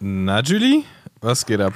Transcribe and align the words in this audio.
Na, 0.00 0.42
Julie, 0.42 0.84
was 1.20 1.44
geht 1.44 1.60
ab? 1.60 1.72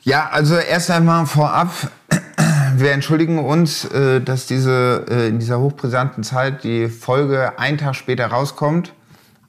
Ja, 0.00 0.30
also 0.30 0.56
erst 0.56 0.90
einmal 0.90 1.26
vorab, 1.26 1.68
wir 2.76 2.92
entschuldigen 2.92 3.38
uns, 3.38 3.84
äh, 3.84 4.22
dass 4.22 4.46
diese 4.46 5.04
äh, 5.10 5.28
in 5.28 5.38
dieser 5.38 5.60
hochbrisanten 5.60 6.24
Zeit 6.24 6.64
die 6.64 6.88
Folge 6.88 7.58
einen 7.58 7.76
Tag 7.76 7.94
später 7.94 8.28
rauskommt. 8.28 8.94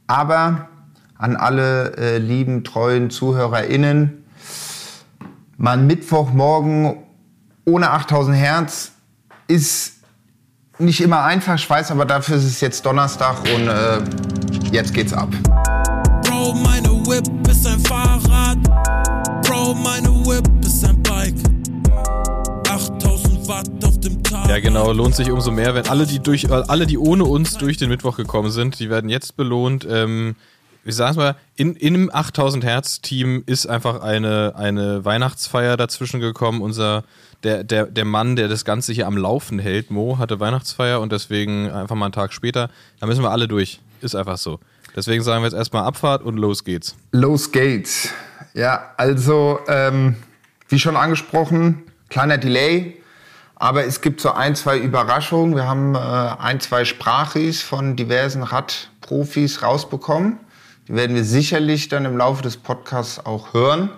Aber 0.08 0.68
an 1.18 1.38
alle 1.38 1.96
äh, 1.96 2.18
lieben, 2.18 2.66
treuen 2.66 3.10
ZuhörerInnen, 3.10 4.26
mal 5.56 5.78
Mittwochmorgen 5.78 6.98
ohne 7.64 7.90
8000 7.92 8.36
Hertz 8.36 8.92
ist 9.48 9.94
nicht 10.78 11.00
immer 11.00 11.24
einfach, 11.24 11.56
ich 11.56 11.70
weiß, 11.70 11.90
aber 11.92 12.06
dafür 12.06 12.36
ist 12.36 12.44
es 12.44 12.60
jetzt 12.60 12.86
Donnerstag 12.86 13.38
und 13.56 14.72
jetzt 14.72 14.94
geht's 14.94 15.12
ab. 15.12 15.30
Whip 17.08 17.26
ist 17.50 17.66
ein 17.66 17.80
Fahrrad. 17.80 18.62
Bro, 19.48 19.76
meine 19.76 20.10
Whip 20.26 20.46
ist 20.66 20.84
ein 20.84 21.02
Bike. 21.04 21.36
8000 22.70 23.48
Watt 23.48 23.70
auf 23.86 23.98
dem 24.02 24.22
Tag. 24.22 24.50
Ja, 24.50 24.60
genau, 24.60 24.92
lohnt 24.92 25.16
sich 25.16 25.32
umso 25.32 25.50
mehr, 25.52 25.74
wenn 25.74 25.88
alle, 25.88 26.06
die 26.06 26.20
durch, 26.20 26.44
äh, 26.44 26.64
alle, 26.68 26.86
die 26.86 26.98
ohne 26.98 27.24
uns 27.24 27.58
durch 27.58 27.78
den 27.78 27.88
Mittwoch 27.88 28.18
gekommen 28.18 28.52
sind, 28.52 28.78
die 28.82 28.90
werden 28.90 29.10
jetzt 29.10 29.38
belohnt. 29.38 29.88
Ähm, 29.90 30.36
ich 30.84 30.96
sag's 30.96 31.16
mal, 31.16 31.38
in, 31.56 31.76
in 31.76 31.94
einem 31.94 32.10
8000 32.12 32.66
Hertz 32.66 33.00
Team 33.00 33.42
ist 33.46 33.68
einfach 33.68 34.02
eine, 34.02 34.56
eine 34.58 35.06
Weihnachtsfeier 35.06 35.78
dazwischen 35.78 36.20
gekommen. 36.20 36.62
Unser, 36.62 37.06
der, 37.44 37.64
der, 37.64 37.86
der 37.86 38.06
Mann, 38.06 38.36
der 38.36 38.50
das 38.50 38.66
Ganze 38.66 38.92
hier 38.92 39.08
am 39.08 39.16
Laufen 39.16 39.60
hält, 39.60 39.92
Mo, 39.92 40.18
hatte 40.18 40.42
Weihnachtsfeier 40.42 41.00
und 41.00 41.14
deswegen 41.14 41.72
einfach 41.72 41.96
mal 41.96 42.08
einen 42.08 42.12
Tag 42.12 42.34
später. 42.34 42.70
Da 43.00 43.08
müssen 43.08 43.24
wir 43.24 43.32
alle 43.32 43.48
durch. 43.48 43.80
Ist 44.02 44.14
einfach 44.14 44.38
so. 44.38 44.60
Deswegen 44.98 45.24
sagen 45.24 45.44
wir 45.44 45.48
jetzt 45.48 45.56
erstmal 45.56 45.84
Abfahrt 45.84 46.24
und 46.24 46.38
los 46.38 46.64
geht's. 46.64 46.96
Los 47.12 47.52
geht's. 47.52 48.10
Ja, 48.56 48.94
also, 48.98 49.60
ähm, 49.68 50.16
wie 50.70 50.80
schon 50.80 50.98
angesprochen, 50.98 51.84
kleiner 52.10 52.40
Delay. 52.40 52.98
Aber 53.54 53.86
es 53.86 54.02
gibt 54.02 54.22
so 54.22 54.32
ein, 54.32 54.56
zwei 54.56 54.80
Überraschungen. 54.80 55.56
Wir 55.56 55.68
haben 55.68 55.94
äh, 55.94 56.00
ein, 56.00 56.60
zwei 56.60 56.84
Sprachis 56.84 57.62
von 57.62 57.96
diversen 57.96 58.42
Radprofis 58.42 59.62
rausbekommen. 59.62 60.40
Die 60.88 60.96
werden 60.96 61.16
wir 61.16 61.24
sicherlich 61.24 61.90
dann 61.90 62.06
im 62.06 62.18
Laufe 62.18 62.42
des 62.42 62.58
Podcasts 62.58 63.24
auch 63.24 63.54
hören. 63.54 63.92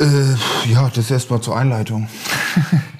Äh, 0.00 0.34
ja, 0.72 0.90
das 0.92 1.08
erstmal 1.12 1.40
zur 1.40 1.56
Einleitung. 1.56 2.08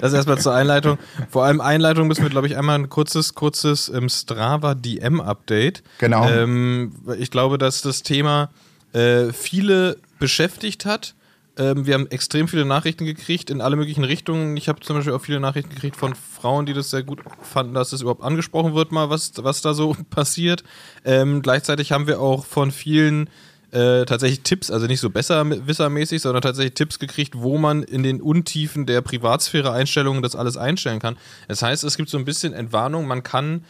Das 0.00 0.12
erstmal 0.12 0.38
zur 0.38 0.54
Einleitung. 0.54 0.98
Vor 1.30 1.44
allem 1.44 1.60
Einleitung 1.60 2.08
müssen 2.08 2.22
wir, 2.22 2.30
glaube 2.30 2.46
ich, 2.46 2.56
einmal 2.56 2.78
ein 2.78 2.88
kurzes, 2.88 3.34
kurzes 3.34 3.88
ähm, 3.88 4.08
Strava 4.08 4.74
DM-Update. 4.74 5.82
Genau. 5.98 6.28
Ähm, 6.28 6.92
ich 7.18 7.30
glaube, 7.30 7.58
dass 7.58 7.82
das 7.82 8.02
Thema 8.02 8.50
äh, 8.92 9.32
viele 9.32 9.96
beschäftigt 10.18 10.84
hat. 10.84 11.14
Ähm, 11.58 11.86
wir 11.86 11.94
haben 11.94 12.06
extrem 12.08 12.48
viele 12.48 12.64
Nachrichten 12.64 13.04
gekriegt 13.04 13.50
in 13.50 13.60
alle 13.60 13.76
möglichen 13.76 14.04
Richtungen. 14.04 14.56
Ich 14.56 14.68
habe 14.68 14.80
zum 14.80 14.96
Beispiel 14.96 15.12
auch 15.12 15.22
viele 15.22 15.40
Nachrichten 15.40 15.70
gekriegt 15.70 15.96
von 15.96 16.14
Frauen, 16.14 16.66
die 16.66 16.72
das 16.72 16.90
sehr 16.90 17.02
gut 17.02 17.20
fanden, 17.42 17.74
dass 17.74 17.90
das 17.90 18.00
überhaupt 18.00 18.22
angesprochen 18.22 18.74
wird, 18.74 18.92
mal 18.92 19.10
was, 19.10 19.32
was 19.38 19.60
da 19.60 19.74
so 19.74 19.96
passiert. 20.10 20.62
Ähm, 21.04 21.42
gleichzeitig 21.42 21.92
haben 21.92 22.06
wir 22.06 22.20
auch 22.20 22.46
von 22.46 22.70
vielen 22.70 23.28
äh, 23.70 24.04
tatsächlich 24.04 24.42
Tipps, 24.42 24.70
also 24.70 24.86
nicht 24.86 25.00
so 25.00 25.10
besser 25.10 25.44
wissermäßig, 25.66 26.22
sondern 26.22 26.42
tatsächlich 26.42 26.74
Tipps 26.74 26.98
gekriegt, 26.98 27.34
wo 27.36 27.58
man 27.58 27.82
in 27.82 28.02
den 28.02 28.20
Untiefen 28.20 28.86
der 28.86 29.02
Privatsphäre-Einstellungen 29.02 30.22
das 30.22 30.36
alles 30.36 30.56
einstellen 30.56 31.00
kann. 31.00 31.16
Das 31.48 31.62
heißt, 31.62 31.84
es 31.84 31.96
gibt 31.96 32.08
so 32.08 32.18
ein 32.18 32.24
bisschen 32.24 32.54
Entwarnung, 32.54 33.06
man 33.06 33.22
kann 33.22 33.64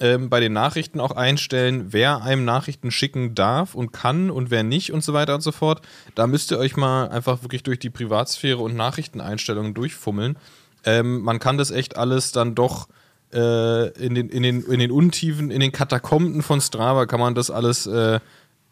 ähm, 0.00 0.30
bei 0.30 0.40
den 0.40 0.52
Nachrichten 0.52 1.00
auch 1.00 1.12
einstellen, 1.12 1.88
wer 1.90 2.22
einem 2.22 2.44
Nachrichten 2.44 2.90
schicken 2.90 3.34
darf 3.34 3.74
und 3.74 3.92
kann 3.92 4.30
und 4.30 4.50
wer 4.50 4.62
nicht 4.62 4.92
und 4.92 5.04
so 5.04 5.12
weiter 5.12 5.34
und 5.34 5.42
so 5.42 5.52
fort. 5.52 5.82
Da 6.14 6.26
müsst 6.26 6.50
ihr 6.50 6.58
euch 6.58 6.76
mal 6.76 7.08
einfach 7.08 7.42
wirklich 7.42 7.62
durch 7.62 7.78
die 7.78 7.90
Privatsphäre 7.90 8.58
und 8.58 8.74
Nachrichteneinstellungen 8.74 9.74
durchfummeln. 9.74 10.36
Ähm, 10.84 11.20
man 11.20 11.38
kann 11.38 11.58
das 11.58 11.70
echt 11.70 11.96
alles 11.96 12.32
dann 12.32 12.54
doch 12.54 12.88
äh, 13.32 13.88
in, 13.98 14.14
den, 14.14 14.28
in, 14.28 14.42
den, 14.42 14.62
in 14.62 14.80
den 14.80 14.90
Untiefen, 14.90 15.50
in 15.50 15.60
den 15.60 15.72
Katakomben 15.72 16.42
von 16.42 16.60
Strava 16.60 17.06
kann 17.06 17.20
man 17.20 17.34
das 17.34 17.50
alles 17.50 17.86
äh, 17.86 18.20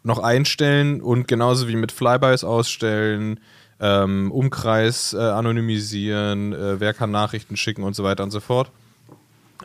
noch 0.03 0.19
einstellen 0.19 1.01
und 1.01 1.27
genauso 1.27 1.67
wie 1.67 1.75
mit 1.75 1.91
Flybys 1.91 2.43
ausstellen, 2.43 3.39
ähm, 3.79 4.31
Umkreis 4.31 5.13
äh, 5.13 5.17
anonymisieren, 5.17 6.53
äh, 6.53 6.79
wer 6.79 6.93
kann 6.93 7.11
Nachrichten 7.11 7.57
schicken 7.57 7.83
und 7.83 7.95
so 7.95 8.03
weiter 8.03 8.23
und 8.23 8.31
so 8.31 8.39
fort. 8.39 8.71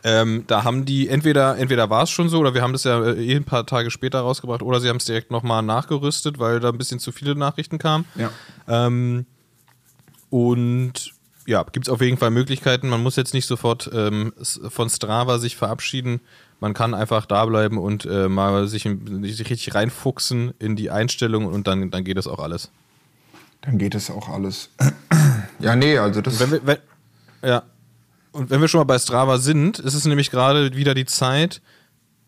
Ähm, 0.03 0.43
da 0.47 0.63
haben 0.63 0.85
die, 0.85 1.07
entweder, 1.07 1.57
entweder 1.57 1.89
war 1.89 2.03
es 2.03 2.11
schon 2.11 2.29
so, 2.29 2.39
oder 2.39 2.53
wir 2.53 2.61
haben 2.61 2.73
das 2.73 2.83
ja 2.83 3.03
äh, 3.03 3.23
eh 3.23 3.35
ein 3.35 3.45
paar 3.45 3.65
Tage 3.65 3.89
später 3.91 4.19
rausgebracht, 4.19 4.61
oder 4.61 4.79
sie 4.79 4.89
haben 4.89 4.97
es 4.97 5.05
direkt 5.05 5.31
nochmal 5.31 5.63
nachgerüstet, 5.63 6.39
weil 6.39 6.59
da 6.59 6.69
ein 6.69 6.77
bisschen 6.77 6.99
zu 6.99 7.11
viele 7.11 7.35
Nachrichten 7.35 7.77
kamen. 7.79 8.05
Ja. 8.15 8.31
Ähm, 8.67 9.25
und 10.29 11.13
ja, 11.45 11.63
gibt 11.63 11.87
es 11.87 11.93
auf 11.93 12.01
jeden 12.01 12.17
Fall 12.17 12.29
Möglichkeiten. 12.29 12.89
Man 12.89 13.01
muss 13.01 13.15
jetzt 13.15 13.33
nicht 13.33 13.47
sofort 13.47 13.89
ähm, 13.93 14.33
von 14.69 14.89
Strava 14.89 15.39
sich 15.39 15.55
verabschieden. 15.55 16.19
Man 16.59 16.73
kann 16.73 16.93
einfach 16.93 17.25
da 17.25 17.45
bleiben 17.45 17.77
und 17.77 18.05
äh, 18.05 18.27
mal 18.29 18.67
sich, 18.67 18.83
sich 19.21 19.49
richtig 19.49 19.75
reinfuchsen 19.75 20.53
in 20.59 20.75
die 20.75 20.89
Einstellungen 20.89 21.47
und 21.51 21.67
dann, 21.67 21.91
dann 21.91 22.03
geht 22.03 22.17
das 22.17 22.27
auch 22.27 22.39
alles. 22.39 22.71
Dann 23.61 23.77
geht 23.77 23.93
es 23.95 24.09
auch 24.09 24.29
alles. 24.29 24.69
ja, 25.59 25.75
nee, 25.75 25.97
also 25.97 26.21
das. 26.21 26.39
Wenn 26.39 26.51
wir, 26.51 26.65
wenn, 26.65 26.77
ja. 27.43 27.63
Und 28.31 28.49
wenn 28.49 28.61
wir 28.61 28.67
schon 28.67 28.79
mal 28.79 28.85
bei 28.85 28.99
Strava 28.99 29.37
sind, 29.39 29.79
ist 29.79 29.93
es 29.93 30.05
nämlich 30.05 30.29
gerade 30.31 30.75
wieder 30.75 30.93
die 30.93 31.05
Zeit. 31.05 31.61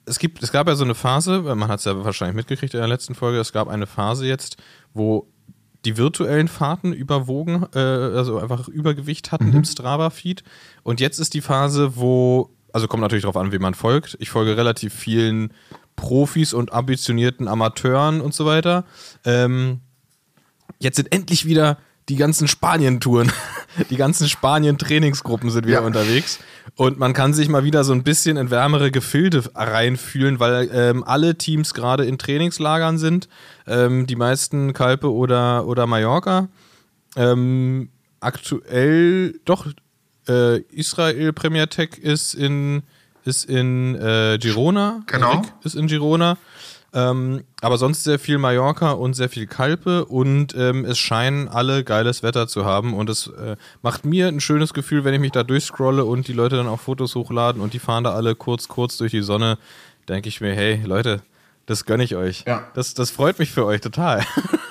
Es, 0.06 0.18
gibt, 0.18 0.42
es 0.42 0.52
gab 0.52 0.68
ja 0.68 0.76
so 0.76 0.84
eine 0.84 0.96
Phase, 0.96 1.42
man 1.42 1.68
hat 1.68 1.80
es 1.80 1.86
ja 1.86 2.04
wahrscheinlich 2.04 2.36
mitgekriegt 2.36 2.74
in 2.74 2.80
der 2.80 2.88
letzten 2.88 3.14
Folge, 3.14 3.40
es 3.40 3.54
gab 3.54 3.68
eine 3.68 3.86
Phase 3.86 4.26
jetzt, 4.26 4.58
wo 4.94 5.28
die 5.86 5.98
virtuellen 5.98 6.48
Fahrten 6.48 6.94
überwogen, 6.94 7.66
äh, 7.74 7.80
also 7.80 8.40
einfach 8.40 8.68
Übergewicht 8.68 9.32
hatten 9.32 9.50
Mhm. 9.50 9.58
im 9.58 9.64
Strava-Feed. 9.66 10.44
Und 10.84 11.00
jetzt 11.00 11.20
ist 11.20 11.34
die 11.36 11.42
Phase, 11.42 11.96
wo, 11.96 12.50
also 12.74 12.88
kommt 12.88 13.02
natürlich 13.02 13.24
darauf 13.24 13.38
an, 13.38 13.52
wie 13.52 13.60
man 13.60 13.74
folgt. 13.74 14.18
Ich 14.20 14.30
folge 14.30 14.56
relativ 14.58 14.94
vielen 14.94 15.54
Profis 15.96 16.54
und 16.54 16.72
ambitionierten 16.74 17.48
Amateuren 17.48 18.22
und 18.22 18.34
so 18.34 18.46
weiter. 18.46 18.86
Ähm, 19.26 19.82
jetzt 20.80 20.96
sind 20.96 21.12
endlich 21.14 21.46
wieder 21.46 21.78
die 22.08 22.16
ganzen 22.16 22.48
Spanien-Touren, 22.48 23.32
die 23.90 23.96
ganzen 23.98 24.28
Spanien-Trainingsgruppen 24.28 25.50
sind 25.52 25.68
wieder 25.68 25.82
Ja. 25.82 25.86
unterwegs. 25.86 26.40
Und 26.76 26.98
man 26.98 27.14
kann 27.14 27.34
sich 27.34 27.50
mal 27.50 27.64
wieder 27.64 27.84
so 27.84 27.94
ein 27.94 28.04
bisschen 28.04 28.38
in 28.38 28.50
wärmere 28.50 28.90
Gefilde 28.92 29.44
reinfühlen, 29.54 30.40
weil 30.40 30.70
ähm, 30.74 31.04
alle 31.04 31.38
Teams 31.38 31.74
gerade 31.74 32.06
in 32.06 32.18
Trainingslagern 32.18 32.98
sind. 32.98 33.28
Ähm, 33.68 34.08
die 34.08 34.16
meisten 34.16 34.74
Kalpe 34.74 35.12
oder, 35.14 35.68
oder 35.68 35.86
Mallorca. 35.86 36.48
Ähm, 37.16 37.90
aktuell 38.22 39.40
doch 39.46 39.68
äh, 40.30 40.60
Israel 40.72 41.34
Premier 41.34 41.68
Tech 41.70 41.98
ist 41.98 42.34
in, 42.34 42.84
ist 43.26 43.46
in 43.46 43.96
äh, 43.96 44.38
Girona. 44.40 45.02
Genau. 45.08 45.32
Rick 45.32 45.52
ist 45.64 45.76
in 45.76 45.88
Girona. 45.88 46.38
Ähm, 46.92 47.44
aber 47.62 47.78
sonst 47.78 48.04
sehr 48.04 48.18
viel 48.18 48.40
Mallorca 48.40 48.92
und 48.92 49.14
sehr 49.14 49.30
viel 49.30 49.46
Kalpe 49.46 50.06
und 50.06 50.56
ähm, 50.56 50.86
es 50.86 50.98
scheinen 50.98 51.48
alle 51.48 51.84
geiles 51.84 52.24
Wetter 52.24 52.48
zu 52.48 52.66
haben 52.66 52.96
und 52.96 53.12
es 53.12 53.28
äh, 53.28 53.58
macht 53.84 54.06
mir 54.06 54.28
ein 54.28 54.40
schönes 54.40 54.74
Gefühl, 54.74 55.04
wenn 55.04 55.14
ich 55.14 55.20
mich 55.20 55.32
da 55.32 55.44
durchscrolle 55.44 56.04
und 56.04 56.28
die 56.28 56.34
Leute 56.34 56.56
dann 56.56 56.68
auch 56.68 56.80
Fotos 56.80 57.14
hochladen 57.14 57.62
und 57.62 57.76
die 57.76 57.80
fahren 57.80 58.04
da 58.04 58.14
alle 58.14 58.34
kurz, 58.34 58.68
kurz 58.68 58.98
durch 58.98 59.12
die 59.12 59.22
Sonne, 59.22 59.60
denke 60.08 60.30
ich 60.30 60.42
mir, 60.42 60.56
hey 60.56 60.82
Leute, 60.84 61.22
das 61.68 61.86
gönne 61.86 62.04
ich 62.04 62.16
euch. 62.16 62.44
Ja. 62.48 62.68
Das, 62.74 62.96
das 62.96 63.12
freut 63.12 63.38
mich 63.38 63.52
für 63.52 63.66
euch 63.66 63.82
total. 63.82 64.26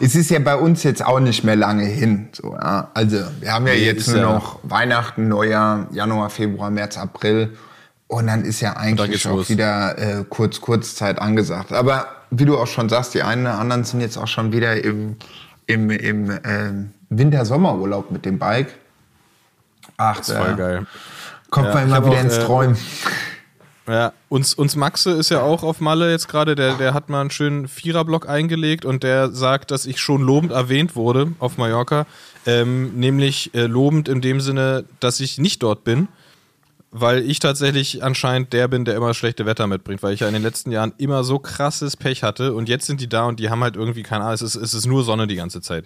Es 0.00 0.14
ist 0.14 0.30
ja 0.30 0.38
bei 0.38 0.54
uns 0.56 0.82
jetzt 0.84 1.04
auch 1.04 1.20
nicht 1.20 1.42
mehr 1.44 1.56
lange 1.56 1.84
hin. 1.84 2.28
So, 2.32 2.54
ja. 2.54 2.90
Also 2.94 3.18
wir 3.40 3.52
haben 3.52 3.66
ja 3.66 3.72
Nee, 3.74 3.84
jetzt 3.84 4.08
nur 4.08 4.16
ja- 4.18 4.32
noch 4.32 4.60
Weihnachten, 4.62 5.28
Neujahr, 5.28 5.86
Januar, 5.90 6.30
Februar, 6.30 6.70
März, 6.70 6.96
April. 6.98 7.56
Und 8.06 8.26
dann 8.28 8.44
ist 8.44 8.60
ja 8.60 8.74
eigentlich 8.76 9.26
auch 9.26 9.36
los. 9.36 9.48
wieder 9.50 9.98
äh, 9.98 10.24
kurz, 10.28 10.60
Kurzzeit 10.60 11.18
angesagt. 11.20 11.72
Aber 11.72 12.06
wie 12.30 12.44
du 12.44 12.56
auch 12.56 12.66
schon 12.66 12.88
sagst, 12.88 13.12
die 13.14 13.22
einen 13.22 13.42
oder 13.42 13.58
anderen 13.58 13.84
sind 13.84 14.00
jetzt 14.00 14.16
auch 14.16 14.28
schon 14.28 14.52
wieder 14.52 14.82
im, 14.82 15.16
im, 15.66 15.90
im 15.90 16.38
ähm, 16.44 16.90
Winter-Sommerurlaub 17.10 18.10
mit 18.10 18.24
dem 18.24 18.38
Bike. 18.38 18.74
Ach, 19.96 20.16
Das 20.18 20.28
ist 20.28 20.36
voll 20.36 20.46
da 20.48 20.54
geil. 20.56 20.86
kommt 21.50 21.68
Ja, 21.68 21.74
man 21.74 21.84
immer 21.88 22.04
wieder 22.06 22.16
auch, 22.18 22.22
ins 22.22 22.36
äh, 22.38 22.44
Träumen. 22.44 22.76
Ja, 23.88 24.12
uns, 24.28 24.52
uns 24.52 24.76
Maxe 24.76 25.12
ist 25.12 25.30
ja 25.30 25.40
auch 25.40 25.62
auf 25.62 25.80
Malle 25.80 26.10
jetzt 26.10 26.28
gerade, 26.28 26.54
der, 26.54 26.74
der 26.74 26.92
hat 26.92 27.08
mal 27.08 27.22
einen 27.22 27.30
schönen 27.30 27.68
Viererblock 27.68 28.28
eingelegt 28.28 28.84
und 28.84 29.02
der 29.02 29.30
sagt, 29.30 29.70
dass 29.70 29.86
ich 29.86 29.98
schon 29.98 30.20
lobend 30.20 30.52
erwähnt 30.52 30.94
wurde 30.94 31.32
auf 31.38 31.56
Mallorca. 31.56 32.06
Ähm, 32.44 32.98
nämlich 33.00 33.54
äh, 33.54 33.66
lobend 33.66 34.08
in 34.10 34.20
dem 34.20 34.42
Sinne, 34.42 34.84
dass 35.00 35.20
ich 35.20 35.38
nicht 35.38 35.62
dort 35.62 35.84
bin, 35.84 36.08
weil 36.90 37.28
ich 37.28 37.38
tatsächlich 37.38 38.04
anscheinend 38.04 38.52
der 38.52 38.68
bin, 38.68 38.84
der 38.84 38.94
immer 38.94 39.14
schlechte 39.14 39.46
Wetter 39.46 39.66
mitbringt, 39.66 40.02
weil 40.02 40.12
ich 40.12 40.20
ja 40.20 40.28
in 40.28 40.34
den 40.34 40.42
letzten 40.42 40.70
Jahren 40.70 40.92
immer 40.98 41.24
so 41.24 41.38
krasses 41.38 41.96
Pech 41.96 42.22
hatte 42.22 42.52
und 42.52 42.68
jetzt 42.68 42.86
sind 42.86 43.00
die 43.00 43.08
da 43.08 43.24
und 43.24 43.40
die 43.40 43.48
haben 43.48 43.62
halt 43.62 43.76
irgendwie 43.76 44.02
keine 44.02 44.24
Ahnung, 44.24 44.34
es 44.34 44.42
ist, 44.42 44.54
es 44.54 44.74
ist 44.74 44.86
nur 44.86 45.02
Sonne 45.02 45.26
die 45.26 45.36
ganze 45.36 45.62
Zeit. 45.62 45.84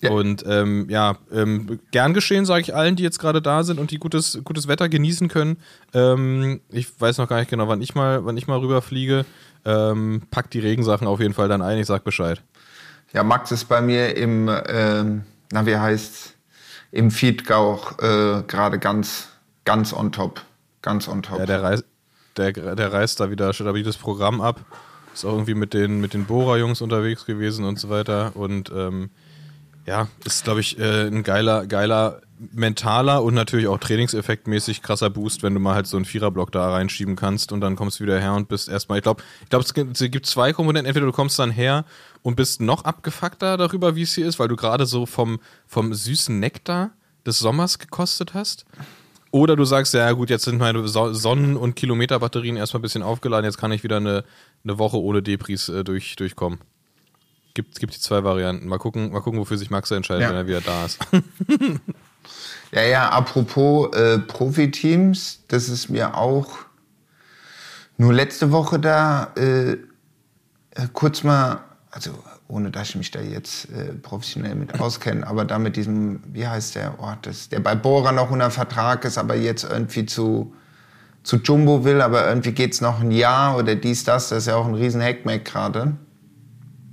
Ja. 0.00 0.10
Und 0.10 0.44
ähm, 0.46 0.88
ja, 0.88 1.16
ähm, 1.30 1.78
gern 1.90 2.14
geschehen, 2.14 2.46
sage 2.46 2.62
ich 2.62 2.74
allen, 2.74 2.96
die 2.96 3.02
jetzt 3.02 3.18
gerade 3.18 3.42
da 3.42 3.62
sind 3.64 3.78
und 3.78 3.90
die 3.90 3.98
gutes, 3.98 4.40
gutes 4.44 4.66
Wetter 4.66 4.88
genießen 4.88 5.28
können. 5.28 5.58
Ähm, 5.92 6.60
ich 6.70 6.88
weiß 6.98 7.18
noch 7.18 7.28
gar 7.28 7.38
nicht 7.38 7.50
genau, 7.50 7.68
wann 7.68 7.82
ich 7.82 7.94
mal, 7.94 8.24
wann 8.24 8.36
ich 8.36 8.46
mal 8.46 8.58
rüberfliege. 8.58 9.26
Ähm, 9.64 10.22
pack 10.30 10.50
die 10.50 10.60
Regensachen 10.60 11.06
auf 11.06 11.20
jeden 11.20 11.34
Fall 11.34 11.48
dann 11.48 11.60
ein, 11.60 11.78
ich 11.78 11.86
sag 11.86 12.02
Bescheid. 12.02 12.42
Ja, 13.12 13.22
Max 13.24 13.52
ist 13.52 13.64
bei 13.64 13.82
mir 13.82 14.16
im, 14.16 14.50
ähm, 14.68 15.24
na 15.52 15.66
wie 15.66 15.76
heißt 15.76 16.34
im 16.92 17.10
Feedgauch 17.10 17.98
äh, 17.98 18.42
gerade 18.46 18.78
ganz, 18.78 19.28
ganz 19.64 19.92
on 19.92 20.12
top. 20.12 20.40
Ganz 20.82 21.08
on 21.08 21.22
top. 21.22 21.40
Ja, 21.40 21.46
der 21.46 21.62
reist, 21.62 21.84
der, 22.36 22.52
der 22.52 22.92
reist 22.92 23.20
da 23.20 23.30
wieder, 23.30 23.52
das 23.52 23.96
Programm 23.98 24.40
ab. 24.40 24.60
Ist 25.12 25.24
auch 25.24 25.32
irgendwie 25.32 25.54
mit 25.54 25.74
den, 25.74 26.00
mit 26.00 26.14
den 26.14 26.24
Bohrer-Jungs 26.24 26.80
unterwegs 26.80 27.26
gewesen 27.26 27.64
und 27.64 27.78
so 27.78 27.90
weiter. 27.90 28.32
Und 28.34 28.70
ähm, 28.74 29.10
ja, 29.86 30.08
ist, 30.24 30.44
glaube 30.44 30.60
ich, 30.60 30.78
äh, 30.78 31.06
ein 31.06 31.22
geiler, 31.22 31.66
geiler 31.66 32.20
mentaler 32.52 33.22
und 33.22 33.34
natürlich 33.34 33.66
auch 33.66 33.78
trainingseffektmäßig 33.78 34.82
krasser 34.82 35.10
Boost, 35.10 35.42
wenn 35.42 35.52
du 35.52 35.60
mal 35.60 35.74
halt 35.74 35.86
so 35.86 35.96
einen 35.96 36.06
Viererblock 36.06 36.50
da 36.52 36.70
reinschieben 36.70 37.14
kannst 37.14 37.52
und 37.52 37.60
dann 37.60 37.76
kommst 37.76 38.00
du 38.00 38.04
wieder 38.04 38.18
her 38.18 38.32
und 38.32 38.48
bist 38.48 38.68
erstmal, 38.68 38.98
ich 38.98 39.02
glaube, 39.02 39.22
ich 39.42 39.50
glaube, 39.50 39.64
es 39.64 40.10
gibt 40.10 40.26
zwei 40.26 40.52
Komponenten. 40.52 40.88
Entweder 40.88 41.06
du 41.06 41.12
kommst 41.12 41.38
dann 41.38 41.50
her 41.50 41.84
und 42.22 42.36
bist 42.36 42.60
noch 42.60 42.84
abgefuckter 42.84 43.56
darüber, 43.56 43.94
wie 43.94 44.02
es 44.02 44.14
hier 44.14 44.26
ist, 44.26 44.38
weil 44.38 44.48
du 44.48 44.56
gerade 44.56 44.86
so 44.86 45.04
vom, 45.04 45.38
vom 45.66 45.92
süßen 45.92 46.38
Nektar 46.38 46.90
des 47.26 47.38
Sommers 47.38 47.78
gekostet 47.78 48.32
hast. 48.32 48.64
Oder 49.32 49.54
du 49.54 49.64
sagst, 49.64 49.94
ja 49.94 50.10
gut, 50.12 50.30
jetzt 50.30 50.44
sind 50.44 50.58
meine 50.58 50.88
Sonnen- 50.88 51.56
und 51.56 51.76
Kilometerbatterien 51.76 52.56
erstmal 52.56 52.80
ein 52.80 52.82
bisschen 52.82 53.02
aufgeladen, 53.02 53.44
jetzt 53.44 53.58
kann 53.58 53.70
ich 53.70 53.84
wieder 53.84 53.98
eine, 53.98 54.24
eine 54.64 54.78
Woche 54.78 55.00
ohne 55.00 55.22
Depris 55.22 55.68
äh, 55.68 55.84
durch, 55.84 56.16
durchkommen. 56.16 56.58
Gibt, 57.54 57.78
gibt 57.80 57.94
die 57.94 58.00
zwei 58.00 58.22
Varianten. 58.24 58.68
Mal 58.68 58.78
gucken, 58.78 59.12
mal 59.12 59.20
gucken, 59.20 59.40
wofür 59.40 59.58
sich 59.58 59.70
Max 59.70 59.90
entscheidet, 59.90 60.22
ja. 60.22 60.28
wenn 60.30 60.36
er 60.36 60.46
wieder 60.46 60.60
da 60.60 60.84
ist. 60.84 60.98
ja, 62.72 62.82
ja, 62.82 63.08
apropos 63.08 63.94
äh, 63.94 64.18
Profiteams, 64.18 65.42
das 65.48 65.68
ist 65.68 65.88
mir 65.88 66.16
auch 66.16 66.58
nur 67.96 68.12
letzte 68.12 68.50
Woche 68.52 68.78
da 68.78 69.32
äh, 69.36 69.76
kurz 70.92 71.22
mal, 71.22 71.60
also 71.90 72.12
ohne 72.48 72.70
dass 72.70 72.90
ich 72.90 72.96
mich 72.96 73.10
da 73.10 73.20
jetzt 73.20 73.66
äh, 73.70 73.92
professionell 73.92 74.54
mit 74.54 74.80
auskenne, 74.80 75.26
aber 75.26 75.44
da 75.44 75.58
mit 75.58 75.76
diesem, 75.76 76.20
wie 76.32 76.46
heißt 76.46 76.74
der 76.74 76.98
Ort, 76.98 77.28
oh, 77.28 77.32
der 77.50 77.60
bei 77.60 77.74
Bora 77.74 78.12
noch 78.12 78.30
unter 78.30 78.50
Vertrag 78.50 79.04
ist, 79.04 79.18
aber 79.18 79.34
jetzt 79.34 79.64
irgendwie 79.64 80.06
zu, 80.06 80.54
zu 81.22 81.36
Jumbo 81.36 81.84
will, 81.84 82.00
aber 82.00 82.28
irgendwie 82.28 82.52
geht 82.52 82.72
es 82.72 82.80
noch 82.80 83.00
ein 83.00 83.10
Jahr 83.10 83.56
oder 83.56 83.74
dies, 83.74 84.04
das, 84.04 84.28
das 84.28 84.38
ist 84.38 84.46
ja 84.46 84.56
auch 84.56 84.66
ein 84.66 84.74
riesen 84.74 85.02
Hackmack 85.02 85.44
gerade. 85.44 85.96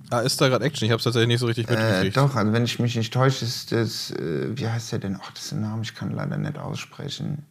Ah, 0.10 0.20
ist 0.20 0.40
da 0.40 0.48
gerade 0.48 0.64
Action? 0.64 0.86
Ich 0.86 0.92
habe 0.92 1.00
es 1.00 1.04
tatsächlich 1.04 1.28
nicht 1.28 1.40
so 1.40 1.48
richtig 1.48 1.70
mitgekriegt. 1.70 2.16
Äh, 2.16 2.20
doch, 2.20 2.36
also 2.36 2.54
wenn 2.54 2.64
ich 2.64 2.80
mich 2.80 2.96
nicht 2.96 3.14
täusche, 3.14 3.44
ist 3.44 3.72
das, 3.72 4.12
äh, 4.12 4.48
wie 4.58 4.68
heißt 4.68 4.94
der 4.94 5.00
denn? 5.00 5.18
Ach, 5.22 5.32
das 5.32 5.46
ist 5.46 5.52
ein 5.52 5.62
Name, 5.62 5.82
ich 5.84 5.96
kann 5.96 6.12
leider 6.12 6.38
nicht 6.38 6.58
aussprechen. 6.58 7.44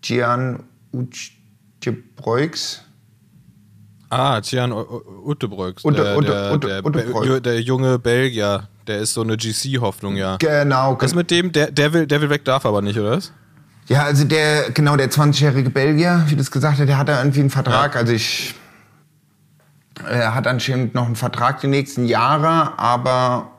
Gian 0.00 0.62
Utjebreux. 0.92 2.82
Ah, 4.08 4.40
Gian 4.40 4.72
Uttebreux. 4.72 5.82
Der, 5.82 6.20
der, 6.20 6.58
der, 6.58 7.40
der, 7.40 7.60
junge 7.60 7.98
Belgier, 7.98 8.68
der 8.86 9.00
ist 9.00 9.12
so 9.12 9.22
eine 9.22 9.36
GC-Hoffnung, 9.36 10.16
ja. 10.16 10.36
Genau. 10.38 10.94
Das 10.94 11.14
mit 11.14 11.30
dem, 11.30 11.52
der, 11.52 11.70
der, 11.70 11.92
will, 11.92 12.06
der 12.06 12.22
will 12.22 12.30
weg, 12.30 12.46
darf 12.46 12.64
aber 12.64 12.80
nicht, 12.80 12.98
oder 12.98 13.10
was? 13.10 13.32
Ja, 13.88 14.04
also 14.04 14.24
der, 14.24 14.70
genau, 14.70 14.96
der 14.96 15.10
20-jährige 15.10 15.70
Belgier, 15.70 16.24
wie 16.28 16.34
du 16.34 16.40
es 16.40 16.50
gesagt 16.50 16.78
hast, 16.78 16.88
der 16.88 16.98
hat 16.98 17.08
da 17.08 17.18
irgendwie 17.18 17.40
einen 17.40 17.50
Vertrag. 17.50 17.94
Ja. 17.94 18.00
Also 18.00 18.14
ich 18.14 18.54
er 20.04 20.34
hat 20.34 20.46
anscheinend 20.46 20.94
noch 20.94 21.06
einen 21.06 21.16
Vertrag 21.16 21.60
die 21.60 21.68
nächsten 21.68 22.06
Jahre, 22.06 22.78
aber 22.78 23.52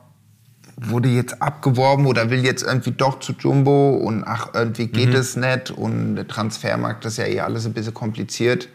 wurde 0.80 1.08
jetzt 1.08 1.42
abgeworben 1.42 2.06
oder 2.06 2.30
will 2.30 2.44
jetzt 2.44 2.62
irgendwie 2.62 2.92
doch 2.92 3.18
zu 3.18 3.32
Jumbo 3.32 3.96
und 3.96 4.24
ach, 4.24 4.50
irgendwie 4.54 4.86
geht 4.86 5.10
mhm. 5.10 5.16
es 5.16 5.36
nicht 5.36 5.70
und 5.72 6.16
der 6.16 6.28
Transfermarkt 6.28 7.04
ist 7.04 7.18
ja 7.18 7.26
eh 7.26 7.40
alles 7.40 7.66
ein 7.66 7.72
bisschen 7.72 7.94
kompliziert. 7.94 8.68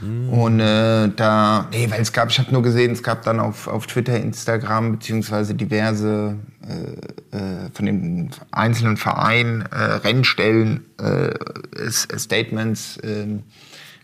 Mhm. 0.00 0.28
Und 0.28 0.60
äh, 0.60 1.08
da, 1.14 1.68
nee, 1.70 1.88
weil 1.90 2.00
es 2.00 2.12
gab, 2.12 2.30
ich 2.30 2.38
habe 2.40 2.50
nur 2.50 2.62
gesehen, 2.62 2.92
es 2.92 3.02
gab 3.02 3.22
dann 3.22 3.38
auf, 3.38 3.68
auf 3.68 3.86
Twitter, 3.86 4.16
Instagram 4.16 4.92
beziehungsweise 4.92 5.54
diverse 5.54 6.36
äh, 6.68 7.36
äh, 7.36 7.70
von 7.72 7.86
den 7.86 8.30
einzelnen 8.50 8.96
Vereinen, 8.96 9.62
äh, 9.70 9.76
Rennstellen, 9.76 10.84
äh, 10.98 11.90
Statements, 11.90 12.98
ähm, 13.04 13.44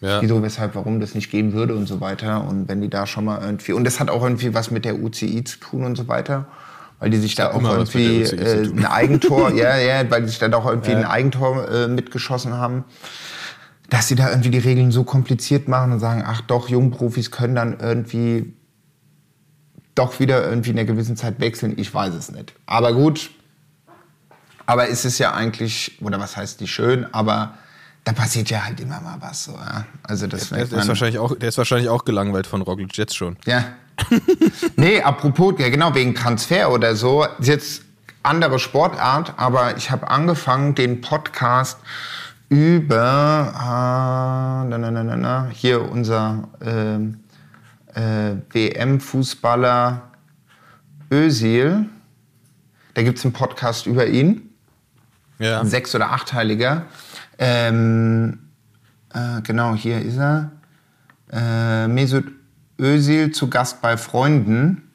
ja. 0.01 0.23
wieso, 0.23 0.43
weshalb, 0.43 0.75
warum 0.75 1.01
das 1.01 1.15
nicht 1.15 1.31
geben 1.31 1.53
würde 1.53 1.75
und 1.75 1.87
so 1.87 2.01
weiter. 2.01 2.45
Und 2.45 2.69
wenn 2.69 2.81
die 2.81 2.89
da 2.89 3.07
schon 3.07 3.25
mal 3.25 3.41
irgendwie, 3.43 3.73
und 3.73 3.85
das 3.85 4.01
hat 4.01 4.11
auch 4.11 4.23
irgendwie 4.23 4.55
was 4.55 4.71
mit 4.71 4.85
der 4.85 5.01
UCI 5.01 5.45
zu 5.45 5.59
tun 5.59 5.85
und 5.85 5.97
so 5.97 6.09
weiter, 6.09 6.47
weil 6.99 7.11
die 7.11 7.19
sich 7.19 7.35
da 7.35 7.53
auch 7.53 7.63
irgendwie 7.63 8.23
äh, 8.23 8.67
ein 8.67 8.87
Eigentor, 8.87 9.51
ja, 9.55 9.77
ja, 9.79 10.11
weil 10.11 10.23
die 10.23 10.29
sich 10.29 10.39
da 10.39 10.49
doch 10.49 10.67
irgendwie 10.67 10.93
ja. 10.93 10.99
ein 10.99 11.05
Eigentor 11.05 11.69
äh, 11.69 11.89
mitgeschossen 11.89 12.55
haben. 12.55 12.85
Dass 13.89 14.07
sie 14.07 14.15
da 14.15 14.31
irgendwie 14.31 14.51
die 14.51 14.59
Regeln 14.59 14.93
so 14.93 15.03
kompliziert 15.03 15.67
machen 15.67 15.93
und 15.93 15.99
sagen, 15.99 16.23
ach 16.25 16.43
doch, 16.43 16.69
Jungprofis 16.69 17.31
können 17.31 17.57
dann 17.57 17.81
irgendwie 17.81 18.55
doch 19.95 20.21
wieder 20.21 20.49
irgendwie 20.49 20.71
in 20.71 20.79
einer 20.79 20.87
gewissen 20.87 21.17
Zeit 21.17 21.41
wechseln. 21.41 21.75
Ich 21.77 21.93
weiß 21.93 22.15
es 22.15 22.31
nicht. 22.31 22.55
Aber 22.67 22.95
gut. 22.95 23.31
Aber 24.67 24.89
es 24.89 25.05
ist 25.05 25.19
ja 25.19 25.33
eigentlich, 25.33 25.99
oder 26.01 26.21
was 26.21 26.37
heißt 26.37 26.61
nicht 26.61 26.71
schön, 26.71 27.13
aber 27.13 27.55
da 28.05 28.13
passiert 28.13 28.51
ja 28.51 28.65
halt 28.65 28.81
immer 28.81 29.01
mal 29.01 29.17
was 29.21 29.45
so. 29.45 29.53
Ja? 29.53 29.85
Also 30.03 30.27
das 30.27 30.49
der, 30.49 30.67
der, 30.67 30.79
ist 30.79 30.89
wahrscheinlich 30.89 31.19
auch, 31.19 31.37
der 31.37 31.49
ist 31.49 31.59
wahrscheinlich 31.59 31.89
auch 31.89 32.05
gelangweilt 32.05 32.47
von 32.47 32.63
Roglic 32.63 32.97
jetzt 32.97 33.17
schon. 33.17 33.37
Ja. 33.47 33.65
nee, 34.77 35.03
apropos, 35.03 35.55
ja 35.59 35.69
genau, 35.69 35.95
wegen 35.95 36.15
Transfer 36.15 36.71
oder 36.73 36.97
so. 36.97 37.27
Jetzt 37.41 37.83
andere 38.23 38.59
Sportart, 38.59 39.35
aber 39.37 39.77
ich 39.77 39.91
habe 39.91 40.09
angefangen, 40.11 40.75
den 40.75 41.01
Podcast 41.01 41.79
über 42.49 43.53
äh, 43.55 44.69
na, 44.69 44.79
na, 44.79 44.91
na, 44.91 45.17
na, 45.17 45.49
hier 45.53 45.89
unser 45.89 46.49
äh, 46.61 46.97
äh, 47.99 48.37
WM-Fußballer 48.51 50.03
Özil. 51.13 51.87
Da 52.95 53.03
gibt 53.03 53.19
es 53.19 53.25
einen 53.25 53.33
Podcast 53.33 53.87
über 53.87 54.07
ihn. 54.07 54.51
Ja. 55.39 55.61
Ein 55.61 55.69
sechs- 55.69 55.95
oder 55.95 56.13
achtteiliger. 56.13 56.87
Ähm, 57.41 58.39
äh, 59.13 59.41
genau, 59.43 59.75
hier 59.75 60.01
ist 60.01 60.19
er. 60.19 60.53
Äh, 61.33 61.89
Mesut 61.89 62.27
Özil 62.79 63.33
zu 63.33 63.51
Gast 63.51 63.83
bei 63.83 63.97
Freunden. 63.97 64.91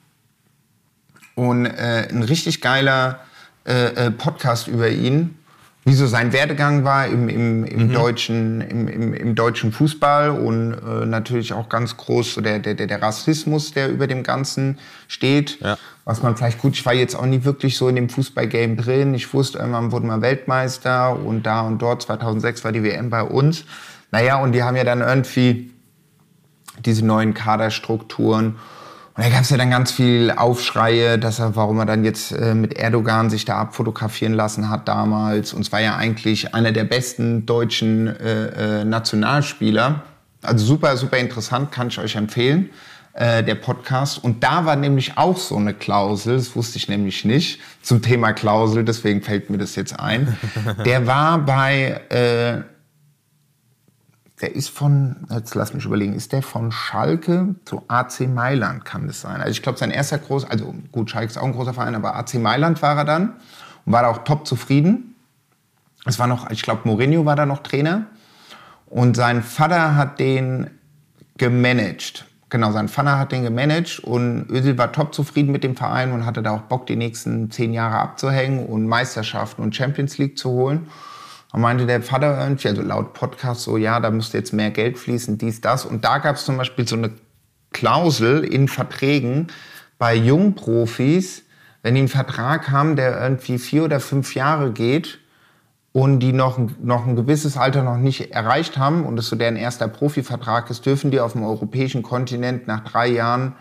Und 1.36 1.66
äh, 1.66 2.08
ein 2.10 2.24
richtig 2.24 2.62
geiler 2.62 3.20
äh, 3.66 4.08
äh 4.08 4.12
Podcast 4.12 4.70
über 4.70 4.90
ihn 4.90 5.38
wie 5.86 5.94
so 5.94 6.08
sein 6.08 6.34
Werdegang 6.34 6.84
war 6.84 7.06
im, 7.06 7.30
im, 7.30 7.64
im, 7.64 7.88
mhm. 7.88 7.94
deutschen, 7.94 8.62
im, 8.62 9.14
im, 9.14 9.36
deutschen 9.36 9.72
Fußball 9.72 10.32
und 10.32 10.74
äh, 10.74 11.06
natürlich 11.06 11.54
auch 11.54 11.70
ganz 11.70 11.96
groß 11.96 12.34
so 12.34 12.42
der, 12.42 12.58
der, 12.58 12.74
der 12.74 13.02
Rassismus, 13.02 13.72
der 13.72 13.90
über 13.90 14.08
dem 14.08 14.24
Ganzen 14.24 14.80
steht. 15.08 15.60
Ja. 15.62 15.78
Was 16.06 16.22
man 16.22 16.38
vielleicht 16.38 16.60
gut, 16.60 16.74
ich 16.74 16.86
war 16.86 16.94
jetzt 16.94 17.16
auch 17.16 17.26
nie 17.26 17.44
wirklich 17.44 17.78
so 17.78 17.90
in 17.90 17.96
dem 17.96 18.10
Fußballgame 18.10 18.76
drin. 18.76 19.14
Ich 19.16 19.34
wusste, 19.34 19.58
irgendwann 19.58 19.92
wurde 19.92 20.06
man 20.06 20.22
Weltmeister 20.22 21.18
und 21.20 21.44
da 21.44 21.62
und 21.62 21.82
dort, 21.82 22.04
2006 22.04 22.64
war 22.64 22.72
die 22.72 22.84
WM 22.84 23.10
bei 23.10 23.24
uns. 23.24 23.66
Naja, 24.12 24.38
und 24.38 24.52
die 24.54 24.64
haben 24.64 24.76
ja 24.76 24.84
dann 24.84 25.02
irgendwie 25.02 25.72
diese 26.86 27.06
neuen 27.06 27.34
Kaderstrukturen 27.34 28.56
und 29.18 29.24
da 29.24 29.30
gab 29.30 29.42
es 29.44 29.50
ja 29.50 29.56
dann 29.56 29.70
ganz 29.70 29.94
viel 29.94 30.30
Aufschreie, 30.36 31.18
dass 31.18 31.40
er, 31.40 31.56
warum 31.56 31.80
er 31.80 31.86
dann 31.86 32.04
jetzt 32.04 32.34
äh, 32.34 32.54
mit 32.54 32.74
Erdogan 32.74 33.30
sich 33.30 33.46
da 33.46 33.58
abfotografieren 33.60 34.34
lassen 34.34 34.70
hat 34.70 34.90
damals. 34.90 35.54
Und 35.54 35.62
es 35.62 35.72
war 35.72 35.80
ja 35.80 35.96
eigentlich 35.96 36.54
einer 36.54 36.74
der 36.74 36.84
besten 36.84 37.46
deutschen 37.46 38.08
äh, 38.08 38.82
äh, 38.82 38.84
Nationalspieler. 38.84 40.04
Also 40.42 40.66
super, 40.66 40.98
super 40.98 41.18
interessant, 41.18 41.72
kann 41.72 41.88
ich 41.88 41.98
euch 41.98 42.18
empfehlen, 42.18 42.72
äh, 43.16 43.44
der 43.44 43.56
Podcast. 43.56 44.24
Und 44.24 44.44
da 44.44 44.66
war 44.66 44.76
nämlich 44.76 45.18
auch 45.18 45.38
so 45.38 45.56
eine 45.56 45.74
Klausel, 45.74 46.38
das 46.38 46.56
wusste 46.56 46.78
ich 46.78 46.88
nämlich 46.88 47.26
nicht, 47.26 47.60
zum 47.82 48.02
Thema 48.02 48.34
Klausel, 48.34 48.84
deswegen 48.84 49.22
fällt 49.22 49.50
mir 49.50 49.58
das 49.58 49.76
jetzt 49.76 50.00
ein. 50.00 50.38
Der 50.86 51.08
war 51.08 51.40
bei 51.40 52.02
äh, 52.10 52.64
der 54.42 54.54
ist 54.54 54.70
von, 54.70 55.26
jetzt 55.30 55.56
lass 55.56 55.74
mich 55.74 55.86
überlegen, 55.86 56.14
ist 56.14 56.34
der 56.34 56.42
von 56.42 56.72
Schalke 56.72 57.56
zu 57.64 57.84
AC 57.88 58.28
Mailand, 58.28 58.84
kann 58.84 59.08
das 59.08 59.22
sein? 59.22 59.40
Also 59.40 59.52
ich 59.52 59.62
glaube, 59.62 59.78
sein 59.78 59.92
erster 59.92 60.18
groß, 60.18 60.46
also 60.46 60.76
gut, 60.92 61.10
Schalke 61.10 61.28
ist 61.28 61.38
auch 61.38 61.46
ein 61.46 61.54
großer 61.54 61.74
Verein, 61.74 61.96
aber 61.96 62.16
AC 62.16 62.34
Mailand 62.36 62.82
war 62.82 62.98
er 62.98 63.06
dann 63.06 63.36
und 63.86 63.94
war 63.94 64.02
da 64.02 64.10
auch 64.10 64.26
top 64.26 64.46
zufrieden. 64.46 65.16
Es 66.06 66.20
war 66.20 66.28
noch, 66.28 66.50
ich 66.52 66.64
glaube, 66.64 66.82
Mourinho 66.84 67.26
war 67.26 67.38
da 67.38 67.46
noch 67.46 67.64
Trainer 67.64 68.08
und 68.88 69.16
sein 69.16 69.42
Vater 69.42 69.96
hat 69.96 70.20
den 70.20 70.70
gemanagt. 71.38 72.26
Genau, 72.56 72.72
sein 72.72 72.88
Vater 72.88 73.20
hat 73.20 73.34
den 73.34 73.44
gemanagt 73.44 74.00
und 74.00 74.50
Özil 74.50 74.78
war 74.78 74.94
top 74.94 75.14
zufrieden 75.14 75.52
mit 75.52 75.66
dem 75.66 75.76
Verein 75.76 76.14
und 76.14 76.26
hatte 76.26 76.42
da 76.42 76.52
auch 76.52 76.62
Bock, 76.62 76.86
die 76.86 76.96
nächsten 76.96 77.52
zehn 77.52 77.74
Jahre 77.74 77.98
abzuhängen 77.98 78.66
und 78.66 78.88
Meisterschaften 78.88 79.62
und 79.62 79.76
Champions 79.76 80.18
League 80.20 80.38
zu 80.38 80.52
holen. 80.52 80.88
Und 81.52 81.60
meinte 81.60 81.86
der 81.86 82.02
Vater 82.02 82.42
irgendwie, 82.42 82.70
also 82.70 82.82
laut 82.82 83.14
Podcast, 83.14 83.64
so, 83.64 83.76
ja, 83.76 84.00
da 84.00 84.10
müsste 84.10 84.38
jetzt 84.38 84.54
mehr 84.54 84.72
Geld 84.72 84.98
fließen, 84.98 85.38
dies, 85.38 85.60
das. 85.60 85.84
Und 85.84 86.06
da 86.06 86.20
gab 86.20 86.38
es 86.38 86.46
zum 86.46 86.56
Beispiel 86.56 86.88
so 86.88 86.96
eine 86.96 87.12
Klausel 87.74 88.46
in 88.46 88.70
Verträgen 88.70 89.48
bei 89.98 90.16
Jungprofis, 90.16 91.44
wenn 91.84 91.96
die 91.96 92.00
einen 92.00 92.08
Vertrag 92.08 92.72
haben, 92.72 92.96
der 92.96 93.22
irgendwie 93.22 93.58
vier 93.58 93.84
oder 93.84 94.00
fünf 94.00 94.34
Jahre 94.34 94.72
geht 94.72 95.20
und 95.96 96.20
die 96.20 96.34
noch, 96.34 96.58
ein- 96.58 96.76
noch 96.84 97.08
ein 97.08 97.16
gewisses 97.16 97.56
Alter 97.56 97.82
noch 97.82 97.96
nicht 97.96 98.32
erreicht 98.34 98.78
haben 98.78 99.06
und 99.06 99.18
es 99.18 99.28
so 99.30 99.38
deren 99.38 99.56
erster 99.56 99.88
Profivertrag 99.88 100.70
ist, 100.70 100.86
dürfen 100.86 101.10
die 101.10 101.22
auf 101.22 101.32
dem 101.32 101.44
europäischen 101.44 102.04
Kontinent 102.04 102.68
nach 102.68 102.82
drei 102.84 103.08
Jahren 103.08 103.54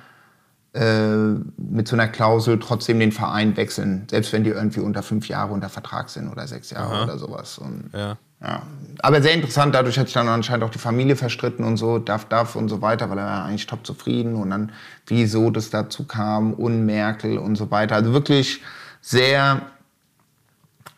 äh, 0.72 1.36
mit 1.56 1.86
so 1.86 1.94
einer 1.94 2.08
Klausel 2.08 2.58
trotzdem 2.58 2.98
den 2.98 3.12
Verein 3.12 3.56
wechseln, 3.56 4.08
selbst 4.10 4.32
wenn 4.32 4.42
die 4.42 4.50
irgendwie 4.50 4.80
unter 4.80 5.04
fünf 5.04 5.28
Jahre 5.28 5.52
unter 5.52 5.68
Vertrag 5.68 6.10
sind 6.10 6.26
oder 6.28 6.48
sechs 6.48 6.70
Jahre 6.70 7.04
oder 7.04 7.18
sowas. 7.18 7.56
Und, 7.58 7.90
Ja. 7.92 8.16
ja. 8.42 8.62
Aber 8.98 9.22
sehr 9.22 9.34
interessant, 9.34 9.72
dadurch 9.72 9.96
hat 9.96 10.06
sich 10.08 10.14
dann 10.14 10.26
anscheinend 10.26 10.64
auch 10.64 10.70
die 10.70 10.78
Familie 10.80 11.14
verstritten 11.14 11.64
und 11.64 11.76
so, 11.76 12.00
darf, 12.00 12.24
darf 12.24 12.56
und 12.56 12.68
so 12.68 12.82
weiter, 12.82 13.08
weil 13.10 13.18
er 13.18 13.26
war 13.26 13.44
eigentlich 13.44 13.68
top 13.68 13.86
zufrieden 13.86 14.34
und 14.34 14.50
dann, 14.50 14.72
wieso 15.06 15.50
das 15.50 15.70
dazu 15.70 16.02
kam 16.02 16.52
und 16.52 16.84
Merkel 16.84 17.38
und 17.38 17.54
so 17.54 17.70
weiter. 17.70 17.94
Also 17.94 18.12
wirklich 18.12 18.60
sehr, 19.00 19.62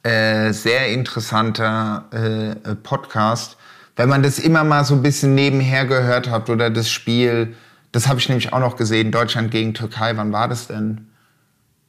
äh, 0.07 0.53
sehr 0.53 0.93
interessanter 0.93 2.05
äh, 2.13 2.75
Podcast. 2.77 3.57
Wenn 3.97 4.09
man 4.09 4.23
das 4.23 4.39
immer 4.39 4.63
mal 4.63 4.85
so 4.85 4.95
ein 4.95 5.03
bisschen 5.03 5.35
nebenher 5.35 5.85
gehört 5.85 6.31
hat 6.31 6.49
oder 6.49 6.71
das 6.71 6.89
Spiel, 6.89 7.57
das 7.91 8.07
habe 8.07 8.21
ich 8.21 8.29
nämlich 8.29 8.53
auch 8.53 8.61
noch 8.61 8.77
gesehen, 8.77 9.11
Deutschland 9.11 9.51
gegen 9.51 9.75
Türkei, 9.75 10.17
wann 10.17 10.33
war 10.33 10.47
das 10.47 10.69
denn? 10.69 11.09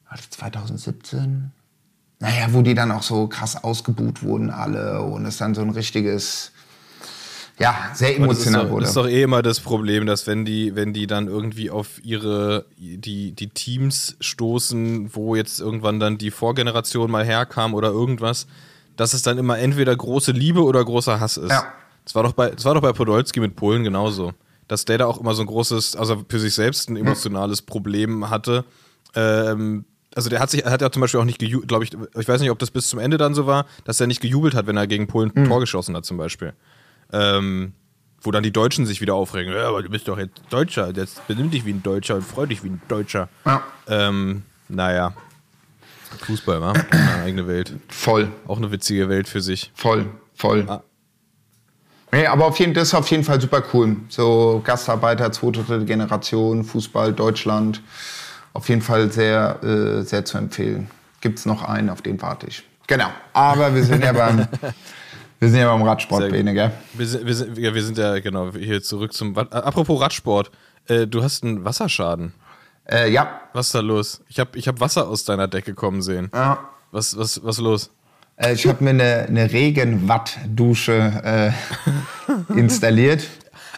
War 0.10 0.18
das 0.18 0.32
2017? 0.32 1.52
Naja, 2.20 2.48
wo 2.50 2.64
die 2.64 2.74
dann 2.74 2.92
auch 2.92 3.04
so 3.04 3.28
krass 3.28 3.64
ausgebuht 3.64 4.24
wurden 4.24 4.50
alle 4.50 5.02
und 5.04 5.26
es 5.26 5.38
dann 5.38 5.54
so 5.54 5.62
ein 5.62 5.70
richtiges, 5.70 6.54
ja, 7.60 7.92
sehr 7.94 8.10
Aber 8.18 8.28
das 8.28 8.38
emotional 8.38 8.66
doch, 8.66 8.72
wurde. 8.72 8.82
das 8.82 8.90
ist 8.92 8.98
doch 8.98 9.08
eh 9.08 9.24
immer 9.24 9.42
das 9.42 9.60
Problem, 9.60 10.06
dass 10.06 10.28
wenn 10.28 10.46
die, 10.46 10.76
wenn 10.76 10.94
die 10.94 11.08
dann 11.08 11.28
irgendwie 11.28 11.72
auf 11.72 12.04
ihre, 12.04 12.66
die, 12.78 13.32
die 13.32 13.50
Teams 13.50 14.16
stoßen, 14.20 15.16
wo 15.16 15.36
jetzt 15.36 15.60
irgendwann 15.60 16.00
dann 16.00 16.18
die 16.20 16.30
Vorgeneration 16.30 17.10
mal 17.10 17.26
herkam 17.26 17.74
oder 17.74 17.90
irgendwas, 17.90 18.48
dass 18.96 19.14
es 19.14 19.24
dann 19.24 19.38
immer 19.38 19.58
entweder 19.58 19.96
große 19.96 20.32
Liebe 20.32 20.64
oder 20.64 20.84
großer 20.84 21.20
Hass 21.20 21.38
ist. 21.38 21.52
Ja. 21.52 21.66
Das 22.04 22.14
war 22.16 22.24
doch 22.24 22.34
bei, 22.34 22.52
das 22.52 22.64
war 22.64 22.76
doch 22.76 22.82
bei 22.82 22.94
Podolski 22.94 23.40
mit 23.40 23.56
Polen 23.56 23.84
genauso. 23.84 24.34
Dass 24.68 24.86
der 24.86 24.98
da 25.00 25.06
auch 25.06 25.20
immer 25.20 25.34
so 25.34 25.42
ein 25.42 25.48
großes, 25.48 25.96
also 25.96 26.24
für 26.30 26.40
sich 26.40 26.54
selbst 26.54 26.90
ein 26.90 26.98
emotionales 26.98 27.62
Problem 27.62 28.30
hatte. 28.30 28.66
Ähm, 29.16 29.86
also 30.14 30.30
der 30.30 30.40
hat 30.40 30.50
sich, 30.50 30.64
hat 30.66 30.82
ja 30.82 30.92
zum 30.92 31.02
Beispiel 31.02 31.20
auch 31.20 31.26
nicht 31.26 31.40
gejubelt, 31.40 31.70
glaube 31.70 31.86
ich, 31.86 31.92
ich 31.94 32.28
weiß 32.28 32.42
nicht, 32.42 32.52
ob 32.52 32.60
das 32.60 32.72
bis 32.72 32.88
zum 32.88 33.00
Ende 33.00 33.18
dann 33.18 33.34
so 33.34 33.46
war, 33.46 33.66
dass 33.84 34.00
er 34.00 34.08
nicht 34.08 34.22
gejubelt 34.22 34.56
hat, 34.56 34.68
wenn 34.68 34.78
er 34.78 34.88
gegen 34.88 35.08
Polen 35.08 35.32
ein 35.36 35.46
Tor 35.46 35.60
geschossen 35.60 35.96
hat, 35.96 36.06
zum 36.06 36.18
Beispiel. 36.18 36.54
Ähm, 37.14 37.74
wo 38.22 38.32
dann 38.32 38.44
die 38.44 38.52
Deutschen 38.52 38.86
sich 38.86 39.00
wieder 39.00 39.14
aufregen. 39.14 39.54
Ja, 39.54 39.68
aber 39.70 39.84
du 39.84 39.90
bist 39.90 40.08
doch 40.08 40.18
jetzt 40.18 40.42
Deutscher, 40.50 40.92
jetzt 40.94 41.26
benimm 41.28 41.50
dich 41.52 41.66
wie 41.66 41.72
ein 41.72 41.84
Deutscher 41.84 42.16
und 42.16 42.24
freu 42.24 42.46
dich 42.46 42.64
wie 42.64 42.70
ein 42.70 42.82
Deutscher. 42.88 43.30
Ja. 43.46 43.64
Ähm, 43.88 44.44
naja. 44.68 45.14
Fußball, 46.26 46.62
wa? 46.62 46.74
Eine 46.90 47.24
eigene 47.24 47.48
Welt. 47.48 47.74
Voll, 47.90 48.30
Auch 48.48 48.58
eine 48.58 48.72
witzige 48.72 49.08
Welt 49.10 49.28
für 49.28 49.42
sich. 49.42 49.72
voll, 49.76 50.08
voll. 50.36 50.66
Ah. 50.68 50.82
Nee, 52.12 52.26
aber 52.26 52.46
auf 52.46 52.58
jeden, 52.60 52.74
das 52.74 52.90
ist 52.90 52.94
auf 52.94 53.10
jeden 53.10 53.24
Fall 53.24 53.40
super 53.40 53.62
cool. 53.74 53.98
So 54.10 54.62
Gastarbeiter, 54.64 55.32
zweite, 55.32 55.64
dritte 55.64 55.86
Generation, 55.86 56.64
Fußball, 56.64 57.14
Deutschland. 57.14 57.82
Auf 58.54 58.70
jeden 58.70 58.82
Fall 58.82 59.12
sehr, 59.12 59.62
äh, 59.64 60.02
sehr 60.04 60.24
zu 60.26 60.38
empfehlen. 60.38 60.90
Gibt 61.22 61.40
es 61.40 61.46
noch 61.46 61.64
einen, 61.64 61.90
auf 61.90 62.02
den 62.02 62.22
warte 62.22 62.48
ich. 62.48 62.64
Genau. 62.88 63.10
Aber 63.34 63.76
wir 63.76 63.84
sind 63.84 64.04
ja 64.04 64.14
beim, 64.14 64.48
wir 65.40 65.50
sind 65.50 65.60
ja 65.60 65.72
beim 65.72 65.84
Radsport. 65.84 66.30
Bene, 66.32 66.54
gell? 66.54 66.72
Wir 66.94 67.06
sind, 67.08 67.26
wir, 67.26 67.36
sind, 67.36 67.58
ja, 67.58 67.74
wir 67.74 67.84
sind 67.84 67.98
ja, 67.98 68.20
genau, 68.20 68.52
hier 68.54 68.82
zurück 68.82 69.14
zum. 69.14 69.36
Wa- 69.36 69.48
Apropos 69.52 70.00
Radsport. 70.02 70.52
Äh, 70.88 71.08
du 71.08 71.24
hast 71.24 71.44
einen 71.44 71.64
Wasserschaden. 71.66 72.34
Äh, 72.90 73.12
ja. 73.12 73.42
Was 73.54 73.68
ist 73.68 73.76
da 73.76 73.80
los? 73.82 74.22
Ich 74.30 74.40
habe 74.40 74.58
ich 74.58 74.68
hab 74.68 74.80
Wasser 74.80 75.08
aus 75.08 75.26
deiner 75.26 75.48
Decke 75.48 75.74
kommen 75.74 76.02
sehen. 76.02 76.30
ja. 76.34 76.60
Was, 76.92 77.18
was, 77.18 77.44
was 77.44 77.58
los? 77.60 77.90
Äh, 78.38 78.54
ich 78.54 78.66
habe 78.66 78.82
mir 78.82 78.92
eine, 78.92 79.26
eine 79.28 79.52
Regenwatt-Dusche 79.52 81.54
äh, 82.50 82.54
installiert. 82.58 83.28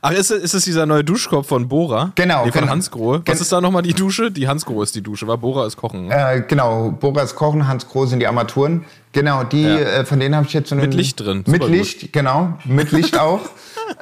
Ach, 0.01 0.11
ist, 0.11 0.31
es- 0.31 0.41
ist 0.43 0.53
es 0.53 0.63
dieser 0.65 0.85
neue 0.85 1.03
Duschkopf 1.03 1.47
von 1.47 1.67
Bora? 1.67 2.11
Genau, 2.15 2.45
Nee, 2.45 2.51
von 2.51 2.61
genau. 2.61 2.71
Hansgrohe. 2.73 3.17
Was 3.19 3.25
Gen- 3.25 3.37
ist 3.41 3.51
da 3.51 3.59
nochmal 3.61 3.81
die 3.81 3.93
Dusche? 3.93 4.31
Die 4.31 4.47
Hansgrohe 4.47 4.83
ist 4.83 4.95
die 4.95 5.01
Dusche, 5.01 5.27
war 5.27 5.37
Bora 5.37 5.65
ist 5.65 5.75
Kochen. 5.77 6.07
Ne? 6.07 6.13
Äh, 6.35 6.41
genau, 6.47 6.91
Boras 6.91 7.35
Kochen, 7.35 7.67
Hans 7.67 7.87
Groß 7.87 8.11
sind 8.11 8.19
die 8.19 8.27
Armaturen. 8.27 8.85
Genau, 9.11 9.43
die, 9.43 9.63
Ja. 9.63 9.77
äh, 9.77 10.05
von 10.05 10.19
denen 10.19 10.35
habe 10.35 10.45
ich 10.47 10.53
jetzt 10.53 10.69
so 10.69 10.75
einen... 10.75 10.83
Mit 10.85 10.93
Licht 10.93 11.19
drin, 11.19 11.37
Mit 11.39 11.45
supergut. 11.47 11.69
Licht, 11.69 12.13
genau, 12.13 12.57
mit 12.65 12.91
Licht 12.91 13.19
auch. 13.19 13.41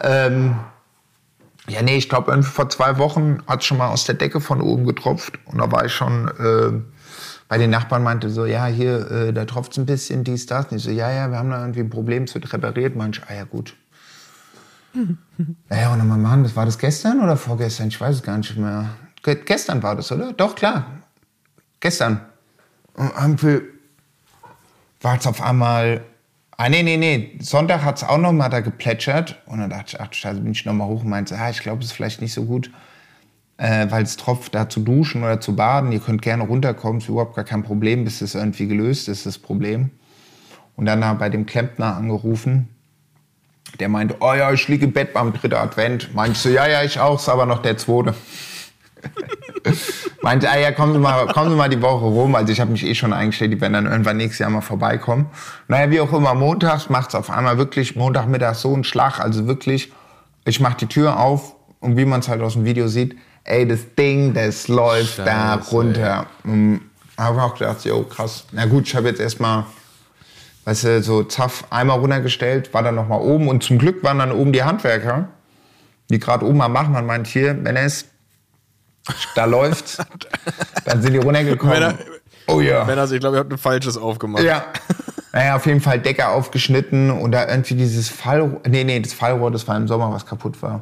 ähm, 0.04 0.56
ja, 1.70 1.82
nee, 1.82 1.98
ich 1.98 2.08
glaube, 2.10 2.42
vor 2.44 2.70
zwei 2.70 2.98
Wochen 2.98 3.40
hat 3.48 3.64
schon 3.64 3.78
mal 3.78 3.90
aus 3.90 4.06
der 4.06 4.16
Decke 4.16 4.40
von 4.40 4.62
oben 4.62 4.86
getropft. 4.86 5.34
Und 5.46 5.58
da 5.58 5.70
war 5.72 5.86
ich 5.86 5.92
schon 5.94 6.28
äh, 6.40 6.80
bei 7.50 7.58
den 7.58 7.72
Nachbarn, 7.72 8.04
meinte 8.04 8.30
so, 8.30 8.46
ja, 8.46 8.68
hier, 8.68 9.10
äh, 9.12 9.34
da 9.34 9.46
tropft 9.46 9.78
ein 9.78 9.86
bisschen, 9.86 10.24
dies, 10.24 10.46
das. 10.46 10.68
Und 10.68 10.78
ich 10.78 10.84
so, 10.84 10.92
ja, 10.92 11.12
ja, 11.12 11.30
wir 11.30 11.38
haben 11.38 11.50
da 11.50 11.60
irgendwie 11.60 11.82
ein 11.82 11.90
Problem, 11.90 12.24
es 12.24 12.34
wird 12.36 12.54
repariert. 12.54 12.94
Ich, 12.96 13.22
ah 13.28 13.34
ja, 13.36 13.44
gut. 13.44 13.74
Naja, 15.70 15.94
und 15.94 16.08
mal 16.08 16.18
machen, 16.18 16.44
das 16.44 16.56
war 16.56 16.66
das 16.66 16.78
gestern 16.78 17.22
oder 17.22 17.38
vorgestern? 17.38 17.90
Ich 17.90 18.00
weiß 18.00 18.16
es 18.18 18.24
gar 18.24 18.38
nicht 18.38 18.56
mehr. 18.58 18.90
Ge 19.24 19.38
gestern 19.46 19.84
war 19.84 19.96
das, 19.96 20.12
oder? 20.12 20.34
Doch, 20.34 20.56
klar. 20.56 20.86
Gestern. 21.80 22.22
Und 22.94 23.12
irgendwie 23.20 23.62
war 25.02 25.18
es 25.18 25.28
auf 25.28 25.42
einmal. 25.42 26.04
Ah, 26.58 26.70
nee, 26.70 26.82
nee, 26.82 26.98
nee. 26.98 27.38
Sonntag 27.40 27.84
hat 27.84 27.98
es 27.98 28.04
auch 28.04 28.18
noch 28.18 28.32
mal 28.32 28.50
da 28.50 28.62
geplätschert. 28.62 29.42
Und 29.46 29.60
dann 29.60 29.70
dachte 29.70 29.96
ich, 29.96 30.02
ach, 30.02 30.12
scheiße, 30.12 30.42
bin 30.42 30.54
ich 30.54 30.66
noch 30.66 30.74
mal 30.74 30.88
hoch 30.88 31.04
und 31.04 31.10
meinte, 31.10 31.38
ah, 31.38 31.50
ich 31.52 31.60
glaube, 31.60 31.82
es 31.82 31.88
ist 31.88 31.92
vielleicht 31.92 32.20
nicht 32.20 32.34
so 32.34 32.46
gut, 32.46 32.72
äh, 33.58 33.86
weil 33.92 34.04
es 34.04 34.18
tropft, 34.18 34.56
da 34.56 34.68
zu 34.68 34.80
duschen 34.80 35.22
oder 35.24 35.40
zu 35.40 35.56
baden. 35.56 35.92
Ihr 35.92 36.00
könnt 36.00 36.24
gerne 36.24 36.44
runterkommen, 36.44 37.00
ist 37.00 37.10
überhaupt 37.10 37.36
gar 37.36 37.46
kein 37.46 37.62
Problem, 37.62 38.06
bis 38.06 38.22
es 38.22 38.34
irgendwie 38.34 38.68
gelöst 38.68 39.08
ist, 39.08 39.28
das 39.28 39.38
Problem. 39.38 39.92
Und 40.76 40.88
dann 40.88 41.18
bei 41.20 41.30
dem 41.30 41.46
Klempner 41.46 41.96
angerufen. 41.96 42.70
Der 43.80 43.90
meinte, 43.90 44.16
oh 44.20 44.34
ja, 44.34 44.52
ich 44.52 44.68
liege 44.68 44.86
im 44.86 44.94
Bett 44.94 45.14
beim 45.14 45.34
dritten 45.34 45.56
Advent. 45.56 46.14
Meinte 46.16 46.40
so, 46.40 46.50
ja, 46.50 46.68
ja, 46.68 46.84
ich 46.84 47.00
auch, 47.00 47.20
ist 47.20 47.30
aber 47.30 47.46
noch 47.46 47.62
der 47.62 47.78
zweite. 47.78 48.16
Meinte, 50.22 50.50
ah 50.50 50.58
ja, 50.58 50.72
kommen 50.72 50.94
Sie 50.94 51.00
mal, 51.00 51.28
kommen 51.28 51.50
Sie 51.50 51.56
mal 51.56 51.70
die 51.70 51.82
Woche 51.82 52.06
rum. 52.06 52.36
Also 52.36 52.52
ich 52.52 52.60
habe 52.60 52.72
mich 52.72 52.86
eh 52.86 52.96
schon 52.96 53.14
eingestellt, 53.14 53.54
die 53.54 53.62
werden 53.62 53.74
dann 53.74 53.86
irgendwann 53.86 54.18
nächstes 54.18 54.40
Jahr 54.40 54.50
mal 54.50 54.62
vorbeikommen. 54.62 55.28
Naja, 55.68 55.92
wie 55.92 56.00
auch 56.00 56.12
immer, 56.14 56.34
montags 56.34 56.90
macht 56.90 57.10
es 57.10 57.16
auf 57.16 57.30
einmal 57.30 57.58
wirklich 57.58 57.96
Montagmittag 57.96 58.56
so 58.56 58.74
einen 58.74 58.84
Schlag. 58.84 59.20
Also 59.20 59.48
wirklich, 59.48 59.92
ich 60.46 60.60
mache 60.60 60.78
die 60.78 60.88
Tür 60.88 61.20
auf 61.20 61.56
und 61.80 61.98
wie 61.98 62.06
man 62.06 62.22
es 62.22 62.30
halt 62.30 62.42
aus 62.42 62.54
dem 62.54 62.66
Video 62.66 62.88
sieht, 62.88 63.16
ey, 63.44 63.68
das 63.68 63.96
Ding, 63.96 64.34
das 64.34 64.68
läuft 64.68 65.20
da 65.20 65.58
Scheiße, 65.58 65.72
runter. 65.72 66.26
Und 66.44 66.82
habe 67.18 67.42
auch 67.42 67.56
gedacht, 67.56 67.84
jo, 67.86 68.04
krass. 68.04 68.46
Na 68.52 68.66
gut, 68.66 68.88
ich 68.88 68.96
habe 68.96 69.08
jetzt 69.08 69.20
erstmal 69.20 69.66
weißt 70.68 70.84
du, 70.84 71.02
so 71.02 71.24
zaff, 71.24 71.64
einmal 71.70 71.98
runtergestellt, 71.98 72.74
war 72.74 72.84
dann 72.84 72.96
nochmal 72.96 73.22
oben 73.22 73.48
und 73.48 73.64
zum 73.64 73.78
Glück 73.78 74.04
waren 74.04 74.20
dann 74.20 74.34
oben 74.34 74.52
die 74.52 74.64
Handwerker, 74.64 75.30
die 76.10 76.20
gerade 76.20 76.46
oben 76.46 76.62
am 76.62 76.74
machen, 76.74 76.92
man 76.92 77.06
meint 77.06 77.26
hier, 77.26 77.58
wenn 77.64 77.78
es, 77.78 78.04
da 79.34 79.46
läuft's, 79.46 79.98
dann 80.86 81.02
sind 81.02 81.14
die 81.14 81.20
runtergekommen. 81.20 81.74
Männer- 81.74 81.98
oh 82.48 82.60
ja. 82.60 82.84
Männer, 82.84 83.02
also 83.02 83.16
ich 83.16 83.22
glaube, 83.22 83.38
ihr 83.38 83.40
habt 83.40 83.52
ein 83.54 83.58
falsches 83.58 83.98
aufgemacht. 83.98 84.44
Ja. 84.44 84.66
Naja, 85.32 85.56
auf 85.56 85.66
jeden 85.66 85.80
Fall 85.80 86.00
Decke 86.00 86.28
aufgeschnitten 86.28 87.12
und 87.12 87.32
da 87.32 87.48
irgendwie 87.48 87.76
dieses 87.76 88.10
Fallrohr, 88.10 88.60
nee, 88.68 88.84
nee, 88.84 89.00
das 89.00 89.14
Fallrohr, 89.14 89.52
das 89.52 89.66
war 89.70 89.78
im 89.78 89.88
Sommer, 89.88 90.12
was 90.12 90.26
kaputt 90.26 90.62
war. 90.62 90.82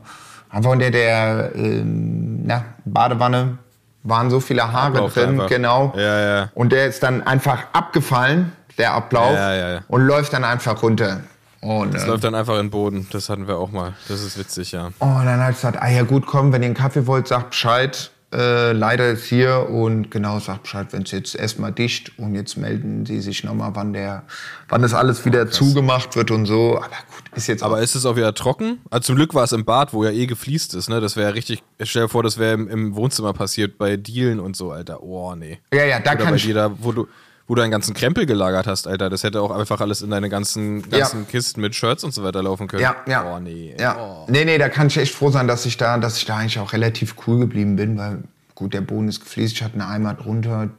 Einfach 0.50 0.72
unter 0.72 0.90
der 0.90 1.52
ähm, 1.54 2.44
na, 2.48 2.66
Badewanne 2.86 3.60
waren 4.02 4.32
so 4.32 4.40
viele 4.40 4.72
Haare 4.72 4.98
Ablauf 4.98 5.14
drin, 5.14 5.30
einfach. 5.32 5.48
genau. 5.48 5.94
Ja, 5.96 6.20
ja. 6.22 6.50
Und 6.56 6.72
der 6.72 6.88
ist 6.88 7.04
dann 7.04 7.22
einfach 7.22 7.66
abgefallen, 7.74 8.52
der 8.78 8.94
Ablauf, 8.94 9.34
Ja, 9.34 9.54
ja, 9.54 9.74
ja. 9.74 9.82
und 9.88 10.06
läuft 10.06 10.34
dann 10.34 10.44
einfach 10.44 10.82
runter. 10.82 11.22
Und, 11.62 11.94
Das 11.96 12.04
äh, 12.04 12.08
läuft 12.08 12.24
dann 12.24 12.36
einfach 12.36 12.54
in 12.56 12.68
den 12.68 12.70
Boden. 12.70 13.08
Das 13.12 13.30
hatten 13.30 13.48
wir 13.48 13.58
auch 13.58 13.72
mal. 13.72 13.94
Das 14.08 14.22
ist 14.22 14.38
witzig, 14.38 14.72
ja. 14.72 14.90
oh, 15.00 15.22
dann 15.24 15.40
hat 15.40 15.52
ich 15.52 15.56
gesagt, 15.58 15.82
ah 15.82 15.90
ja 15.90 16.04
gut, 16.04 16.26
komm, 16.26 16.54
wenn 16.54 16.62
ihr 16.62 16.68
einen 16.68 16.76
Kaffee 16.76 17.08
wollt, 17.08 17.28
sagt 17.28 17.52
Bescheid. 17.52 18.12
Äh, 18.34 18.74
leider 18.74 19.12
ist 19.12 19.26
hier 19.26 19.70
und 19.70 20.12
genau, 20.12 20.40
sagt 20.40 20.64
Bescheid, 20.64 20.88
wenn 20.92 21.04
es 21.04 21.12
jetzt 21.12 21.36
erstmal 21.36 21.72
dicht 21.72 22.20
und 22.20 22.36
jetzt 22.36 22.58
melden 22.58 23.06
sie 23.06 23.22
sich 23.22 23.44
nochmal, 23.46 23.72
wann 23.76 23.94
der, 23.94 24.24
wann 24.68 24.82
das 24.82 24.94
alles 24.94 25.26
wieder 25.26 25.50
zugemacht 25.50 26.16
wird 26.16 26.32
und 26.32 26.46
so. 26.46 26.78
Aber 26.78 26.88
gut, 26.88 27.38
ist 27.38 27.48
jetzt 27.48 27.64
Aber 27.64 27.80
ist 27.82 27.96
es 27.96 28.06
auch 28.06 28.16
wieder 28.18 28.34
trocken? 28.34 28.80
Also 28.90 29.08
zum 29.08 29.16
Glück 29.16 29.34
war 29.34 29.46
es 29.46 29.54
im 29.54 29.64
Bad, 29.64 29.94
wo 29.94 30.04
ja 30.04 30.12
eh 30.12 30.26
gefliest 30.26 30.74
ist, 30.74 30.90
ne? 30.90 31.00
Das 31.00 31.16
wäre 31.16 31.30
ja 31.30 31.34
richtig. 31.34 31.64
Stell 31.82 32.04
dir 32.04 32.10
vor, 32.10 32.24
das 32.24 32.38
wäre 32.38 32.54
im, 32.54 32.68
im 32.68 32.96
Wohnzimmer 32.96 33.32
passiert 33.32 33.78
bei 33.78 33.96
Dielen 33.96 34.40
und 34.40 34.58
so, 34.58 34.72
Alter. 34.72 35.02
Oh, 35.02 35.34
nee. 35.36 35.60
Ja, 35.74 35.86
ja, 35.86 36.00
da 36.00 36.12
Oder 36.12 36.24
kann 36.26 36.36
bei 36.36 36.54
da, 36.54 36.72
wo 36.78 36.92
du, 36.92 37.08
wo 37.48 37.56
du 37.56 37.62
deinen 37.62 37.72
ganzen 37.72 37.94
Krempel 37.94 38.26
gelagert 38.26 38.66
hast, 38.68 38.88
Alter. 38.88 39.10
Das 39.10 39.24
hätte 39.24 39.42
auch 39.42 39.52
einfach 39.52 39.80
alles 39.82 40.02
in 40.02 40.10
deine 40.10 40.30
ganzen, 40.30 40.90
ganzen 40.90 41.28
Kisten 41.28 41.62
mit 41.62 41.76
Shirts 41.76 42.04
und 42.04 42.14
so 42.14 42.24
weiter 42.24 42.42
laufen 42.42 42.68
können. 42.68 42.82
Ja, 42.82 42.96
ja. 43.08 43.36
Oh, 43.36 43.40
nee. 43.40 43.76
Ja. 43.80 43.98
Oh. 44.00 44.26
Nee, 44.30 44.46
nee, 44.46 44.58
da 44.58 44.70
kann 44.70 44.88
ich 44.88 44.98
echt 44.98 45.14
froh 45.14 45.30
sein, 45.30 45.48
dass 45.48 45.66
ich 45.66 45.78
da, 45.78 45.98
dass 45.98 46.18
ich 46.18 46.26
da 46.26 46.38
eigentlich 46.38 46.58
auch 46.60 46.74
relativ 46.74 47.16
cool 47.28 47.40
geblieben 47.40 47.76
bin, 47.76 47.98
weil 47.98 48.24
gut, 48.56 48.74
der 48.74 48.82
Boden 48.82 49.08
ist 49.10 49.20
gefliest, 49.20 49.54
ich 49.56 49.64
hatte 49.64 49.76
eine 49.76 49.88
Eimer 49.88 50.14
drunter, 50.16 50.70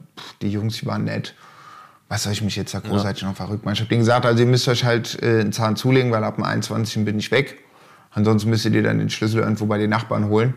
die 0.41 0.49
Jungs, 0.49 0.77
die 0.77 0.85
waren 0.85 1.03
nett. 1.05 1.35
Was 2.09 2.23
soll 2.23 2.33
ich 2.33 2.41
mich 2.41 2.55
jetzt 2.55 2.73
da 2.73 2.79
großartig 2.79 3.23
noch 3.23 3.35
verrückt 3.35 3.65
machen? 3.65 3.73
Ich 3.75 3.79
habe 3.81 3.89
denen 3.89 3.99
gesagt, 4.01 4.25
also 4.25 4.39
ihr 4.41 4.45
müsst 4.49 4.67
euch 4.67 4.83
halt 4.85 5.21
äh, 5.21 5.41
einen 5.41 5.51
Zahn 5.53 5.75
zulegen, 5.75 6.11
weil 6.11 6.23
ab 6.23 6.35
dem 6.35 6.43
21. 6.45 7.03
bin 7.05 7.19
ich 7.19 7.31
weg. 7.31 7.59
Ansonsten 8.11 8.49
müsst 8.49 8.65
ihr 8.65 8.81
dann 8.83 8.97
den 8.97 9.09
Schlüssel 9.09 9.41
irgendwo 9.41 9.65
bei 9.67 9.77
den 9.77 9.89
Nachbarn 9.89 10.27
holen. 10.29 10.53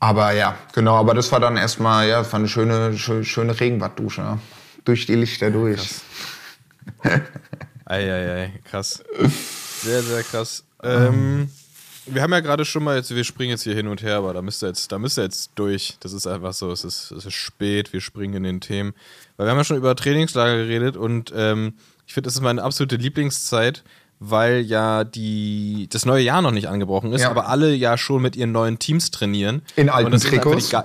Aber 0.00 0.32
ja, 0.32 0.54
genau, 0.74 0.96
aber 0.96 1.12
das 1.14 1.30
war 1.32 1.38
dann 1.40 1.56
erstmal, 1.58 2.08
ja, 2.08 2.18
das 2.20 2.32
war 2.32 2.40
eine 2.40 2.48
schöne, 2.48 2.92
schö- 2.94 3.22
schöne 3.24 3.58
Regenbaddusche. 3.60 4.22
Ja. 4.22 4.38
Durch 4.84 5.06
die 5.06 5.14
Lichter 5.14 5.50
durch. 5.50 5.80
Eieiei, 7.84 8.52
krass. 8.64 9.02
Sehr, 9.82 10.02
sehr 10.02 10.22
krass. 10.22 10.64
Ähm, 10.82 11.50
wir 12.06 12.22
haben 12.22 12.32
ja 12.32 12.40
gerade 12.40 12.64
schon 12.64 12.84
mal 12.84 12.96
jetzt, 12.96 13.14
wir 13.14 13.24
springen 13.24 13.50
jetzt 13.50 13.62
hier 13.62 13.74
hin 13.74 13.86
und 13.86 14.02
her, 14.02 14.16
aber 14.16 14.34
da 14.34 14.42
müsst 14.42 14.62
ihr 14.62 14.68
jetzt, 14.68 14.90
da 14.92 14.98
müsst 14.98 15.18
ihr 15.18 15.24
jetzt 15.24 15.52
durch. 15.54 15.96
Das 16.00 16.12
ist 16.12 16.26
einfach 16.26 16.52
so, 16.52 16.70
es 16.70 16.84
ist, 16.84 17.10
es 17.10 17.26
ist 17.26 17.34
spät, 17.34 17.92
wir 17.92 18.00
springen 18.00 18.34
in 18.34 18.42
den 18.42 18.60
Themen. 18.60 18.94
Weil 19.36 19.46
wir 19.46 19.50
haben 19.50 19.58
ja 19.58 19.64
schon 19.64 19.76
über 19.76 19.94
Trainingslager 19.94 20.56
geredet 20.56 20.96
und 20.96 21.32
ähm, 21.34 21.74
ich 22.06 22.14
finde, 22.14 22.26
das 22.26 22.34
ist 22.34 22.40
meine 22.40 22.62
absolute 22.62 22.96
Lieblingszeit, 22.96 23.84
weil 24.22 24.60
ja 24.60 25.02
die, 25.04 25.88
das 25.90 26.04
neue 26.04 26.22
Jahr 26.22 26.42
noch 26.42 26.50
nicht 26.50 26.68
angebrochen 26.68 27.12
ist, 27.14 27.22
Ja. 27.22 27.30
aber 27.30 27.48
alle 27.48 27.72
ja 27.74 27.96
schon 27.96 28.20
mit 28.20 28.36
ihren 28.36 28.52
neuen 28.52 28.78
Teams 28.78 29.10
trainieren. 29.10 29.62
In 29.76 29.88
alten 29.88 30.18
Trikots. 30.20 30.70
Ge- 30.70 30.82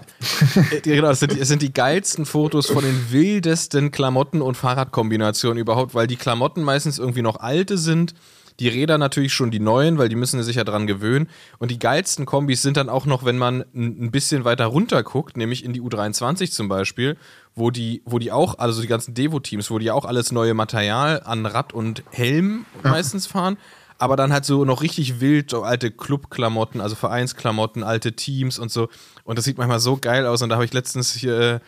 genau, 0.81 1.09
das 1.09 1.19
sind, 1.19 1.33
es 1.39 1.49
sind 1.49 1.61
die 1.61 1.73
geilsten 1.73 2.25
Fotos 2.25 2.67
von 2.67 2.83
den 2.85 3.11
wildesten 3.11 3.91
Klamotten 3.91 4.41
und 4.41 4.55
Fahrradkombinationen 4.55 5.57
überhaupt, 5.59 5.93
weil 5.93 6.07
die 6.07 6.15
Klamotten 6.15 6.63
meistens 6.63 6.97
irgendwie 6.97 7.21
noch 7.21 7.35
alte 7.41 7.77
sind. 7.77 8.13
Die 8.59 8.69
Räder 8.69 8.97
natürlich 8.97 9.33
schon 9.33 9.51
die 9.51 9.59
neuen, 9.59 9.97
weil 9.97 10.09
die 10.09 10.15
müssen 10.15 10.41
sich 10.43 10.55
ja 10.55 10.63
dran 10.63 10.87
gewöhnen. 10.87 11.27
Und 11.59 11.71
die 11.71 11.79
geilsten 11.79 12.25
Kombis 12.25 12.61
sind 12.61 12.77
dann 12.77 12.89
auch 12.89 13.05
noch, 13.05 13.25
wenn 13.25 13.37
man 13.37 13.65
ein 13.73 14.11
bisschen 14.11 14.45
weiter 14.45 14.65
runter 14.65 15.03
guckt, 15.03 15.35
nämlich 15.35 15.65
in 15.65 15.73
die 15.73 15.81
U23 15.81 16.51
zum 16.51 16.69
Beispiel, 16.69 17.17
wo 17.53 17.71
die, 17.71 18.01
wo 18.05 18.19
die 18.19 18.31
auch, 18.31 18.57
also 18.57 18.81
die 18.81 18.87
ganzen 18.87 19.13
Devo-Teams, 19.13 19.69
wo 19.71 19.79
die 19.79 19.91
auch 19.91 20.05
alles 20.05 20.31
neue 20.31 20.53
Material 20.53 21.21
an 21.25 21.45
Rad 21.45 21.73
und 21.73 22.03
Helm 22.11 22.65
meistens 22.83 23.27
fahren. 23.27 23.57
Aber 23.97 24.17
dann 24.17 24.33
halt 24.33 24.43
so 24.43 24.65
noch 24.65 24.81
richtig 24.81 25.21
wild, 25.21 25.49
so 25.49 25.63
alte 25.63 25.89
Clubklamotten, 25.89 26.81
also 26.81 26.95
Vereinsklamotten, 26.95 27.83
alte 27.83 28.13
Teams 28.13 28.59
und 28.59 28.69
so. 28.69 28.89
Und 29.23 29.37
das 29.37 29.45
sieht 29.45 29.57
manchmal 29.57 29.79
so 29.79 29.97
geil 29.97 30.25
aus. 30.25 30.41
Und 30.41 30.49
da 30.49 30.55
habe 30.55 30.65
ich 30.65 30.73
letztens 30.73 31.13
hier 31.13 31.39
äh, 31.39 31.59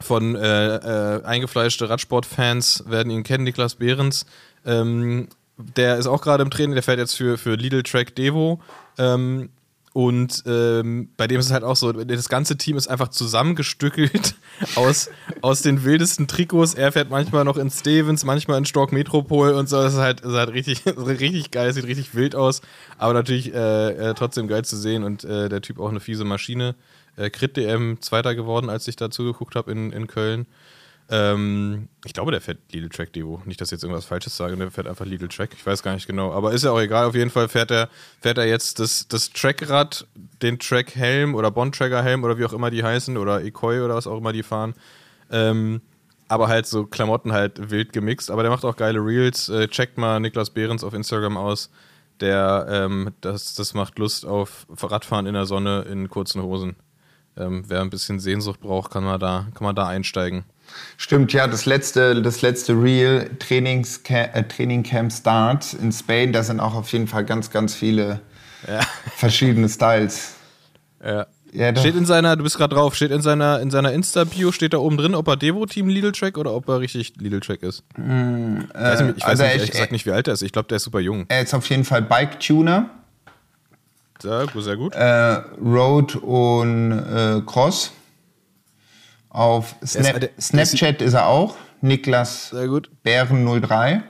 von 0.00 0.36
äh, 0.36 0.76
äh, 0.76 1.24
eingefleischte 1.24 1.88
Radsportfans, 1.88 2.84
werden 2.86 3.10
ihn 3.10 3.24
kennen, 3.24 3.44
Niklas 3.44 3.76
Behrens. 3.76 4.26
Ähm, 4.64 5.28
der 5.58 5.96
ist 5.96 6.06
auch 6.06 6.22
gerade 6.22 6.42
im 6.42 6.50
Training, 6.50 6.74
der 6.74 6.82
fährt 6.82 6.98
jetzt 6.98 7.14
für, 7.14 7.36
für 7.36 7.54
Lidl 7.54 7.82
Track 7.82 8.14
Devo. 8.14 8.60
Ähm, 8.96 9.50
und 9.92 10.44
ähm, 10.46 11.08
bei 11.16 11.26
dem 11.26 11.40
ist 11.40 11.46
es 11.46 11.52
halt 11.52 11.64
auch 11.64 11.74
so, 11.74 11.92
das 11.92 12.28
ganze 12.28 12.56
Team 12.56 12.76
ist 12.76 12.86
einfach 12.86 13.08
zusammengestückelt 13.08 14.36
aus, 14.76 15.10
aus 15.40 15.62
den 15.62 15.82
wildesten 15.82 16.28
Trikots. 16.28 16.74
Er 16.74 16.92
fährt 16.92 17.10
manchmal 17.10 17.44
noch 17.44 17.56
in 17.56 17.68
Stevens, 17.68 18.24
manchmal 18.24 18.58
in 18.58 18.64
Stork 18.64 18.92
Metropol 18.92 19.54
und 19.54 19.68
so. 19.68 19.82
Das 19.82 19.94
ist 19.94 19.98
halt, 19.98 20.22
das 20.22 20.30
ist 20.30 20.38
halt 20.38 20.52
richtig, 20.52 20.82
richtig 20.86 21.50
geil, 21.50 21.72
sieht 21.72 21.86
richtig 21.86 22.14
wild 22.14 22.36
aus. 22.36 22.60
Aber 22.96 23.12
natürlich 23.12 23.52
äh, 23.52 24.10
äh, 24.10 24.14
trotzdem 24.14 24.46
geil 24.46 24.64
zu 24.64 24.76
sehen 24.76 25.02
und 25.02 25.24
äh, 25.24 25.48
der 25.48 25.62
Typ 25.62 25.80
auch 25.80 25.88
eine 25.88 26.00
fiese 26.00 26.24
Maschine. 26.24 26.76
Äh, 27.16 27.30
Crit 27.30 27.56
DM 27.56 28.00
Zweiter 28.00 28.34
geworden, 28.34 28.70
als 28.70 28.86
ich 28.86 28.94
da 28.94 29.10
zugeguckt 29.10 29.56
habe 29.56 29.72
in, 29.72 29.90
in 29.90 30.06
Köln. 30.06 30.46
Ähm, 31.10 31.88
ich 32.04 32.12
glaube, 32.12 32.32
der 32.32 32.40
fährt 32.40 32.58
Lidl 32.70 32.90
Track 32.90 33.12
Devo. 33.14 33.40
Nicht, 33.46 33.60
dass 33.60 33.68
ich 33.68 33.72
jetzt 33.72 33.82
irgendwas 33.82 34.04
Falsches 34.04 34.36
sage, 34.36 34.56
der 34.56 34.70
fährt 34.70 34.86
einfach 34.86 35.06
Lidl 35.06 35.28
Track. 35.28 35.50
Ich 35.54 35.64
weiß 35.64 35.82
gar 35.82 35.94
nicht 35.94 36.06
genau. 36.06 36.32
Aber 36.32 36.52
ist 36.52 36.64
ja 36.64 36.70
auch 36.70 36.80
egal. 36.80 37.06
Auf 37.06 37.14
jeden 37.14 37.30
Fall 37.30 37.48
fährt 37.48 37.70
er, 37.70 37.88
fährt 38.20 38.36
er 38.36 38.46
jetzt 38.46 38.78
das, 38.78 39.08
das 39.08 39.30
Trackrad, 39.30 40.06
den 40.42 40.58
Track 40.58 40.94
Helm 40.94 41.34
oder 41.34 41.50
Bond 41.50 41.74
Tracker 41.74 42.02
Helm 42.02 42.24
oder 42.24 42.38
wie 42.38 42.44
auch 42.44 42.52
immer 42.52 42.70
die 42.70 42.84
heißen 42.84 43.16
oder 43.16 43.42
Ekoi 43.42 43.82
oder 43.82 43.94
was 43.94 44.06
auch 44.06 44.18
immer 44.18 44.32
die 44.32 44.42
fahren. 44.42 44.74
Ähm, 45.30 45.80
aber 46.28 46.48
halt 46.48 46.66
so 46.66 46.84
Klamotten 46.84 47.32
halt 47.32 47.70
wild 47.70 47.94
gemixt. 47.94 48.30
Aber 48.30 48.42
der 48.42 48.50
macht 48.50 48.64
auch 48.66 48.76
geile 48.76 48.98
Reels. 48.98 49.48
Äh, 49.48 49.68
checkt 49.68 49.96
mal 49.96 50.20
Niklas 50.20 50.50
Behrens 50.50 50.84
auf 50.84 50.92
Instagram 50.92 51.38
aus. 51.38 51.70
Der, 52.20 52.66
ähm, 52.68 53.12
das, 53.22 53.54
das 53.54 53.72
macht 53.72 53.98
Lust 53.98 54.26
auf 54.26 54.66
Radfahren 54.68 55.26
in 55.26 55.34
der 55.34 55.46
Sonne 55.46 55.86
in 55.90 56.10
kurzen 56.10 56.42
Hosen. 56.42 56.76
Ähm, 57.36 57.64
wer 57.68 57.80
ein 57.80 57.90
bisschen 57.90 58.18
Sehnsucht 58.18 58.60
braucht, 58.60 58.90
kann 58.90 59.04
man 59.04 59.20
da, 59.20 59.46
kann 59.54 59.64
man 59.64 59.76
da 59.76 59.86
einsteigen. 59.86 60.44
Stimmt, 60.96 61.32
ja, 61.32 61.46
das 61.46 61.64
letzte, 61.66 62.20
das 62.22 62.42
letzte 62.42 62.72
Real 62.74 63.22
äh, 63.22 64.42
Training 64.44 64.82
Camp 64.82 65.12
Start 65.12 65.74
in 65.74 65.92
Spain, 65.92 66.32
da 66.32 66.42
sind 66.42 66.60
auch 66.60 66.74
auf 66.74 66.90
jeden 66.92 67.06
Fall 67.06 67.24
ganz, 67.24 67.50
ganz 67.50 67.74
viele 67.74 68.20
Ja. 68.66 68.80
verschiedene 69.16 69.68
Styles. 69.68 70.34
Ja. 71.04 71.26
Ja. 71.52 71.74
Steht 71.74 71.96
in 71.96 72.04
seiner, 72.04 72.36
du 72.36 72.42
bist 72.42 72.58
gerade 72.58 72.74
drauf, 72.74 72.94
steht 72.94 73.10
in 73.10 73.22
seiner, 73.22 73.60
in 73.60 73.70
seiner 73.70 73.92
Insta-Bio, 73.92 74.52
steht 74.52 74.74
da 74.74 74.78
oben 74.78 74.98
drin, 74.98 75.14
ob 75.14 75.26
er 75.28 75.36
Devo-Team 75.38 75.88
Lidl 75.88 76.12
Track 76.12 76.36
oder 76.36 76.52
ob 76.52 76.68
er 76.68 76.80
richtig 76.80 77.14
Lidl 77.16 77.40
Track 77.40 77.62
ist. 77.62 77.84
weiß 77.96 79.00
nicht, 79.00 79.16
ich 79.16 79.22
weiß 79.22 79.28
also 79.30 79.42
nicht, 79.44 79.52
ich- 79.52 79.58
ehrlich 79.58 79.70
gesagt 79.70 79.92
nicht, 79.92 80.04
wie 80.04 80.10
alt 80.10 80.28
er 80.28 80.34
ist. 80.34 80.42
Ich 80.42 80.52
glaube, 80.52 80.68
der 80.68 80.76
ist 80.76 80.82
super 80.84 81.00
jung. 81.00 81.24
Er 81.28 81.40
ist 81.40 81.54
auf 81.54 81.66
jeden 81.70 81.84
Fall 81.84 82.02
Bike 82.02 82.38
Tuner, 82.40 82.90
Sehr, 84.20 84.46
gut, 84.52 84.62
sehr 84.64 84.76
gut. 84.76 84.94
äh, 84.94 85.40
Road 85.64 86.16
und 86.16 86.92
äh, 86.92 87.40
Cross. 87.46 87.92
Auf 89.38 89.76
Snap 89.86 90.02
der- 90.04 90.18
der- 90.18 90.30
Snapchat 90.40 91.00
ist 91.00 91.14
er 91.14 91.26
auch. 91.28 91.54
Niklas 91.80 92.48
Sehr 92.50 92.66
gut. 92.66 92.90
Bären03. 93.06 94.02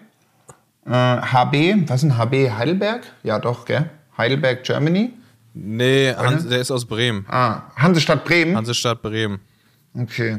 Äh, 0.87 0.91
HB, 0.91 1.87
was 1.87 2.03
ist 2.03 2.11
ein 2.11 2.17
HB? 2.17 2.51
Heidelberg? 2.57 3.03
Ja, 3.23 3.39
doch, 3.39 3.67
gell? 3.67 3.91
Heidelberg, 4.17 4.65
Germany. 4.65 5.13
Nee, 5.53 6.15
Hans, 6.17 6.49
der 6.49 6.61
ist 6.61 6.71
aus 6.71 6.87
Bremen. 6.87 7.27
Ah, 7.29 7.65
Hansestadt 7.77 8.25
Bremen. 8.25 8.57
Hansestadt 8.57 9.03
Bremen. 9.03 9.41
Okay. 9.95 10.39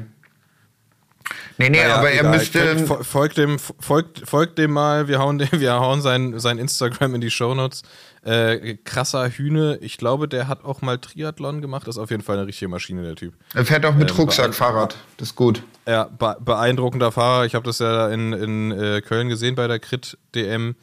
Nee, 1.60 1.70
nee, 1.70 1.78
Naja, 1.82 1.96
aber 1.98 2.10
er 2.10 2.22
egal. 2.22 2.38
müsste. 2.38 2.78
Fol- 2.88 3.04
Folgt 3.04 3.38
dem, 3.38 3.60
folgt, 3.60 4.28
folgt 4.28 4.58
dem 4.58 4.72
mal, 4.72 5.08
wir 5.08 5.20
hauen, 5.20 5.38
dem, 5.38 5.50
wir 5.60 5.74
hauen 5.74 6.02
sein, 6.02 6.40
sein 6.40 6.58
Instagram 6.58 7.16
in 7.16 7.22
die 7.22 7.30
Shownotes. 7.30 7.84
Äh, 8.24 8.76
krasser 8.84 9.30
Hühne, 9.30 9.78
ich 9.82 9.98
glaube, 9.98 10.28
der 10.28 10.48
hat 10.48 10.64
auch 10.66 10.82
mal 10.82 10.98
Triathlon 10.98 11.62
gemacht, 11.62 11.88
ist 11.88 11.98
auf 11.98 12.10
jeden 12.12 12.24
Fall 12.24 12.38
eine 12.38 12.48
richtige 12.48 12.68
Maschine, 12.70 13.04
der 13.04 13.16
Typ. 13.16 13.34
Er 13.54 13.66
fährt 13.66 13.86
auch 13.86 13.94
mit 13.96 14.10
Ähm, 14.10 14.16
Rucksackfahrrad. 14.18 14.96
Das 15.18 15.30
ist 15.30 15.36
gut. 15.36 15.62
Ja, 15.88 16.06
be 16.06 16.36
beeindruckender 16.40 17.12
Fahrer. 17.12 17.46
Ich 17.46 17.56
habe 17.56 17.66
das 17.66 17.80
ja 17.80 18.10
in, 18.10 18.34
in 18.34 18.72
äh, 18.72 19.02
Köln 19.02 19.30
gesehen 19.30 19.56
bei 19.56 19.68
der 19.68 19.80
Crit 19.80 20.18
DM, 20.36 20.76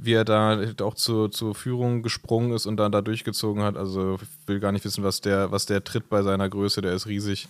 wie 0.00 0.12
er 0.12 0.24
da 0.24 0.58
auch 0.82 0.94
zur, 0.94 1.30
zur 1.30 1.54
Führung 1.54 2.02
gesprungen 2.02 2.52
ist 2.52 2.66
und 2.66 2.76
dann 2.76 2.92
da 2.92 3.00
durchgezogen 3.00 3.62
hat. 3.62 3.76
Also 3.76 4.18
ich 4.20 4.28
will 4.48 4.60
gar 4.60 4.72
nicht 4.72 4.84
wissen, 4.84 5.02
was 5.04 5.20
der, 5.22 5.50
was 5.52 5.64
der 5.66 5.82
tritt 5.84 6.08
bei 6.10 6.22
seiner 6.22 6.48
Größe, 6.48 6.82
der 6.82 6.92
ist 6.92 7.06
riesig. 7.06 7.48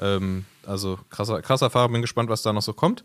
Ähm, 0.00 0.46
also 0.66 0.98
krasser, 1.10 1.42
krasser 1.42 1.70
Fahrer, 1.70 1.88
bin 1.88 2.00
gespannt, 2.00 2.28
was 2.28 2.42
da 2.42 2.52
noch 2.52 2.62
so 2.62 2.72
kommt. 2.72 3.04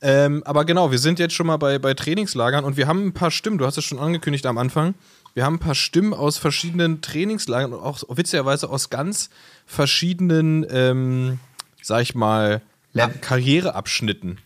Ähm, 0.00 0.42
aber 0.44 0.64
genau, 0.64 0.90
wir 0.90 0.98
sind 0.98 1.18
jetzt 1.18 1.34
schon 1.34 1.46
mal 1.46 1.56
bei, 1.56 1.78
bei 1.78 1.94
Trainingslagern 1.94 2.64
und 2.64 2.76
wir 2.76 2.86
haben 2.86 3.06
ein 3.06 3.12
paar 3.12 3.30
Stimmen, 3.30 3.58
du 3.58 3.66
hast 3.66 3.78
es 3.78 3.84
schon 3.84 3.98
angekündigt 3.98 4.46
am 4.46 4.58
Anfang. 4.58 4.94
Wir 5.34 5.44
haben 5.44 5.56
ein 5.56 5.60
paar 5.60 5.74
Stimmen 5.74 6.14
aus 6.14 6.38
verschiedenen 6.38 7.02
Trainingslagern 7.02 7.74
und 7.74 7.80
auch 7.80 8.02
witzigerweise 8.08 8.70
aus 8.70 8.90
ganz 8.90 9.30
verschiedenen, 9.66 10.66
ähm, 10.70 11.38
sag 11.82 12.02
ich 12.02 12.14
mal, 12.14 12.62
Lev- 12.94 13.20
Karriereabschnitten. 13.20 14.38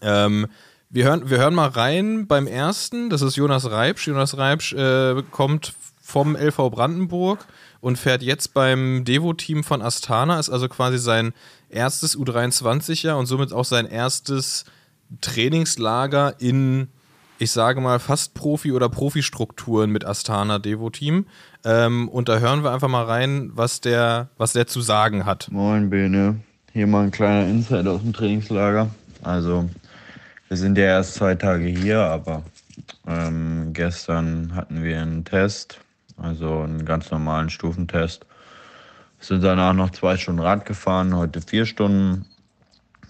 Ähm, 0.00 0.46
wir, 0.88 1.04
hören, 1.04 1.28
wir 1.28 1.38
hören 1.38 1.54
mal 1.54 1.68
rein 1.68 2.26
beim 2.26 2.46
ersten, 2.46 3.10
das 3.10 3.22
ist 3.22 3.36
Jonas 3.36 3.70
Reibsch. 3.70 4.06
Jonas 4.06 4.36
Reibsch 4.38 4.72
äh, 4.72 5.22
kommt 5.30 5.74
vom 6.00 6.36
LV 6.36 6.70
Brandenburg 6.70 7.46
und 7.82 7.98
fährt 7.98 8.22
jetzt 8.22 8.54
beim 8.54 9.04
Devo-Team 9.04 9.64
von 9.64 9.82
Astana, 9.82 10.38
ist 10.38 10.48
also 10.48 10.68
quasi 10.68 10.98
sein 10.98 11.34
erstes 11.68 12.16
U23-Jahr 12.16 13.18
und 13.18 13.26
somit 13.26 13.52
auch 13.52 13.64
sein 13.64 13.86
erstes 13.86 14.64
Trainingslager 15.20 16.36
in, 16.38 16.88
ich 17.38 17.50
sage 17.50 17.80
mal, 17.80 17.98
fast 17.98 18.34
Profi- 18.34 18.72
oder 18.72 18.88
Profi-Strukturen 18.88 19.90
mit 19.90 20.06
Astana 20.06 20.60
Devo-Team. 20.60 21.26
Ähm, 21.64 22.08
und 22.08 22.28
da 22.28 22.38
hören 22.38 22.62
wir 22.62 22.70
einfach 22.70 22.88
mal 22.88 23.04
rein, 23.04 23.50
was 23.52 23.80
der, 23.80 24.28
was 24.38 24.52
der 24.52 24.68
zu 24.68 24.80
sagen 24.80 25.26
hat. 25.26 25.48
Moin 25.50 25.90
Bene, 25.90 26.36
hier 26.72 26.86
mal 26.86 27.02
ein 27.02 27.10
kleiner 27.10 27.48
Insight 27.48 27.88
aus 27.88 28.00
dem 28.02 28.12
Trainingslager. 28.12 28.90
Also 29.22 29.68
wir 30.46 30.56
sind 30.56 30.78
ja 30.78 30.84
erst 30.84 31.14
zwei 31.14 31.34
Tage 31.34 31.66
hier, 31.66 31.98
aber 31.98 32.44
ähm, 33.08 33.70
gestern 33.72 34.54
hatten 34.54 34.84
wir 34.84 35.02
einen 35.02 35.24
Test, 35.24 35.80
also 36.22 36.60
einen 36.60 36.84
ganz 36.84 37.10
normalen 37.10 37.50
Stufentest. 37.50 38.26
Sind 39.18 39.44
danach 39.44 39.72
noch 39.72 39.90
zwei 39.90 40.16
Stunden 40.16 40.40
Rad 40.40 40.64
gefahren, 40.64 41.14
heute 41.14 41.40
vier 41.40 41.66
Stunden. 41.66 42.26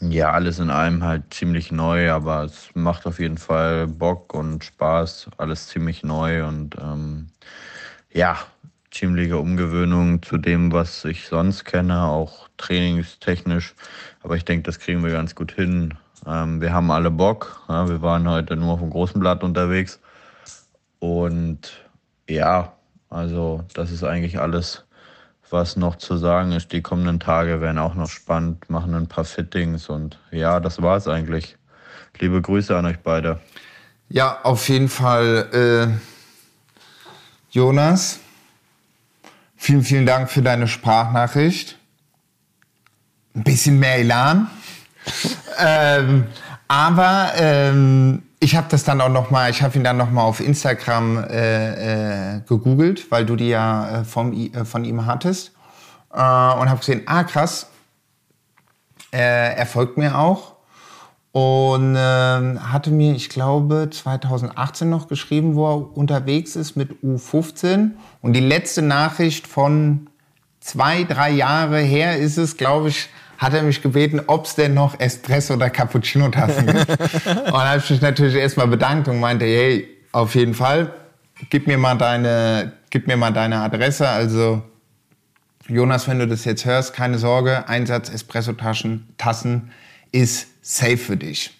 Ja, 0.01 0.33
alles 0.33 0.59
in 0.59 0.68
allem 0.68 1.05
halt 1.05 1.33
ziemlich 1.33 1.70
neu, 1.70 2.11
aber 2.11 2.42
es 2.42 2.70
macht 2.75 3.07
auf 3.07 3.20
jeden 3.20 3.38
Fall 3.38 3.87
Bock 3.87 4.35
und 4.35 4.64
Spaß. 4.64 5.29
Alles 5.37 5.68
ziemlich 5.68 6.03
neu 6.03 6.44
und 6.44 6.77
ähm, 6.81 7.29
ja, 8.12 8.37
ziemliche 8.90 9.38
Umgewöhnung 9.38 10.22
zu 10.22 10.38
dem, 10.38 10.72
was 10.72 11.05
ich 11.05 11.29
sonst 11.29 11.64
kenne, 11.64 12.03
auch 12.03 12.48
trainingstechnisch. 12.57 13.75
Aber 14.22 14.37
ich 14.37 14.44
denke, 14.44 14.64
das 14.64 14.79
kriegen 14.79 15.03
wir 15.03 15.11
ganz 15.11 15.35
gut 15.35 15.53
hin. 15.53 15.94
Ähm, 16.27 16.61
wir 16.61 16.72
haben 16.72 16.90
alle 16.90 17.11
Bock. 17.11 17.62
Ja, 17.68 17.88
wir 17.88 18.03
waren 18.03 18.29
heute 18.29 18.57
nur 18.57 18.75
auf 18.75 18.81
dem 18.81 18.90
großen 18.90 19.20
Blatt 19.20 19.42
unterwegs. 19.42 20.01
Und 20.98 21.72
ja, 22.29 22.72
also 23.12 23.62
das 23.75 23.90
ist 23.90 24.05
eigentlich 24.05 24.40
alles, 24.40 24.85
was 25.51 25.77
noch 25.77 25.96
zu 25.96 26.16
sagen 26.16 26.53
ist. 26.53 26.72
Die 26.72 26.81
kommenden 26.81 27.20
Tage 27.20 27.61
werden 27.61 27.79
auch 27.79 27.94
noch 27.94 28.09
spannend, 28.09 28.70
machen 28.70 28.94
ein 28.94 29.07
paar 29.07 29.25
Fittings 29.25 29.88
und 29.88 30.18
ja, 30.31 30.61
das 30.61 30.81
war 30.81 30.96
es 30.96 31.07
eigentlich. 31.07 31.57
Liebe 32.18 32.40
Grüße 32.40 32.77
an 32.77 32.87
euch 32.87 32.98
beide. 33.01 33.40
Ja, 34.09 34.40
auf 34.42 34.68
jeden 34.68 34.88
Fall, 34.88 35.48
äh, 35.53 35.98
Jonas. 37.51 38.20
Vielen, 39.57 39.83
vielen 39.83 40.07
Dank 40.07 40.31
für 40.31 40.42
deine 40.42 40.66
Sprachnachricht. 40.66 41.79
Ein 43.35 43.44
bisschen 43.44 43.79
mehr 43.79 43.96
Elan. 43.96 44.51
ähm, 45.59 46.27
aber 46.68 47.33
ähm, 47.37 48.22
ich 48.42 48.57
habe 48.57 48.66
das 48.68 48.83
dann 48.83 49.00
auch 49.00 49.09
noch 49.09 49.31
mal, 49.31 49.50
ich 49.50 49.62
habe 49.62 49.78
ihn 49.78 49.85
dann 49.85 49.96
noch 49.96 50.11
mal 50.11 50.24
auf 50.24 50.40
Instagram 50.40 51.18
äh, 51.18 52.35
äh, 52.37 52.40
gegoogelt, 52.40 53.09
weil 53.12 53.24
du 53.24 53.37
die 53.37 53.50
ja 53.50 54.00
äh, 54.00 54.05
vom, 54.05 54.33
äh, 54.33 54.64
von 54.64 54.85
ihm 54.85 55.07
hattest. 55.07 55.52
Äh, 56.12 56.16
und 56.16 56.68
habe 56.68 56.78
gesehen, 56.78 57.02
ah 57.07 57.22
krass, 57.22 57.70
äh, 59.12 59.55
er 59.55 59.64
folgt 59.64 59.96
mir 59.96 60.18
auch. 60.18 60.57
Und 61.31 61.94
ähm, 61.96 62.72
hatte 62.72 62.90
mir, 62.90 63.14
ich 63.14 63.28
glaube, 63.28 63.88
2018 63.90 64.90
noch 64.90 65.07
geschrieben, 65.07 65.55
wo 65.55 65.70
er 65.70 65.96
unterwegs 65.96 66.57
ist 66.57 66.74
mit 66.74 66.90
U15 67.02 67.92
und 68.22 68.33
die 68.33 68.40
letzte 68.40 68.83
Nachricht 68.83 69.46
von 69.46 70.11
zwei, 70.61 71.05
drei 71.05 71.31
Jahre 71.31 71.78
her 71.78 72.18
ist 72.18 72.38
es, 72.38 72.57
glaube 72.57 72.88
ich, 72.88 73.09
hat 73.42 73.55
er 73.55 73.62
mich 73.64 73.83
gebeten, 73.83 74.20
ob 74.28 74.46
es 74.46 74.55
denn 74.55 74.72
noch 74.72 74.98
Espresso 75.00 75.55
oder 75.55 75.68
Cappuccino-Tassen 75.68 76.66
gibt. 76.66 76.88
und 77.26 77.52
da 77.52 77.68
habe 77.70 77.78
ich 77.78 77.90
mich 77.90 78.00
natürlich 78.00 78.37
erstmal 78.37 78.68
bedankt 78.68 79.09
und 79.09 79.18
meinte, 79.18 79.44
hey, 79.44 79.88
auf 80.12 80.37
jeden 80.37 80.55
Fall, 80.55 80.92
gib 81.50 81.66
mir 81.66 81.76
mal 81.76 81.96
deine, 81.96 82.72
gib 82.90 83.09
mir 83.09 83.16
mal 83.16 83.33
deine 83.33 83.59
Adresse. 83.59 84.09
Also 84.09 84.62
Jonas, 85.66 86.07
wenn 86.07 86.20
du 86.20 86.28
das 86.28 86.44
jetzt 86.44 86.64
hörst, 86.64 86.94
keine 86.94 87.18
Sorge, 87.18 87.68
Einsatz 87.68 88.11
Espresso-Tassen 88.11 89.09
Tassen 89.18 89.72
ist 90.12 90.46
safe 90.62 90.98
für 90.98 91.16
dich. 91.16 91.50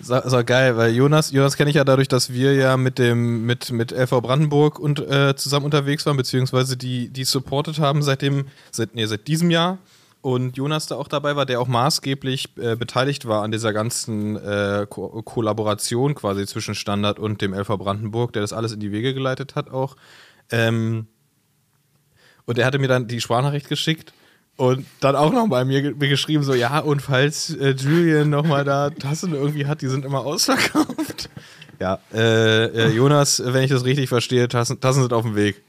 So, 0.00 0.20
so 0.26 0.44
geil, 0.44 0.76
weil 0.76 0.92
Jonas, 0.92 1.30
Jonas 1.30 1.56
kenne 1.56 1.70
ich 1.70 1.76
ja 1.76 1.84
dadurch, 1.84 2.08
dass 2.08 2.32
wir 2.32 2.54
ja 2.54 2.76
mit 2.76 2.98
dem 2.98 3.46
mit 3.46 3.70
mit 3.70 3.92
LV 3.92 4.20
Brandenburg 4.20 4.78
und 4.78 4.98
äh, 4.98 5.34
zusammen 5.36 5.64
unterwegs 5.64 6.04
waren, 6.04 6.18
beziehungsweise 6.18 6.76
die 6.76 7.08
die 7.08 7.24
supportet 7.24 7.78
haben 7.78 8.02
seitdem 8.02 8.46
seit 8.70 8.94
nee, 8.94 9.06
seit 9.06 9.26
diesem 9.28 9.50
Jahr 9.50 9.78
und 10.24 10.56
Jonas 10.56 10.86
da 10.86 10.94
auch 10.94 11.08
dabei 11.08 11.36
war, 11.36 11.44
der 11.44 11.60
auch 11.60 11.68
maßgeblich 11.68 12.56
äh, 12.56 12.76
beteiligt 12.76 13.28
war 13.28 13.42
an 13.42 13.52
dieser 13.52 13.74
ganzen 13.74 14.36
äh, 14.36 14.86
Ko 14.88 15.20
Kollaboration 15.20 16.14
quasi 16.14 16.46
zwischen 16.46 16.74
Standard 16.74 17.18
und 17.18 17.42
dem 17.42 17.52
LV 17.52 17.76
Brandenburg, 17.76 18.32
der 18.32 18.40
das 18.40 18.54
alles 18.54 18.72
in 18.72 18.80
die 18.80 18.90
Wege 18.90 19.12
geleitet 19.12 19.54
hat 19.54 19.70
auch. 19.70 19.96
Ähm, 20.50 21.08
und 22.46 22.58
er 22.58 22.64
hatte 22.64 22.78
mir 22.78 22.88
dann 22.88 23.06
die 23.06 23.20
Sprachnachricht 23.20 23.68
geschickt 23.68 24.14
und 24.56 24.86
dann 25.00 25.14
auch 25.14 25.30
noch 25.30 25.46
bei 25.48 25.62
mir, 25.66 25.94
mir 25.94 26.08
geschrieben, 26.08 26.42
so, 26.42 26.54
ja, 26.54 26.78
und 26.78 27.02
falls 27.02 27.54
äh, 27.56 27.72
Julian 27.72 28.30
nochmal 28.30 28.64
da 28.64 28.88
Tassen 28.88 29.34
irgendwie 29.34 29.66
hat, 29.66 29.82
die 29.82 29.88
sind 29.88 30.06
immer 30.06 30.24
ausverkauft. 30.24 31.28
Ja, 31.80 31.98
äh, 32.14 32.66
äh, 32.66 32.90
Jonas, 32.92 33.42
wenn 33.44 33.64
ich 33.64 33.70
das 33.70 33.84
richtig 33.84 34.08
verstehe, 34.08 34.46
Tassen, 34.46 34.80
Tassen 34.80 35.02
sind 35.02 35.12
auf 35.12 35.24
dem 35.24 35.34
Weg. 35.34 35.60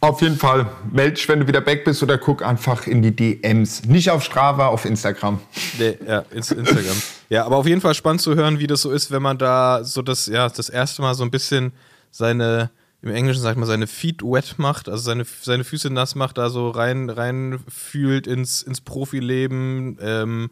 Auf 0.00 0.20
jeden 0.22 0.36
Fall. 0.36 0.66
Meld 0.90 1.16
dich, 1.16 1.28
wenn 1.28 1.40
du 1.40 1.46
wieder 1.46 1.64
weg 1.66 1.84
bist 1.84 2.02
oder 2.02 2.18
guck 2.18 2.44
einfach 2.44 2.86
in 2.86 3.02
die 3.02 3.14
DMs. 3.14 3.84
Nicht 3.84 4.10
auf 4.10 4.24
Strava, 4.24 4.66
auf 4.66 4.84
Instagram. 4.84 5.40
Nee, 5.78 5.98
ja, 6.06 6.24
Instagram. 6.30 7.02
ja, 7.28 7.44
aber 7.44 7.56
auf 7.56 7.66
jeden 7.66 7.80
Fall 7.80 7.94
spannend 7.94 8.20
zu 8.22 8.34
hören, 8.34 8.58
wie 8.58 8.66
das 8.66 8.82
so 8.82 8.90
ist, 8.90 9.10
wenn 9.10 9.22
man 9.22 9.38
da 9.38 9.84
so 9.84 10.02
das, 10.02 10.26
ja, 10.26 10.48
das 10.48 10.68
erste 10.68 11.02
Mal 11.02 11.14
so 11.14 11.24
ein 11.24 11.30
bisschen 11.30 11.72
seine 12.10 12.70
im 13.04 13.10
Englischen 13.10 13.42
sagt 13.42 13.58
man, 13.58 13.66
seine 13.66 13.86
Feet 13.86 14.22
wet 14.22 14.54
macht, 14.56 14.88
also 14.88 15.02
seine, 15.02 15.26
seine 15.42 15.62
Füße 15.62 15.90
nass 15.90 16.14
macht, 16.14 16.38
da 16.38 16.48
so 16.48 16.70
rein, 16.70 17.10
rein 17.10 17.60
fühlt 17.68 18.26
ins, 18.26 18.62
ins 18.62 18.80
Profileben. 18.80 19.98
Ähm, 20.00 20.50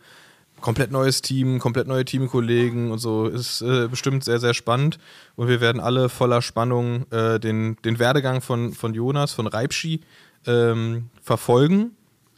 komplett 0.62 0.90
neues 0.90 1.20
Team, 1.20 1.58
komplett 1.58 1.86
neue 1.86 2.04
Teamkollegen 2.04 2.90
und 2.90 2.98
so. 2.98 3.26
Ist 3.26 3.60
äh, 3.60 3.88
bestimmt 3.88 4.24
sehr, 4.24 4.38
sehr 4.38 4.54
spannend. 4.54 4.98
Und 5.36 5.48
wir 5.48 5.60
werden 5.60 5.80
alle 5.80 6.08
voller 6.08 6.40
Spannung 6.40 7.04
äh, 7.10 7.38
den, 7.38 7.76
den 7.84 7.98
Werdegang 7.98 8.40
von, 8.40 8.72
von 8.72 8.94
Jonas, 8.94 9.32
von 9.32 9.46
Reibschi, 9.46 10.00
ähm, 10.46 11.10
verfolgen. 11.22 11.92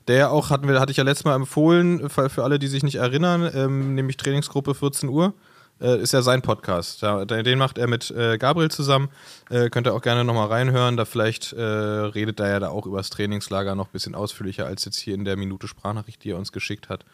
Der 0.08 0.30
auch, 0.32 0.50
hatten 0.50 0.68
wir, 0.68 0.80
hatte 0.80 0.90
ich 0.90 0.98
ja 0.98 1.04
letztes 1.04 1.24
Mal 1.24 1.34
empfohlen, 1.34 2.10
für, 2.10 2.44
alle, 2.44 2.58
die 2.58 2.66
sich 2.66 2.82
nicht 2.82 2.96
erinnern, 2.96 3.50
ähm, 3.54 3.94
nämlich 3.94 4.18
Trainingsgruppe 4.18 4.74
14 4.74 5.08
Uhr 5.08 5.32
äh, 5.80 6.00
ist 6.00 6.12
ja 6.12 6.22
sein 6.22 6.42
Podcast. 6.42 7.02
Den 7.02 7.58
macht 7.58 7.78
er 7.78 7.86
mit 7.86 8.10
äh, 8.10 8.38
Gabriel 8.38 8.70
zusammen. 8.70 9.08
Äh, 9.50 9.70
könnt 9.70 9.86
ihr 9.86 9.94
auch 9.94 10.02
gerne 10.02 10.24
nochmal 10.24 10.48
reinhören. 10.48 10.96
Da 10.96 11.04
vielleicht 11.04 11.54
redet 11.54 12.40
er 12.40 12.48
ja 12.48 12.60
da 12.60 12.68
auch 12.68 12.86
über 12.86 12.98
das 12.98 13.10
Trainingslager 13.10 13.74
noch 13.74 13.86
ein 13.86 13.92
bisschen 13.92 14.14
ausführlicher 14.14 14.66
als 14.66 14.84
jetzt 14.84 14.98
hier 14.98 15.14
in 15.14 15.24
der 15.24 15.36
Minute 15.36 15.68
Sprachnachricht, 15.68 16.22
die 16.24 16.30
er 16.30 16.38
uns 16.38 16.52
geschickt 16.52 16.88
hat. 16.88 17.04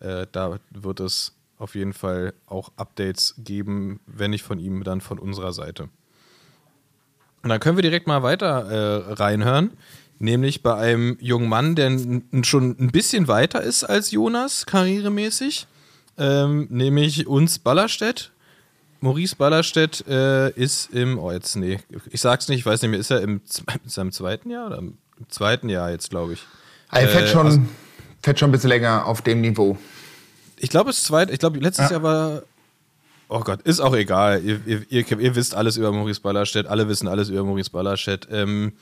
Äh, 0.00 0.26
da 0.32 0.58
wird 0.70 1.00
es 1.00 1.34
auf 1.58 1.74
jeden 1.74 1.92
Fall 1.92 2.34
auch 2.46 2.70
Updates 2.76 3.34
geben, 3.38 4.00
wenn 4.06 4.30
nicht 4.30 4.44
von 4.44 4.58
ihm, 4.58 4.84
dann 4.84 5.00
von 5.00 5.18
unserer 5.18 5.52
Seite. 5.52 5.88
Und 7.42 7.50
dann 7.50 7.60
können 7.60 7.76
wir 7.76 7.82
direkt 7.82 8.06
mal 8.06 8.22
weiter 8.22 8.46
äh, 8.70 9.12
reinhören. 9.14 9.72
Nämlich 10.20 10.62
bei 10.62 10.74
einem 10.74 11.16
jungen 11.20 11.48
Mann, 11.48 11.76
der 11.76 11.96
schon 12.42 12.76
ein 12.78 12.90
bisschen 12.90 13.28
weiter 13.28 13.62
ist 13.62 13.84
als 13.84 14.10
Jonas, 14.10 14.66
karrieremäßig 14.66 15.68
ähm, 16.18 16.66
nämlich 16.70 17.26
uns 17.26 17.58
Ballerstedt. 17.58 18.32
Maurice 19.00 19.36
Ballerstedt 19.36 20.04
äh, 20.08 20.50
ist 20.50 20.92
im, 20.92 21.18
oh 21.18 21.30
jetzt, 21.30 21.54
nee, 21.54 21.78
ich 22.10 22.20
sag's 22.20 22.48
nicht, 22.48 22.58
ich 22.58 22.66
weiß 22.66 22.82
nicht 22.82 22.90
mehr, 22.90 22.98
ist 22.98 23.12
er 23.12 23.20
im, 23.20 23.40
er 23.96 24.02
im 24.02 24.12
zweiten 24.12 24.50
Jahr 24.50 24.66
oder 24.66 24.78
im 24.78 24.98
zweiten 25.28 25.68
Jahr 25.68 25.90
jetzt, 25.90 26.10
glaube 26.10 26.32
ich. 26.32 26.44
Er 26.90 27.06
fährt, 27.06 27.24
äh, 27.24 27.28
schon, 27.28 27.46
also, 27.46 27.60
fährt 28.22 28.38
schon 28.38 28.50
ein 28.50 28.52
bisschen 28.52 28.70
länger 28.70 29.06
auf 29.06 29.22
dem 29.22 29.40
Niveau. 29.40 29.76
Ich 30.58 30.70
glaube, 30.70 30.90
es 30.90 31.04
zweit, 31.04 31.30
ich 31.30 31.38
glaube, 31.38 31.58
letztes 31.58 31.86
ja. 31.86 31.92
Jahr 31.92 32.02
war, 32.02 32.42
oh 33.28 33.40
Gott, 33.40 33.62
ist 33.62 33.80
auch 33.80 33.94
egal. 33.94 34.42
Ihr, 34.42 34.60
ihr, 34.66 34.82
ihr, 34.90 35.18
ihr, 35.18 35.34
wisst 35.36 35.54
alles 35.54 35.76
über 35.76 35.92
Maurice 35.92 36.20
Ballerstedt, 36.20 36.66
alle 36.66 36.88
wissen 36.88 37.08
alles 37.08 37.28
über 37.28 37.44
Maurice 37.44 37.70
Ballerstedt. 37.70 38.28
Ähm, 38.30 38.72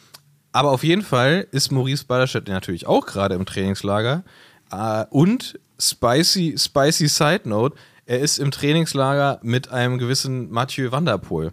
aber 0.53 0.71
auf 0.71 0.85
jeden 0.85 1.03
Fall 1.03 1.47
ist 1.51 1.71
Maurice 1.71 2.05
Ballerstedt 2.07 2.49
natürlich 2.49 2.87
auch 2.87 3.05
gerade 3.05 3.35
im 3.35 3.45
Trainingslager. 3.45 4.25
Äh, 4.73 5.05
und 5.11 5.59
spicy, 5.79 6.57
spicy 6.59 7.09
Side 7.09 7.43
Note: 7.45 7.77
Er 8.07 8.21
ist 8.21 8.39
im 8.39 8.51
Trainingslager 8.51 9.39
mit 9.43 9.71
einem 9.71 9.99
gewissen 9.99 10.51
Mathieu 10.51 10.93
Vanderpool. 10.93 11.53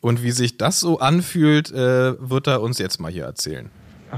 Und 0.00 0.22
wie 0.22 0.32
sich 0.32 0.58
das 0.58 0.80
so 0.80 0.98
anfühlt, 0.98 1.72
äh, 1.72 2.14
wird 2.20 2.46
er 2.46 2.60
uns 2.60 2.78
jetzt 2.78 3.00
mal 3.00 3.10
hier 3.10 3.24
erzählen. 3.24 3.70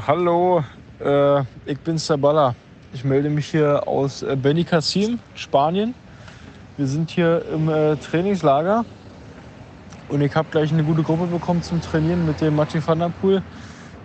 Hallo, 0.06 0.64
äh, 0.98 1.40
ich 1.64 1.78
bin 1.78 1.96
Sabala. 1.96 2.56
Ich 2.96 3.04
melde 3.04 3.28
mich 3.28 3.48
hier 3.48 3.86
aus 3.86 4.22
äh, 4.22 4.36
Benicassim, 4.36 5.18
Spanien. 5.34 5.94
Wir 6.78 6.86
sind 6.86 7.10
hier 7.10 7.44
im 7.52 7.68
äh, 7.68 7.96
Trainingslager 7.96 8.86
und 10.08 10.22
ich 10.22 10.34
habe 10.34 10.48
gleich 10.50 10.72
eine 10.72 10.82
gute 10.82 11.02
Gruppe 11.02 11.26
bekommen 11.26 11.60
zum 11.60 11.82
Trainieren 11.82 12.24
mit 12.24 12.40
dem 12.40 12.56
Mathieu 12.56 12.80
Vanderpool. 12.82 13.42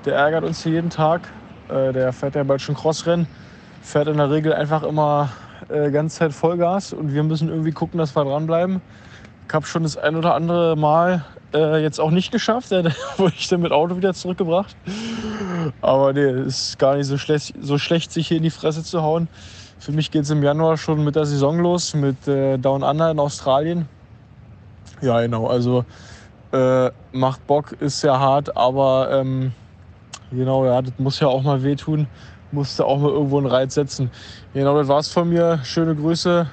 Der 0.04 0.16
ärgert 0.16 0.44
uns 0.44 0.62
hier 0.64 0.74
jeden 0.74 0.90
Tag. 0.90 1.22
Äh, 1.70 1.94
der 1.94 2.12
fährt 2.12 2.36
ja 2.36 2.44
bald 2.44 2.62
schon 2.62 2.76
Crossrennen 2.76 3.28
fährt 3.82 4.10
in 4.10 4.18
der 4.18 4.30
Regel 4.30 4.52
einfach 4.52 4.84
immer 4.84 5.30
äh, 5.70 5.90
ganze 5.90 6.18
Zeit 6.18 6.34
Vollgas 6.34 6.92
und 6.92 7.14
wir 7.14 7.24
müssen 7.24 7.48
irgendwie 7.48 7.72
gucken, 7.72 7.98
dass 7.98 8.14
wir 8.14 8.26
dranbleiben. 8.26 8.82
Ich 9.48 9.54
habe 9.54 9.66
schon 9.66 9.84
das 9.84 9.96
ein 9.96 10.18
oder 10.18 10.36
andere 10.36 10.76
Mal 10.76 11.24
äh, 11.54 11.82
jetzt 11.82 12.00
auch 12.00 12.12
nicht 12.12 12.32
geschafft, 12.32 12.72
da 12.72 12.84
wurde 13.18 13.34
ich 13.38 13.48
dann 13.48 13.62
mit 13.62 13.72
Auto 13.72 13.98
wieder 13.98 14.14
zurückgebracht. 14.14 14.76
Aber 15.82 16.14
nee, 16.14 16.22
es 16.22 16.70
ist 16.70 16.80
gar 16.80 16.96
nicht 16.96 17.08
so 17.08 17.18
schlecht, 17.18 17.54
so 17.62 17.78
schlecht, 17.78 18.12
sich 18.12 18.28
hier 18.28 18.38
in 18.38 18.44
die 18.44 18.50
Fresse 18.50 18.84
zu 18.84 19.02
hauen. 19.02 19.28
Für 19.80 19.92
mich 19.92 20.12
geht 20.12 20.24
es 20.24 20.30
im 20.30 20.44
Januar 20.44 20.78
schon 20.78 21.04
mit 21.04 21.16
der 21.16 21.26
Saison 21.26 21.60
los, 21.60 21.94
mit 21.94 22.28
äh, 22.28 22.58
Down 22.58 22.84
Under 22.84 23.12
in 23.12 23.20
Australien. 23.20 23.88
Ja, 25.02 25.22
genau, 25.22 25.48
also 25.48 25.86
äh, 26.52 26.92
macht 27.12 27.46
Bock, 27.48 27.72
ist 27.80 28.02
sehr 28.02 28.20
hart, 28.20 28.56
aber 28.56 29.10
ähm, 29.12 29.52
genau, 30.30 30.66
ja, 30.66 30.82
das 30.82 30.94
muss 31.00 31.20
ja 31.20 31.28
auch 31.28 31.42
mal 31.42 31.64
wehtun 31.64 32.08
musste 32.52 32.86
auch 32.86 33.00
mal 33.00 33.12
irgendwo 33.12 33.38
einen 33.38 33.48
Reiz 33.48 33.74
setzen. 33.74 34.12
Genau, 34.54 34.78
das 34.78 34.88
war's 34.88 35.08
von 35.10 35.30
mir. 35.30 35.60
Schöne 35.64 35.96
Grüße. 35.96 36.48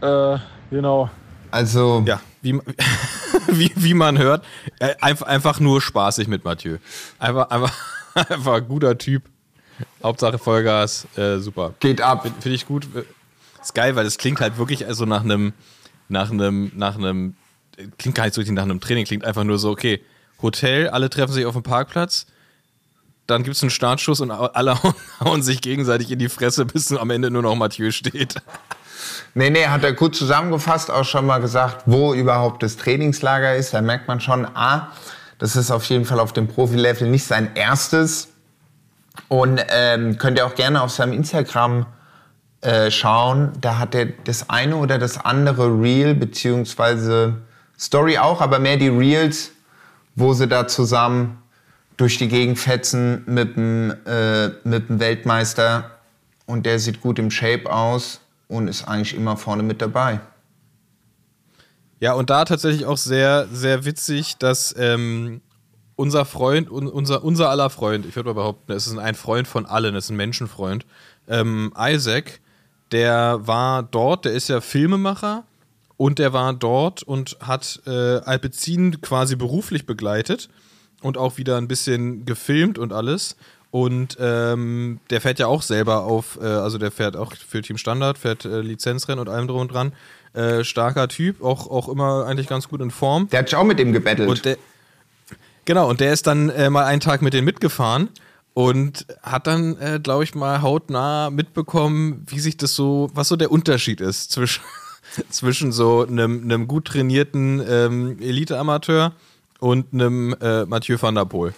Äh, 0.00 0.36
genau. 0.70 1.08
Also. 1.50 2.02
Ja, 2.06 2.20
wie, 2.42 2.52
wie, 3.58 3.72
wie 3.74 3.94
man 3.94 4.18
hört, 4.18 4.44
äh, 4.78 4.94
einfach, 5.00 5.26
einfach 5.26 5.60
nur 5.60 5.80
spaßig 5.80 6.28
mit 6.28 6.44
Mathieu. 6.44 6.78
Einfach, 7.18 7.50
einfach, 7.50 7.74
einfach 8.30 8.66
guter 8.66 8.98
Typ. 8.98 9.22
Hauptsache 10.02 10.38
Vollgas, 10.38 11.06
äh, 11.16 11.38
super. 11.38 11.74
Geht 11.80 12.00
ab. 12.00 12.22
Finde 12.22 12.40
find 12.40 12.54
ich 12.54 12.66
gut. 12.66 12.86
Ist 13.60 13.74
geil, 13.74 13.96
weil 13.96 14.06
es 14.06 14.18
klingt 14.18 14.40
halt 14.40 14.58
wirklich 14.58 14.86
also 14.86 15.04
nach 15.04 15.24
einem, 15.24 15.52
nach 16.08 16.30
einem, 16.30 16.70
nach 16.76 16.96
einem, 16.96 17.34
klingt 17.98 18.14
gar 18.14 18.24
nicht 18.24 18.34
so 18.34 18.40
richtig 18.40 18.54
nach 18.54 18.62
einem 18.62 18.80
Training, 18.80 19.04
klingt 19.04 19.24
einfach 19.24 19.42
nur 19.42 19.58
so, 19.58 19.70
okay, 19.70 20.00
Hotel, 20.42 20.88
alle 20.88 21.10
treffen 21.10 21.32
sich 21.32 21.46
auf 21.46 21.54
dem 21.54 21.62
Parkplatz, 21.62 22.26
dann 23.26 23.42
gibt 23.42 23.56
es 23.56 23.62
einen 23.62 23.70
Startschuss 23.70 24.20
und 24.20 24.30
alle 24.30 24.78
hauen 25.20 25.42
sich 25.42 25.60
gegenseitig 25.60 26.10
in 26.10 26.18
die 26.18 26.28
Fresse, 26.28 26.66
bis 26.66 26.92
am 26.92 27.10
Ende 27.10 27.30
nur 27.30 27.42
noch 27.42 27.54
Mathieu 27.56 27.90
steht. 27.90 28.34
Nee, 29.34 29.50
nee, 29.50 29.66
hat 29.66 29.84
er 29.84 29.92
gut 29.92 30.14
zusammengefasst, 30.16 30.90
auch 30.90 31.04
schon 31.04 31.26
mal 31.26 31.40
gesagt, 31.40 31.82
wo 31.86 32.14
überhaupt 32.14 32.62
das 32.62 32.76
Trainingslager 32.76 33.56
ist. 33.56 33.74
Da 33.74 33.80
merkt 33.82 34.08
man 34.08 34.20
schon, 34.20 34.46
ah, 34.54 34.88
das 35.38 35.56
ist 35.56 35.70
auf 35.70 35.84
jeden 35.84 36.04
Fall 36.04 36.20
auf 36.20 36.32
dem 36.32 36.48
Profi-Level 36.48 37.08
nicht 37.08 37.24
sein 37.24 37.50
erstes. 37.54 38.28
Und 39.28 39.64
ähm, 39.68 40.18
könnt 40.18 40.38
ihr 40.38 40.46
auch 40.46 40.54
gerne 40.54 40.82
auf 40.82 40.90
seinem 40.90 41.12
Instagram 41.12 41.86
äh, 42.60 42.90
schauen. 42.90 43.52
Da 43.60 43.78
hat 43.78 43.94
er 43.94 44.06
das 44.06 44.48
eine 44.50 44.76
oder 44.76 44.98
das 44.98 45.24
andere 45.24 45.68
Reel, 45.80 46.14
beziehungsweise 46.14 47.42
Story 47.78 48.18
auch, 48.18 48.40
aber 48.40 48.58
mehr 48.58 48.76
die 48.76 48.88
Reels, 48.88 49.50
wo 50.14 50.32
sie 50.32 50.48
da 50.48 50.66
zusammen 50.66 51.42
durch 51.96 52.18
die 52.18 52.28
Gegend 52.28 52.58
fetzen 52.58 53.22
mit 53.26 53.56
dem, 53.56 53.94
äh, 54.06 54.48
mit 54.64 54.88
dem 54.88 55.00
Weltmeister 55.00 55.90
und 56.46 56.66
der 56.66 56.78
sieht 56.78 57.00
gut 57.00 57.18
im 57.18 57.30
Shape 57.30 57.70
aus. 57.70 58.20
Und 58.48 58.68
ist 58.68 58.86
eigentlich 58.88 59.14
immer 59.14 59.36
vorne 59.36 59.62
mit 59.62 59.80
dabei. 59.82 60.20
Ja, 62.00 62.12
und 62.14 62.30
da 62.30 62.44
tatsächlich 62.44 62.86
auch 62.86 62.98
sehr, 62.98 63.48
sehr 63.50 63.84
witzig, 63.84 64.36
dass 64.36 64.74
ähm, 64.76 65.40
unser 65.96 66.24
Freund, 66.24 66.70
un, 66.70 66.86
unser, 66.88 67.24
unser 67.24 67.50
aller 67.50 67.70
Freund, 67.70 68.04
ich 68.06 68.16
würde 68.16 68.30
mal 68.30 68.34
behaupten, 68.34 68.72
es 68.72 68.86
ist 68.86 68.98
ein 68.98 69.14
Freund 69.14 69.48
von 69.48 69.66
allen, 69.66 69.94
es 69.94 70.06
ist 70.06 70.10
ein 70.10 70.16
Menschenfreund, 70.16 70.86
ähm, 71.28 71.72
Isaac, 71.78 72.40
der 72.92 73.46
war 73.46 73.82
dort, 73.82 74.24
der 74.24 74.32
ist 74.32 74.48
ja 74.48 74.60
Filmemacher 74.60 75.44
und 75.96 76.18
der 76.18 76.32
war 76.32 76.52
dort 76.52 77.02
und 77.02 77.38
hat 77.40 77.80
äh, 77.86 77.90
Alpecin 77.90 79.00
quasi 79.00 79.36
beruflich 79.36 79.86
begleitet 79.86 80.48
und 81.00 81.16
auch 81.16 81.38
wieder 81.38 81.56
ein 81.56 81.68
bisschen 81.68 82.24
gefilmt 82.24 82.78
und 82.78 82.92
alles. 82.92 83.36
Und 83.74 84.16
ähm, 84.20 85.00
der 85.10 85.20
fährt 85.20 85.40
ja 85.40 85.48
auch 85.48 85.60
selber 85.60 86.04
auf, 86.04 86.38
äh, 86.40 86.44
also 86.44 86.78
der 86.78 86.92
fährt 86.92 87.16
auch 87.16 87.32
für 87.34 87.60
Team 87.60 87.76
Standard, 87.76 88.18
fährt 88.18 88.44
äh, 88.44 88.60
Lizenzrennen 88.60 89.18
und 89.18 89.28
allem 89.28 89.48
drum 89.48 89.62
und 89.62 89.72
dran. 89.72 89.92
Äh, 90.32 90.62
starker 90.62 91.08
Typ, 91.08 91.42
auch, 91.42 91.68
auch 91.68 91.88
immer 91.88 92.24
eigentlich 92.24 92.46
ganz 92.46 92.68
gut 92.68 92.80
in 92.80 92.92
Form. 92.92 93.28
Der 93.30 93.40
hat 93.40 93.48
sich 93.48 93.56
auch 93.56 93.64
mit 93.64 93.80
dem 93.80 93.92
gebettelt. 93.92 94.28
Und 94.28 94.44
der, 94.44 94.58
genau, 95.64 95.90
und 95.90 95.98
der 95.98 96.12
ist 96.12 96.28
dann 96.28 96.50
äh, 96.50 96.70
mal 96.70 96.84
einen 96.84 97.00
Tag 97.00 97.20
mit 97.20 97.34
denen 97.34 97.46
mitgefahren 97.46 98.10
und 98.52 99.06
hat 99.24 99.48
dann, 99.48 99.76
äh, 99.80 99.98
glaube 100.00 100.22
ich, 100.22 100.36
mal 100.36 100.62
hautnah 100.62 101.30
mitbekommen, 101.30 102.24
wie 102.28 102.38
sich 102.38 102.56
das 102.56 102.76
so, 102.76 103.10
was 103.12 103.26
so 103.26 103.34
der 103.34 103.50
Unterschied 103.50 104.00
ist 104.00 104.30
zwischen, 104.30 104.62
zwischen 105.30 105.72
so 105.72 106.06
einem, 106.06 106.44
einem 106.44 106.68
gut 106.68 106.84
trainierten 106.84 107.60
ähm, 107.68 108.18
Elite-Amateur 108.20 109.14
und 109.58 109.92
einem 109.92 110.32
äh, 110.40 110.64
Mathieu 110.64 110.96
van 111.00 111.16
der 111.16 111.24
Poel. 111.24 111.54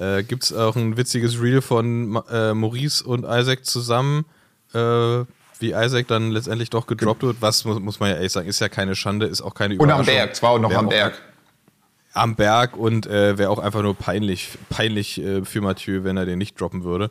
Äh, 0.00 0.22
Gibt 0.22 0.44
es 0.44 0.52
auch 0.52 0.76
ein 0.76 0.96
witziges 0.96 1.40
Reel 1.42 1.60
von 1.60 2.22
äh, 2.30 2.54
Maurice 2.54 3.04
und 3.04 3.24
Isaac 3.24 3.66
zusammen, 3.66 4.24
äh, 4.72 4.78
wie 5.58 5.72
Isaac 5.72 6.08
dann 6.08 6.30
letztendlich 6.30 6.70
doch 6.70 6.86
gedroppt 6.86 7.22
wird. 7.22 7.36
Was 7.40 7.66
muss, 7.66 7.78
muss 7.80 8.00
man 8.00 8.08
ja 8.08 8.16
ehrlich 8.16 8.32
sagen, 8.32 8.48
ist 8.48 8.60
ja 8.60 8.70
keine 8.70 8.96
Schande, 8.96 9.26
ist 9.26 9.42
auch 9.42 9.52
keine 9.52 9.74
und 9.74 9.84
Überraschung. 9.84 10.08
am 10.08 10.16
Berg, 10.16 10.32
es 10.32 10.42
war 10.42 10.50
auch 10.52 10.58
noch 10.58 10.72
am 10.72 10.88
Berg. 10.88 11.20
am 12.14 12.34
Berg 12.34 12.78
und 12.78 13.06
äh, 13.06 13.36
wäre 13.36 13.50
auch 13.50 13.58
einfach 13.58 13.82
nur 13.82 13.94
peinlich, 13.94 14.56
peinlich 14.70 15.20
äh, 15.20 15.44
für 15.44 15.60
Mathieu, 15.60 16.02
wenn 16.02 16.16
er 16.16 16.24
den 16.24 16.38
nicht 16.38 16.58
droppen 16.58 16.82
würde. 16.82 17.10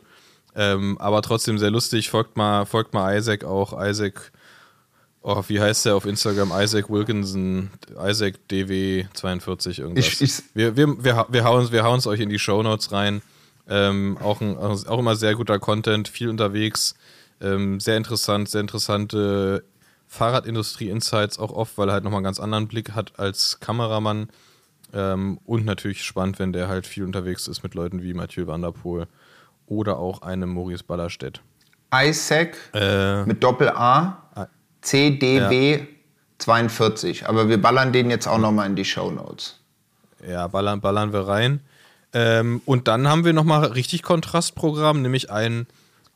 Ähm, 0.56 0.98
aber 0.98 1.22
trotzdem 1.22 1.58
sehr 1.58 1.70
lustig. 1.70 2.10
Folgt 2.10 2.36
mal, 2.36 2.66
folgt 2.66 2.92
mal 2.92 3.16
Isaac 3.16 3.44
auch. 3.44 3.72
Isaac, 3.80 4.32
oh, 5.22 5.42
wie 5.48 5.60
heißt 5.60 5.86
der 5.86 5.96
auf 5.96 6.06
Instagram? 6.06 6.52
Isaac 6.54 6.88
Wilkinson, 6.90 7.70
Isaac 8.02 8.36
DW42 8.50 9.80
irgendwas. 9.80 10.04
Ich- 10.06 10.20
ich- 10.22 10.42
wir, 10.54 10.76
wir, 10.76 11.02
wir, 11.04 11.26
wir 11.28 11.44
hauen 11.44 11.70
hauen's 11.72 12.06
euch 12.06 12.20
in 12.20 12.28
die 12.28 12.38
Shownotes 12.38 12.92
rein. 12.92 13.22
Ähm, 13.68 14.18
auch, 14.20 14.40
ein, 14.40 14.56
auch 14.58 14.98
immer 14.98 15.14
sehr 15.16 15.34
guter 15.36 15.58
Content, 15.58 16.08
viel 16.08 16.28
unterwegs. 16.28 16.94
Ähm, 17.40 17.78
sehr 17.80 17.96
interessant, 17.96 18.48
sehr 18.48 18.60
interessante 18.62 19.64
Fahrradindustrie-Insights 20.08 21.38
auch 21.38 21.52
oft, 21.52 21.78
weil 21.78 21.88
er 21.88 21.92
halt 21.94 22.04
nochmal 22.04 22.18
einen 22.18 22.24
ganz 22.24 22.40
anderen 22.40 22.68
Blick 22.68 22.92
hat 22.92 23.18
als 23.18 23.60
Kameramann. 23.60 24.28
Ähm, 24.92 25.38
und 25.46 25.64
natürlich 25.64 26.02
spannend, 26.04 26.38
wenn 26.38 26.52
der 26.52 26.68
halt 26.68 26.86
viel 26.86 27.04
unterwegs 27.04 27.46
ist 27.46 27.62
mit 27.62 27.74
Leuten 27.74 28.02
wie 28.02 28.12
Mathieu 28.14 28.46
Van 28.46 28.62
der 28.62 28.72
Poel 28.72 29.06
oder 29.66 29.98
auch 29.98 30.22
einem 30.22 30.50
Maurice 30.52 30.82
Ballerstedt. 30.84 31.40
Isaac 31.94 32.56
Äh, 32.74 33.24
mit 33.24 33.42
Doppel 33.42 33.68
A, 33.68 34.29
CDW 34.82 35.86
42. 36.38 37.28
Aber 37.28 37.48
wir 37.48 37.60
ballern 37.60 37.92
den 37.92 38.10
jetzt 38.10 38.26
auch 38.26 38.38
nochmal 38.38 38.66
in 38.66 38.76
die 38.76 38.84
Show 38.84 39.10
Notes. 39.10 39.58
ja, 40.26 40.46
ballern, 40.48 40.80
ballern 40.80 41.12
wir 41.12 41.28
rein. 41.28 41.60
Ähm, 42.12 42.60
und 42.64 42.88
dann 42.88 43.08
haben 43.08 43.24
wir 43.24 43.32
nochmal 43.32 43.64
richtig 43.64 44.02
Kontrastprogramm, 44.02 45.02
nämlich 45.02 45.30
einen 45.30 45.66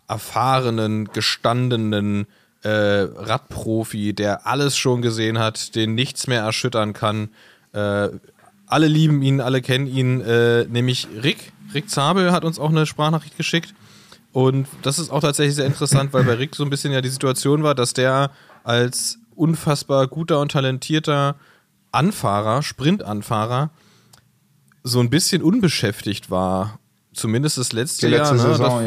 erfahrenen, 0.09 1.09
gestandenen 1.12 2.27
äh, 2.62 2.68
Radprofi, 2.68 4.12
der 4.12 4.46
alles 4.46 4.77
schon 4.77 5.03
gesehen 5.03 5.38
hat, 5.38 5.74
den 5.74 5.94
nichts 5.94 6.27
mehr 6.27 6.40
erschüttern 6.42 6.92
kann. 6.94 7.29
Äh, 7.72 8.09
alle 8.66 8.88
lieben 8.88 9.22
ihn, 9.22 9.40
alle 9.40 9.62
kennen 9.62 9.87
ihn, 9.87 10.20
äh, 10.20 10.64
nämlich 10.64 11.07
Rick. 11.22 11.53
Rick 11.74 11.90
Zabel 11.90 12.33
hat 12.33 12.44
uns 12.44 12.59
auch 12.59 12.70
eine 12.70 12.87
Sprachnachricht 12.87 13.37
geschickt. 13.37 13.74
Und 14.33 14.66
das 14.83 14.98
ist 14.98 15.11
auch 15.11 15.20
tatsächlich 15.20 15.55
sehr 15.55 15.66
interessant, 15.66 16.12
weil 16.12 16.24
bei 16.24 16.35
Rick 16.35 16.57
so 16.57 16.64
ein 16.64 16.70
bisschen 16.70 16.92
ja 16.92 17.00
die 17.00 17.09
Situation 17.09 17.62
war, 17.62 17.74
dass 17.74 17.92
der 17.92 18.31
als 18.64 19.18
unfassbar 19.37 20.09
guter 20.09 20.40
und 20.40 20.53
talentierter 20.53 21.37
Anfahrer, 21.92 22.62
Sprintanfahrer, 22.62 23.70
so 24.83 25.00
ein 25.00 25.11
bisschen 25.11 25.42
unbeschäftigt 25.42 26.31
war. 26.31 26.81
Zumindest 27.12 27.59
das 27.59 27.72
letzte 27.72 28.09
letzte 28.09 28.37
Jahr. 28.37 28.48
ne? 28.48 28.55
Saison, 28.55 28.87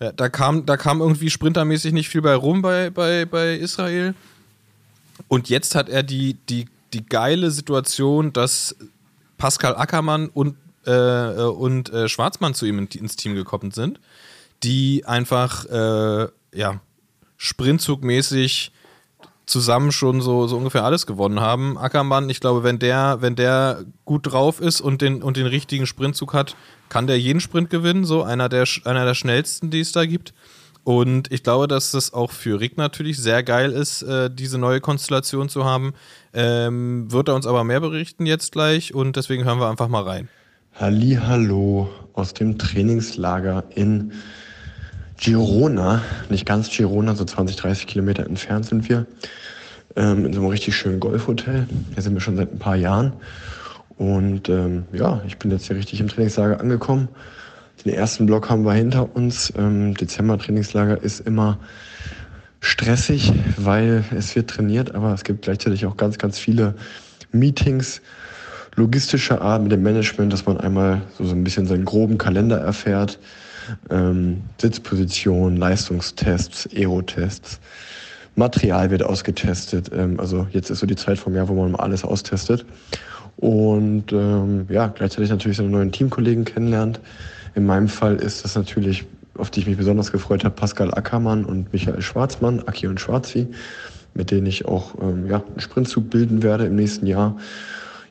ja. 0.00 0.06
ja, 0.06 0.12
da 0.12 0.28
kam, 0.28 0.66
da 0.66 0.76
kam 0.76 1.00
irgendwie 1.00 1.30
sprintermäßig 1.30 1.92
nicht 1.92 2.08
viel 2.08 2.22
bei 2.22 2.34
rum 2.34 2.62
bei, 2.62 2.90
bei, 2.90 3.24
bei 3.24 3.54
Israel. 3.54 4.14
Und 5.28 5.48
jetzt 5.48 5.76
hat 5.76 5.88
er 5.88 6.02
die, 6.02 6.34
die, 6.48 6.66
die 6.92 7.06
geile 7.06 7.50
Situation, 7.50 8.32
dass 8.32 8.74
Pascal 9.38 9.76
Ackermann 9.76 10.28
und, 10.28 10.56
äh, 10.86 11.42
und 11.42 11.92
äh, 11.92 12.08
Schwarzmann 12.08 12.54
zu 12.54 12.66
ihm 12.66 12.78
in, 12.78 12.86
ins 12.86 13.16
Team 13.16 13.34
gekommen 13.34 13.70
sind, 13.70 14.00
die 14.64 15.04
einfach 15.06 15.66
äh, 15.66 16.28
ja, 16.52 16.80
sprintzugmäßig 17.36 18.72
zusammen 19.46 19.92
schon 19.92 20.20
so, 20.20 20.46
so 20.46 20.56
ungefähr 20.56 20.84
alles 20.84 21.06
gewonnen 21.06 21.40
haben. 21.40 21.76
Ackermann, 21.78 22.30
ich 22.30 22.40
glaube, 22.40 22.62
wenn 22.62 22.78
der, 22.78 23.18
wenn 23.20 23.36
der 23.36 23.84
gut 24.04 24.32
drauf 24.32 24.60
ist 24.60 24.80
und 24.80 25.02
den, 25.02 25.22
und 25.22 25.36
den 25.36 25.46
richtigen 25.46 25.86
Sprintzug 25.86 26.32
hat, 26.32 26.56
kann 26.88 27.06
der 27.06 27.20
jeden 27.20 27.40
Sprint 27.40 27.70
gewinnen, 27.70 28.04
so 28.04 28.22
einer 28.22 28.48
der, 28.48 28.64
einer 28.84 29.04
der 29.04 29.14
schnellsten, 29.14 29.70
die 29.70 29.80
es 29.80 29.92
da 29.92 30.06
gibt. 30.06 30.32
Und 30.82 31.32
ich 31.32 31.42
glaube, 31.42 31.66
dass 31.66 31.92
das 31.92 32.12
auch 32.12 32.30
für 32.30 32.60
Rick 32.60 32.76
natürlich 32.76 33.18
sehr 33.18 33.42
geil 33.42 33.72
ist, 33.72 34.02
äh, 34.02 34.30
diese 34.30 34.58
neue 34.58 34.80
Konstellation 34.80 35.48
zu 35.48 35.64
haben. 35.64 35.94
Ähm, 36.34 37.10
wird 37.10 37.28
er 37.28 37.34
uns 37.34 37.46
aber 37.46 37.64
mehr 37.64 37.80
berichten 37.80 38.26
jetzt 38.26 38.52
gleich 38.52 38.94
und 38.94 39.16
deswegen 39.16 39.44
hören 39.44 39.60
wir 39.60 39.70
einfach 39.70 39.88
mal 39.88 40.02
rein. 40.02 40.28
Hallo 40.74 41.88
aus 42.12 42.34
dem 42.34 42.58
Trainingslager 42.58 43.64
in 43.74 44.12
Girona, 45.18 46.02
nicht 46.28 46.46
ganz 46.46 46.70
Girona, 46.70 47.14
so 47.14 47.24
20, 47.24 47.56
30 47.56 47.86
Kilometer 47.86 48.26
entfernt 48.26 48.66
sind 48.66 48.88
wir, 48.88 49.06
ähm, 49.96 50.26
in 50.26 50.32
so 50.32 50.40
einem 50.40 50.50
richtig 50.50 50.76
schönen 50.76 51.00
Golfhotel. 51.00 51.66
Hier 51.94 52.02
sind 52.02 52.14
wir 52.14 52.20
schon 52.20 52.36
seit 52.36 52.52
ein 52.52 52.58
paar 52.58 52.76
Jahren. 52.76 53.12
Und 53.96 54.48
ähm, 54.48 54.84
ja, 54.92 55.22
ich 55.26 55.38
bin 55.38 55.50
jetzt 55.50 55.66
hier 55.66 55.76
richtig 55.76 56.00
im 56.00 56.08
Trainingslager 56.08 56.60
angekommen. 56.60 57.08
Den 57.84 57.94
ersten 57.94 58.26
Block 58.26 58.50
haben 58.50 58.64
wir 58.64 58.72
hinter 58.72 59.14
uns. 59.14 59.52
Ähm, 59.56 59.94
Dezember-Trainingslager 59.94 61.00
ist 61.02 61.20
immer 61.20 61.58
stressig, 62.60 63.32
weil 63.56 64.04
es 64.16 64.34
wird 64.34 64.50
trainiert, 64.50 64.94
aber 64.94 65.12
es 65.12 65.22
gibt 65.22 65.42
gleichzeitig 65.42 65.86
auch 65.86 65.96
ganz, 65.96 66.18
ganz 66.18 66.38
viele 66.38 66.74
Meetings 67.30 68.00
logistischer 68.76 69.40
Art 69.40 69.62
mit 69.62 69.70
dem 69.70 69.82
Management, 69.82 70.32
dass 70.32 70.46
man 70.46 70.58
einmal 70.58 71.02
so, 71.16 71.24
so 71.24 71.34
ein 71.34 71.44
bisschen 71.44 71.66
seinen 71.66 71.84
groben 71.84 72.18
Kalender 72.18 72.58
erfährt. 72.58 73.18
Ähm, 73.90 74.42
Sitzposition, 74.60 75.56
Leistungstests, 75.56 76.68
Aerotests, 76.74 77.60
Material 78.36 78.90
wird 78.90 79.02
ausgetestet. 79.02 79.90
Ähm, 79.94 80.18
also 80.18 80.46
jetzt 80.50 80.70
ist 80.70 80.80
so 80.80 80.86
die 80.86 80.96
Zeit 80.96 81.18
vom 81.18 81.34
Jahr, 81.34 81.48
wo 81.48 81.54
man 81.54 81.74
alles 81.76 82.04
austestet. 82.04 82.64
Und 83.36 84.12
ähm, 84.12 84.66
ja, 84.68 84.88
gleichzeitig 84.88 85.30
natürlich 85.30 85.56
seine 85.56 85.70
neuen 85.70 85.92
Teamkollegen 85.92 86.44
kennenlernt. 86.44 87.00
In 87.54 87.66
meinem 87.66 87.88
Fall 87.88 88.16
ist 88.16 88.44
das 88.44 88.54
natürlich, 88.54 89.04
auf 89.36 89.50
die 89.50 89.60
ich 89.60 89.66
mich 89.66 89.76
besonders 89.76 90.12
gefreut 90.12 90.44
habe, 90.44 90.54
Pascal 90.54 90.92
Ackermann 90.94 91.44
und 91.44 91.72
Michael 91.72 92.02
Schwarzmann, 92.02 92.62
Aki 92.66 92.86
und 92.86 93.00
Schwarzi, 93.00 93.48
mit 94.14 94.30
denen 94.30 94.46
ich 94.46 94.66
auch 94.66 94.94
ähm, 95.00 95.28
ja, 95.28 95.36
einen 95.36 95.60
Sprintzug 95.60 96.10
bilden 96.10 96.42
werde 96.42 96.66
im 96.66 96.76
nächsten 96.76 97.06
Jahr. 97.06 97.36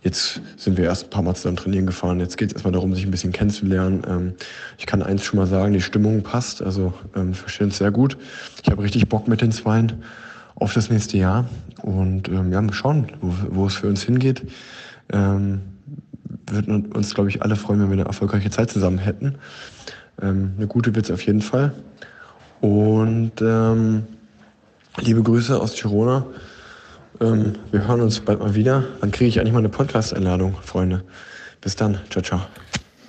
Jetzt 0.03 0.41
sind 0.57 0.77
wir 0.77 0.85
erst 0.85 1.05
ein 1.05 1.09
paar 1.09 1.23
Mal 1.23 1.33
zusammen 1.33 1.55
trainieren 1.55 1.85
gefahren. 1.85 2.19
Jetzt 2.19 2.37
geht 2.37 2.49
es 2.49 2.53
erstmal 2.53 2.73
darum, 2.73 2.93
sich 2.93 3.05
ein 3.05 3.11
bisschen 3.11 3.31
kennenzulernen. 3.31 4.03
Ähm, 4.07 4.33
ich 4.77 4.85
kann 4.85 5.01
eins 5.01 5.23
schon 5.23 5.39
mal 5.39 5.47
sagen, 5.47 5.73
die 5.73 5.81
Stimmung 5.81 6.23
passt. 6.23 6.61
Also 6.61 6.93
ähm, 7.15 7.29
wir 7.29 7.35
verstehen 7.35 7.69
es 7.69 7.77
sehr 7.77 7.91
gut. 7.91 8.17
Ich 8.63 8.69
habe 8.69 8.83
richtig 8.83 9.07
Bock 9.07 9.29
mit 9.29 9.41
den 9.41 9.53
Zweien 9.53 10.03
auf 10.55 10.73
das 10.73 10.89
nächste 10.89 11.17
Jahr. 11.17 11.47
Und 11.81 12.27
ähm, 12.27 12.51
ja, 12.51 12.61
mal 12.61 12.73
schauen, 12.73 13.07
wo, 13.21 13.33
wo 13.49 13.67
es 13.67 13.75
für 13.75 13.87
uns 13.87 14.03
hingeht. 14.03 14.43
Ähm, 15.11 15.61
würden 16.47 16.87
uns, 16.87 17.15
glaube 17.15 17.29
ich, 17.29 17.41
alle 17.41 17.55
freuen, 17.55 17.79
wenn 17.79 17.87
wir 17.87 17.93
eine 17.93 18.05
erfolgreiche 18.05 18.49
Zeit 18.49 18.71
zusammen 18.71 18.97
hätten. 18.97 19.35
Ähm, 20.21 20.51
eine 20.57 20.67
gute 20.67 20.93
wird 20.95 21.05
es 21.05 21.11
auf 21.11 21.21
jeden 21.21 21.41
Fall. 21.41 21.73
Und 22.59 23.41
ähm, 23.41 24.03
liebe 24.99 25.23
Grüße 25.23 25.59
aus 25.59 25.75
Girona. 25.75 26.25
Ähm, 27.21 27.55
wir 27.71 27.87
hören 27.87 28.01
uns 28.01 28.19
bald 28.19 28.39
mal 28.39 28.55
wieder. 28.55 28.83
Dann 29.01 29.11
kriege 29.11 29.29
ich 29.29 29.39
eigentlich 29.39 29.53
mal 29.53 29.59
eine 29.59 29.69
Podcast-Einladung, 29.69 30.57
Freunde. 30.63 31.03
Bis 31.61 31.75
dann. 31.75 31.99
Ciao, 32.09 32.23
ciao. 32.23 32.41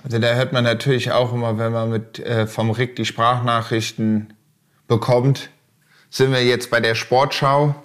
Also 0.03 0.19
da 0.19 0.33
hört 0.33 0.53
man 0.53 0.63
natürlich 0.63 1.11
auch 1.11 1.33
immer, 1.33 1.57
wenn 1.57 1.71
man 1.71 1.89
mit 1.89 2.19
äh, 2.19 2.47
vom 2.47 2.71
Rick 2.71 2.95
die 2.95 3.05
Sprachnachrichten 3.05 4.33
bekommt, 4.87 5.49
sind 6.09 6.31
wir 6.31 6.43
jetzt 6.43 6.69
bei 6.69 6.79
der 6.79 6.95
Sportschau 6.95 7.75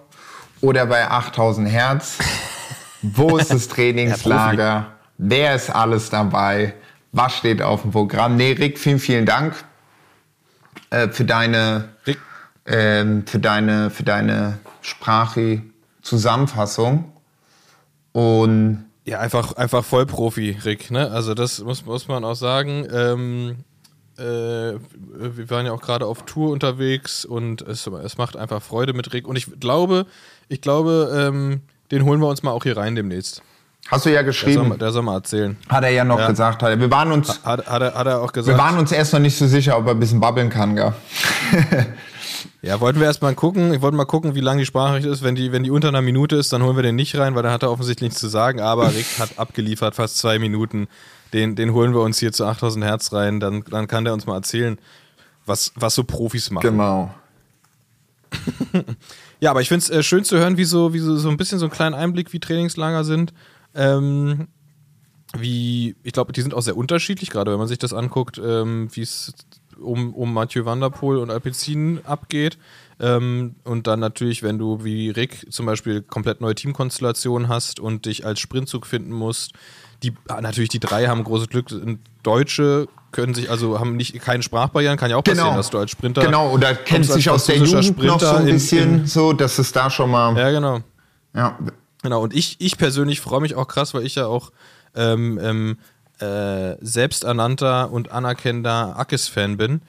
oder 0.61 0.87
bei 0.87 1.11
8000 1.11 1.69
Hertz. 1.69 2.19
Wo 3.03 3.39
ist 3.39 3.51
das 3.51 3.69
Trainingslager? 3.69 4.93
Wer 5.17 5.55
ist 5.55 5.71
alles 5.71 6.11
dabei? 6.11 6.75
Was 7.13 7.35
steht 7.35 7.63
auf 7.63 7.83
dem 7.83 7.93
Programm? 7.93 8.37
Nee, 8.37 8.53
Rick, 8.53 8.79
vielen, 8.79 8.99
vielen 8.99 9.27
Dank 9.27 9.55
äh, 10.91 11.09
für 11.09 11.25
deine 11.25 11.89
ähm, 12.67 13.27
für 13.27 13.39
deine, 13.39 13.91
für 13.91 14.05
deine 14.05 14.59
Sprachi-Zusammenfassung. 16.03 17.13
Und 18.13 18.85
Ja, 19.05 19.19
einfach, 19.21 19.55
einfach 19.55 19.85
Vollprofi, 19.85 20.59
Rick. 20.65 20.91
Ne? 20.91 21.11
Also 21.11 21.35
das 21.35 21.61
muss, 21.61 21.85
muss 21.85 22.09
man 22.09 22.25
auch 22.25 22.35
sagen. 22.35 22.87
Ähm, 22.93 23.57
äh, 24.19 24.23
wir 24.23 25.51
waren 25.51 25.67
ja 25.67 25.73
auch 25.73 25.81
gerade 25.81 26.07
auf 26.07 26.25
Tour 26.27 26.51
unterwegs 26.53 27.25
und 27.25 27.63
es, 27.63 27.87
es 27.87 28.19
macht 28.19 28.37
einfach 28.37 28.63
Freude 28.63 28.93
mit 28.93 29.13
Rick. 29.13 29.27
Und 29.27 29.37
ich 29.37 29.59
glaube, 29.59 30.07
ich 30.49 30.61
glaube, 30.61 31.11
ähm, 31.33 31.61
den 31.91 32.05
holen 32.05 32.21
wir 32.21 32.29
uns 32.29 32.43
mal 32.43 32.51
auch 32.53 32.63
hier 32.65 32.77
rein 32.77 32.95
demnächst. 32.95 33.43
hast 33.91 34.05
du 34.07 34.11
ja 34.11 34.17
Der 34.23 34.23
soll, 34.23 34.27
geschrieben, 34.27 34.79
der 34.79 34.93
soll 34.93 35.03
mal 35.03 35.15
erzählen. 35.15 35.57
hat 35.69 35.83
er 35.85 35.91
ja 35.91 36.05
noch 36.05 36.19
Ja. 36.19 36.29
gesagt. 36.29 36.63
Hat 36.63 36.69
er. 36.71 36.79
Wir 36.79 36.91
waren 36.91 37.11
uns, 37.13 37.43
Hat, 37.45 37.67
hat, 37.67 37.83
er, 37.83 37.95
hat 37.95 38.07
er 38.07 38.21
auch 38.21 38.33
gesagt. 38.33 38.57
wir 38.57 38.63
waren 38.63 38.79
uns 38.79 38.93
erst 38.93 39.13
noch 39.15 39.21
nicht 39.21 39.37
so 39.39 39.47
sicher, 39.47 39.79
ob 39.79 39.87
er 39.87 39.93
ein 39.93 40.01
bisschen 40.01 40.21
babbeln 40.21 40.51
kann, 40.51 40.77
gell? 40.77 40.93
Ja, 42.63 42.81
wollten 42.81 43.01
wir 43.01 43.07
erstmal 43.07 43.35
gucken. 43.35 43.73
Ich 43.73 43.81
wollte 43.81 43.97
mal 43.97 44.05
gucken, 44.05 44.35
wie 44.35 44.41
lang 44.41 44.59
die 44.59 44.67
Sprachnachricht 44.67 45.07
ist. 45.07 45.23
Wenn 45.23 45.35
die, 45.35 45.51
wenn 45.51 45.63
die 45.63 45.71
unter 45.71 45.89
einer 45.89 46.03
Minute 46.03 46.37
ist, 46.37 46.53
dann 46.53 46.63
holen 46.63 46.77
wir 46.77 46.83
den 46.83 46.97
nicht 46.97 47.17
rein, 47.17 47.35
weil 47.35 47.43
dann 47.43 47.53
hat 47.53 47.63
er 47.63 47.71
offensichtlich 47.71 48.11
nichts 48.11 48.21
zu 48.21 48.29
sagen. 48.29 48.61
Aber 48.61 48.95
Rick 48.95 49.07
hat 49.19 49.39
abgeliefert, 49.39 49.95
fast 49.95 50.19
zwei 50.19 50.39
Minuten. 50.39 50.89
Den, 51.33 51.57
den 51.57 51.73
holen 51.73 51.95
wir 51.95 52.01
uns 52.01 52.19
hier 52.19 52.33
zu 52.33 52.45
8000 52.45 52.85
Hertz 52.85 53.13
rein. 53.13 53.41
Dann, 53.41 53.65
dann 53.71 53.87
kann 53.87 54.05
der 54.05 54.13
uns 54.13 54.27
mal 54.27 54.35
erzählen, 54.35 54.79
was, 55.47 55.73
was 55.75 55.95
so 55.95 56.05
Profis 56.05 56.51
machen. 56.51 56.71
Genau. 56.71 57.15
Ja, 59.41 59.51
aber 59.51 59.63
ich 59.63 59.69
finde 59.69 59.83
es 59.83 59.91
äh, 59.91 60.03
schön 60.03 60.23
zu 60.23 60.37
hören, 60.37 60.59
wie 60.59 60.65
so, 60.65 60.93
wie 60.93 60.99
so, 60.99 61.17
so 61.17 61.31
ein 61.31 61.39
bisschen 61.39 61.59
so 61.59 61.65
einen 61.65 61.73
kleinen 61.73 61.95
Einblick, 61.95 62.33
wie 62.35 62.41
Trainingslager 62.41 63.05
sind. 63.05 63.33
Ähm, 63.75 64.49
wie, 65.37 65.97
ich 66.03 66.13
glaube, 66.13 66.33
die 66.33 66.43
sind 66.43 66.55
auch 66.55 66.61
sehr 66.61 66.77
unterschiedlich, 66.77 67.31
gerade 67.31 67.51
wenn 67.51 67.59
man 67.59 67.69
sich 67.69 67.79
das 67.79 67.95
anguckt, 67.95 68.39
ähm, 68.45 68.89
wie 68.93 69.01
es 69.01 69.33
um, 69.81 70.15
um 70.15 70.33
Mathieu 70.35 70.65
Van 70.65 70.81
der 70.81 70.91
Poel 70.91 71.19
und 71.19 71.31
Alpecin 71.31 72.01
abgeht. 72.05 72.59
Ähm, 73.01 73.55
und 73.65 73.87
dann 73.87 73.99
natürlich, 74.01 74.43
wenn 74.43 74.59
du 74.59 74.85
wie 74.85 75.11
Rick 75.11 75.47
zum 75.51 75.67
Beispiel 75.67 76.03
komplett 76.03 76.41
neue 76.41 76.55
Teamkonstellationen 76.55 77.49
hast 77.49 77.81
und 77.81 78.05
dich 78.07 78.27
als 78.27 78.41
Sprintzug 78.41 78.87
finden 78.87 79.13
musst. 79.13 79.53
Die, 80.03 80.13
natürlich, 80.41 80.71
die 80.71 80.81
drei 80.81 81.07
haben 81.09 81.25
großes 81.25 81.49
Glück. 81.49 81.67
Deutsche 82.23 82.89
können 83.13 83.35
sich, 83.35 83.51
also 83.51 83.81
haben 83.81 83.97
nicht 83.97 84.19
keine 84.21 84.43
Sprachbarrieren, 84.43 84.97
kann 84.97 85.11
ja 85.11 85.17
auch 85.17 85.25
passieren, 85.25 85.47
Genau. 85.49 85.57
dass 85.57 85.71
du 85.71 85.79
als 85.79 85.91
Sprinter. 85.91 86.23
Genau, 86.25 86.51
oder 86.53 86.79
als 86.91 87.09
sich 87.09 87.29
aus 87.29 87.47
der 87.47 87.57
Jugend 87.59 87.73
noch 88.03 88.21
so 88.21 88.27
ein 88.27 88.37
Sprinter 88.37 88.41
in- 88.41 88.47
bisschen, 88.55 88.95
in- 89.01 89.07
so, 89.07 89.33
dass 89.33 89.59
es 89.59 89.73
da 89.73 89.91
schon 89.91 90.11
mal. 90.11 90.37
Ja, 90.37 90.51
genau. 90.51 90.81
Ja. 91.35 91.59
Genau, 92.03 92.23
und 92.23 92.35
ich, 92.35 92.57
ich 92.61 92.79
persönlich 92.79 93.21
freue 93.21 93.41
mich 93.41 93.55
auch 93.57 93.67
krass, 93.69 93.93
weil 93.95 94.05
ich 94.07 94.15
ja 94.15 94.27
auch 94.27 94.53
ähm, 94.95 95.39
ähm, 95.43 95.79
äh, 96.21 96.77
selbsternannter 96.81 97.91
und 97.91 98.11
anerkennender 98.13 98.99
Ackes-Fan 98.99 99.57
bin. 99.57 99.83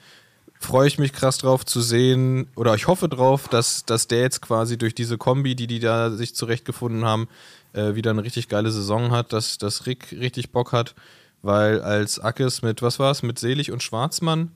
Freue 0.58 0.86
ich 0.86 0.98
mich 0.98 1.12
krass 1.12 1.38
drauf 1.38 1.66
zu 1.66 1.80
sehen, 1.80 2.46
oder 2.54 2.74
ich 2.74 2.86
hoffe 2.86 3.08
drauf, 3.08 3.48
dass, 3.48 3.84
dass 3.84 4.06
der 4.06 4.20
jetzt 4.20 4.42
quasi 4.42 4.78
durch 4.78 4.94
diese 4.94 5.18
Kombi, 5.18 5.56
die 5.56 5.66
die 5.66 5.80
da 5.80 6.10
sich 6.10 6.34
zurechtgefunden 6.36 7.04
haben, 7.04 7.28
äh, 7.72 7.94
wieder 7.94 8.10
eine 8.12 8.22
richtig 8.22 8.48
geile 8.48 8.70
Saison 8.70 9.10
hat, 9.10 9.32
dass, 9.32 9.58
dass 9.58 9.86
Rick 9.86 10.12
richtig 10.12 10.52
Bock 10.52 10.72
hat, 10.72 10.94
weil 11.42 11.80
als 11.80 12.20
Ackes 12.20 12.62
mit, 12.62 12.80
was 12.80 12.98
war 12.98 13.10
es, 13.10 13.22
mit 13.22 13.38
Selig 13.38 13.72
und 13.72 13.82
Schwarzmann, 13.82 14.52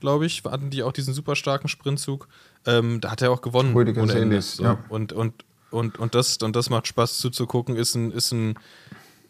glaube 0.00 0.26
ich, 0.26 0.44
hatten 0.44 0.70
die 0.70 0.82
auch 0.82 0.92
diesen 0.92 1.12
super 1.12 1.34
starken 1.34 1.68
Sprintzug. 1.68 2.28
Ähm, 2.66 3.00
da 3.00 3.10
hat 3.10 3.22
er 3.22 3.32
auch 3.32 3.42
gewonnen. 3.42 3.74
Ohne 3.74 4.12
Ende. 4.12 4.40
So. 4.42 4.62
ja. 4.62 4.78
Und, 4.88 5.12
und, 5.12 5.44
und, 5.70 5.98
und, 5.98 6.14
das, 6.14 6.36
und 6.38 6.54
das 6.54 6.70
macht 6.70 6.86
Spaß 6.86 7.18
zuzugucken, 7.18 7.76
ist 7.76 7.94
ein, 7.94 8.12
ist 8.12 8.32
ein, 8.32 8.54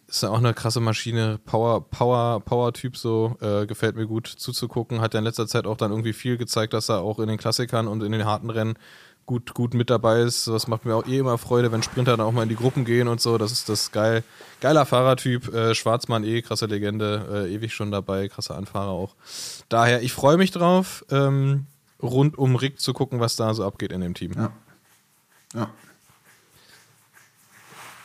ist 0.09 0.25
auch 0.25 0.39
eine 0.39 0.55
krasse 0.55 0.81
Maschine, 0.81 1.39
Power, 1.45 1.89
Power, 1.89 2.41
Power-Typ 2.41 2.97
so, 2.97 3.37
äh, 3.41 3.67
gefällt 3.67 3.95
mir 3.95 4.07
gut 4.07 4.27
zuzugucken. 4.27 5.01
Hat 5.01 5.13
ja 5.13 5.19
in 5.19 5.25
letzter 5.25 5.47
Zeit 5.47 5.67
auch 5.67 5.77
dann 5.77 5.91
irgendwie 5.91 6.15
viel 6.15 6.39
gezeigt, 6.39 6.73
dass 6.73 6.89
er 6.89 7.01
auch 7.01 7.19
in 7.19 7.29
den 7.29 7.37
Klassikern 7.37 7.87
und 7.87 8.03
in 8.03 8.13
den 8.13 8.25
harten 8.25 8.49
Rennen 8.49 8.79
gut, 9.27 9.53
gut 9.53 9.75
mit 9.75 9.91
dabei 9.91 10.21
ist. 10.21 10.49
Das 10.49 10.67
macht 10.67 10.87
mir 10.87 10.97
auch 10.97 11.07
eh 11.07 11.19
immer 11.19 11.37
Freude, 11.37 11.71
wenn 11.71 11.83
Sprinter 11.83 12.17
dann 12.17 12.27
auch 12.27 12.33
mal 12.33 12.45
in 12.45 12.49
die 12.49 12.57
Gruppen 12.57 12.87
gehen 12.87 13.07
und 13.07 13.21
so. 13.21 13.37
Das 13.37 13.53
ist 13.53 13.69
das 13.69 13.93
geil. 13.93 14.25
Geiler 14.61 14.87
Fahrertyp, 14.87 15.53
äh, 15.55 15.75
Schwarzmann 15.75 16.25
eh, 16.25 16.41
krasse 16.41 16.65
Legende, 16.65 17.47
äh, 17.47 17.55
ewig 17.55 17.75
schon 17.75 17.91
dabei, 17.91 18.29
krasser 18.29 18.57
Anfahrer 18.57 18.91
auch. 18.91 19.15
Daher, 19.69 20.03
ich 20.03 20.15
freue 20.15 20.39
mich 20.39 20.51
drauf, 20.51 21.05
ähm, 21.11 21.67
rund 22.03 22.39
um 22.39 22.57
Rick 22.57 22.81
zu 22.81 22.95
gucken, 22.95 23.21
was 23.21 23.37
da 23.37 23.53
so 23.53 23.65
abgeht 23.65 23.93
in 23.93 24.01
dem 24.01 24.15
Team. 24.15 24.33
Ja. 24.33 24.53
Ja. 25.55 25.71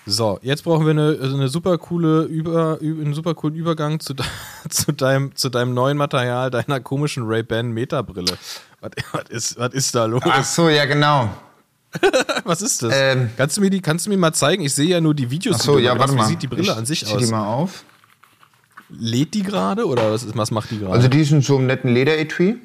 So, 0.06 0.38
jetzt 0.42 0.64
brauchen 0.64 0.86
wir 0.86 0.92
eine, 0.92 1.18
also 1.22 1.36
eine 1.36 1.48
super 1.48 1.78
coole 1.78 2.24
Über, 2.24 2.80
einen 2.82 3.14
super 3.14 3.36
coolen 3.36 3.56
Übergang 3.56 4.00
zu, 4.00 4.14
de, 4.14 4.26
zu, 4.70 4.92
deinem, 4.92 5.36
zu 5.36 5.50
deinem 5.50 5.74
neuen 5.74 5.98
Material, 5.98 6.52
deiner 6.52 6.80
komischen 6.82 7.24
Ray-Ban 7.26 7.72
Meta-Brille. 7.72 8.38
Was, 8.82 8.92
was, 9.14 9.30
ist, 9.30 9.58
was 9.58 9.74
ist 9.74 9.96
da 9.96 10.06
los? 10.06 10.22
Ach 10.26 10.44
so, 10.44 10.68
ja, 10.70 10.86
genau. 10.86 11.30
Was 12.44 12.64
ist 12.64 12.82
das? 12.82 12.92
Ähm. 12.96 13.30
kannst, 13.38 13.58
du 13.58 13.62
mir 13.62 13.70
die, 13.70 13.80
kannst 13.80 14.06
du 14.06 14.10
mir 14.10 14.18
mal 14.18 14.34
zeigen? 14.34 14.64
Ich 14.64 14.74
sehe 14.74 14.88
ja 14.88 15.00
nur 15.00 15.14
die 15.14 15.30
Videos. 15.30 15.58
Ach 15.60 15.62
so, 15.62 15.78
ja, 15.78 15.98
warte 15.98 16.14
mal. 16.14 16.24
Wie 16.24 16.30
sieht 16.30 16.42
die 16.42 16.48
Brille 16.48 16.64
ich 16.64 16.72
an 16.72 16.88
sich 16.88 17.06
zieh 17.06 17.14
aus? 17.14 17.24
die 17.24 17.32
mal 17.32 17.46
auf. 17.46 17.84
Lädt 18.90 19.36
die 19.36 19.44
gerade 19.44 19.86
oder 19.86 20.12
was, 20.12 20.24
ist, 20.24 20.36
was 20.36 20.50
macht 20.52 20.72
die 20.72 20.80
gerade? 20.80 20.94
Also 20.94 21.08
die 21.08 21.22
ist 21.22 21.32
in 21.32 21.42
so 21.42 21.58
einem 21.58 21.68
netten 21.68 21.94
Lederetui. 21.94 22.58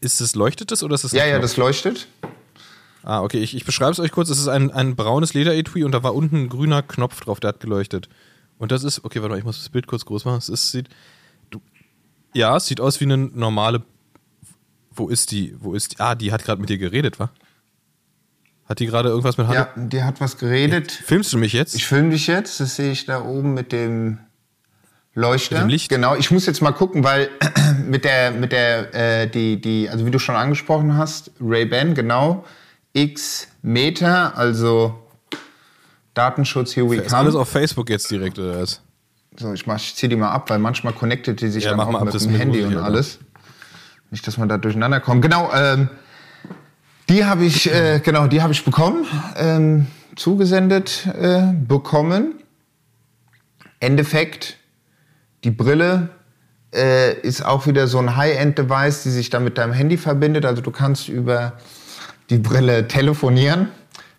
ist 0.00 0.20
es 0.20 0.34
leuchtet 0.34 0.70
das 0.70 0.82
oder 0.82 0.94
ist 0.94 1.04
es 1.04 1.12
Ja, 1.12 1.26
ja, 1.26 1.38
das 1.38 1.56
leuchtet. 1.56 2.06
Ah, 3.08 3.22
okay, 3.22 3.38
ich, 3.38 3.56
ich 3.56 3.64
beschreibe 3.64 3.92
es 3.92 4.00
euch 4.00 4.12
kurz. 4.12 4.28
Es 4.28 4.38
ist 4.38 4.48
ein, 4.48 4.70
ein 4.70 4.94
braunes 4.94 5.32
Lederetui 5.32 5.82
und 5.82 5.92
da 5.92 6.02
war 6.02 6.14
unten 6.14 6.36
ein 6.36 6.48
grüner 6.50 6.82
Knopf 6.82 7.18
drauf, 7.22 7.40
der 7.40 7.48
hat 7.48 7.60
geleuchtet. 7.60 8.06
Und 8.58 8.70
das 8.70 8.84
ist, 8.84 9.02
okay, 9.02 9.22
warte 9.22 9.30
mal, 9.30 9.38
ich 9.38 9.46
muss 9.46 9.56
das 9.56 9.70
Bild 9.70 9.86
kurz 9.86 10.04
groß 10.04 10.26
machen. 10.26 10.36
Es 10.36 10.50
ist, 10.50 10.72
sieht, 10.72 10.90
du, 11.48 11.62
ja, 12.34 12.54
es 12.58 12.66
sieht 12.66 12.82
aus 12.82 13.00
wie 13.00 13.06
eine 13.06 13.16
normale. 13.16 13.82
Wo 14.90 15.08
ist 15.08 15.30
die? 15.30 15.56
Wo 15.58 15.72
ist 15.72 15.92
die? 15.92 16.00
Ah, 16.00 16.16
die 16.16 16.32
hat 16.32 16.44
gerade 16.44 16.60
mit 16.60 16.68
dir 16.68 16.76
geredet, 16.76 17.18
wa? 17.18 17.30
Hat 18.66 18.78
die 18.78 18.84
gerade 18.84 19.08
irgendwas 19.08 19.38
mit 19.38 19.46
Hand? 19.46 19.56
Ja, 19.56 19.70
die 19.74 20.02
hat 20.02 20.20
was 20.20 20.36
geredet. 20.36 20.92
Filmst 20.92 21.32
du 21.32 21.38
mich 21.38 21.54
jetzt? 21.54 21.74
Ich 21.74 21.86
filme 21.86 22.10
dich 22.10 22.26
jetzt. 22.26 22.60
Das 22.60 22.76
sehe 22.76 22.92
ich 22.92 23.06
da 23.06 23.24
oben 23.24 23.54
mit 23.54 23.72
dem 23.72 24.18
Leuchter. 25.14 25.54
Mit 25.54 25.62
dem 25.62 25.68
Licht? 25.70 25.88
Genau. 25.88 26.14
Ich 26.14 26.30
muss 26.30 26.44
jetzt 26.44 26.60
mal 26.60 26.72
gucken, 26.72 27.04
weil 27.04 27.30
mit 27.86 28.04
der, 28.04 28.32
mit 28.32 28.52
der, 28.52 28.94
äh, 28.94 29.30
die, 29.30 29.58
die, 29.58 29.88
also 29.88 30.04
wie 30.04 30.10
du 30.10 30.18
schon 30.18 30.36
angesprochen 30.36 30.98
hast, 30.98 31.30
Ray-Ban, 31.40 31.94
genau. 31.94 32.44
X 33.02 33.48
Meter, 33.62 34.36
also 34.36 34.98
Datenschutz, 36.14 36.74
here 36.74 36.90
we 36.90 36.96
ist 36.96 37.14
alles 37.14 37.32
come. 37.32 37.42
auf 37.42 37.48
Facebook 37.48 37.88
jetzt 37.90 38.10
direkt, 38.10 38.38
oder 38.38 38.60
was? 38.60 38.80
So, 39.38 39.52
ich, 39.52 39.66
mach, 39.66 39.76
ich 39.76 39.94
zieh 39.94 40.08
die 40.08 40.16
mal 40.16 40.30
ab, 40.30 40.50
weil 40.50 40.58
manchmal 40.58 40.92
connectet 40.92 41.40
die 41.40 41.48
sich 41.48 41.64
Ja, 41.64 41.70
dann 41.70 41.80
auch 41.80 41.94
ab, 41.94 42.04
mit 42.04 42.20
dem 42.20 42.34
Handy 42.34 42.64
und 42.64 42.76
alles. 42.76 43.20
Nicht, 44.10 44.26
dass 44.26 44.36
man 44.36 44.48
da 44.48 44.58
durcheinander 44.58 45.00
kommt. 45.00 45.22
Genau, 45.22 45.50
ähm, 45.54 45.88
die 47.08 47.24
habe 47.24 47.44
ich, 47.44 47.72
äh, 47.72 48.00
genau, 48.00 48.26
die 48.26 48.42
habe 48.42 48.52
ich 48.52 48.64
bekommen, 48.64 49.06
ähm, 49.36 49.86
zugesendet 50.16 51.06
äh, 51.06 51.52
bekommen. 51.52 52.34
Endeffekt, 53.78 54.56
die 55.44 55.52
Brille 55.52 56.08
äh, 56.74 57.14
ist 57.20 57.44
auch 57.44 57.66
wieder 57.66 57.86
so 57.86 57.98
ein 57.98 58.16
High-End-Device, 58.16 59.04
die 59.04 59.10
sich 59.10 59.30
dann 59.30 59.44
mit 59.44 59.56
deinem 59.56 59.72
Handy 59.72 59.96
verbindet. 59.96 60.44
Also 60.44 60.62
du 60.62 60.72
kannst 60.72 61.08
über 61.08 61.52
die 62.30 62.38
Brille 62.38 62.88
telefonieren, 62.88 63.68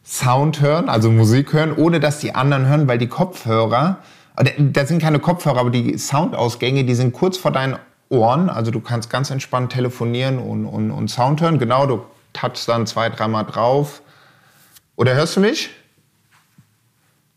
Sound 0.04 0.62
hören, 0.62 0.90
also 0.90 1.12
Musik 1.12 1.54
hören, 1.54 1.74
ohne 1.76 2.00
dass 2.00 2.20
die 2.20 2.34
anderen 2.34 2.68
hören, 2.68 2.88
weil 2.88 2.98
die 2.98 3.08
Kopfhörer, 3.08 4.00
äh, 4.38 4.52
da 4.58 4.86
sind 4.86 5.02
keine 5.02 5.20
Kopfhörer, 5.20 5.60
aber 5.60 5.70
die 5.70 5.98
Soundausgänge, 5.98 6.84
die 6.84 6.96
sind 6.96 7.14
kurz 7.14 7.38
vor 7.38 7.52
deinen 7.52 7.78
Ohren. 8.10 8.50
Also 8.50 8.72
du 8.72 8.80
kannst 8.80 9.10
ganz 9.10 9.30
entspannt 9.30 9.72
telefonieren 9.72 10.40
und, 10.40 10.66
und, 10.66 10.92
und 10.92 11.10
Sound 11.10 11.42
hören. 11.42 11.60
Genau, 11.60 11.86
du 11.86 12.04
touchst 12.34 12.68
dann 12.68 12.88
zwei, 12.88 13.10
dreimal 13.10 13.46
drauf. 13.46 14.02
Oder 14.96 15.14
hörst 15.14 15.36
du 15.36 15.42
mich? 15.42 15.70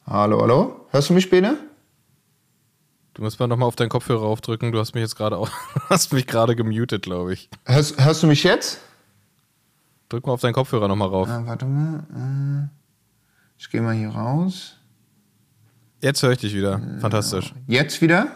Hallo, 0.06 0.40
hallo? 0.40 0.86
Hörst 0.90 1.10
du 1.10 1.14
mich, 1.14 1.28
Bene? 1.28 1.56
Du 3.14 3.22
musst 3.22 3.38
mal 3.38 3.46
nochmal 3.46 3.68
auf 3.68 3.76
deinen 3.76 3.90
Kopfhörer 3.90 4.22
aufdrücken. 4.22 4.72
Du 4.72 4.78
hast 4.78 4.94
mich 4.94 5.02
jetzt 5.02 5.16
gerade 5.16 5.36
auch, 5.36 5.50
hast 5.90 6.14
mich 6.14 6.26
gerade 6.26 6.56
gemutet, 6.56 7.02
glaube 7.02 7.34
ich. 7.34 7.50
Hörst, 7.66 8.02
hörst 8.02 8.22
du 8.22 8.26
mich 8.26 8.42
jetzt? 8.42 8.80
Drück 10.12 10.26
mal 10.26 10.34
auf 10.34 10.40
deinen 10.42 10.52
Kopfhörer 10.52 10.88
nochmal 10.88 11.08
rauf. 11.08 11.26
Ah, 11.28 11.42
warte 11.46 11.64
mal. 11.64 12.00
äh, 12.14 12.68
Ich 13.58 13.70
gehe 13.70 13.80
mal 13.80 13.94
hier 13.94 14.10
raus. 14.10 14.76
Jetzt 16.02 16.22
höre 16.22 16.32
ich 16.32 16.38
dich 16.38 16.54
wieder. 16.54 16.80
Fantastisch. 17.00 17.54
Jetzt 17.66 18.02
wieder? 18.02 18.28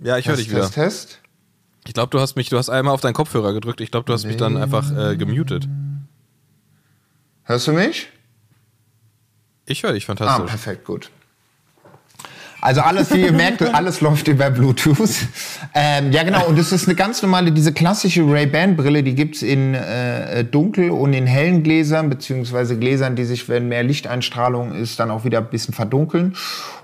Ja, 0.00 0.18
ich 0.18 0.28
höre 0.28 0.36
dich 0.36 0.50
wieder. 0.50 0.60
Test, 0.62 0.74
Test. 0.74 1.20
Ich 1.86 1.94
glaube, 1.94 2.10
du 2.10 2.20
hast 2.20 2.36
mich, 2.36 2.50
du 2.50 2.58
hast 2.58 2.68
einmal 2.68 2.92
auf 2.92 3.00
deinen 3.00 3.14
Kopfhörer 3.14 3.52
gedrückt. 3.54 3.80
Ich 3.80 3.90
glaube, 3.90 4.04
du 4.04 4.12
hast 4.12 4.24
mich 4.24 4.36
dann 4.36 4.56
einfach 4.58 4.90
äh, 4.96 5.16
gemutet. 5.16 5.66
Hörst 7.44 7.66
du 7.66 7.72
mich? 7.72 8.08
Ich 9.66 9.82
höre 9.82 9.92
dich 9.92 10.04
Ah, 10.04 10.08
fantastisch. 10.08 10.46
perfekt, 10.50 10.84
gut. 10.84 11.10
Also 12.64 12.80
alles, 12.80 13.12
wie 13.12 13.20
ihr 13.20 13.32
merkt, 13.44 13.62
alles 13.74 14.00
läuft 14.00 14.26
über 14.26 14.48
Bluetooth. 14.50 15.10
Ähm, 15.74 16.12
ja, 16.12 16.22
genau. 16.22 16.46
Und 16.46 16.58
das 16.58 16.72
ist 16.72 16.86
eine 16.88 16.94
ganz 16.94 17.20
normale, 17.22 17.52
diese 17.52 17.72
klassische 17.74 18.22
Ray-Ban-Brille, 18.26 19.02
die 19.02 19.14
gibt's 19.14 19.42
in 19.42 19.74
äh, 19.74 20.44
dunkel 20.44 20.90
und 20.90 21.12
in 21.12 21.26
hellen 21.26 21.62
Gläsern, 21.62 22.08
beziehungsweise 22.08 22.78
Gläsern, 22.78 23.16
die 23.16 23.24
sich, 23.24 23.48
wenn 23.50 23.68
mehr 23.68 23.82
Lichteinstrahlung 23.82 24.72
ist, 24.72 24.98
dann 24.98 25.10
auch 25.10 25.24
wieder 25.24 25.38
ein 25.38 25.50
bisschen 25.50 25.74
verdunkeln. 25.74 26.34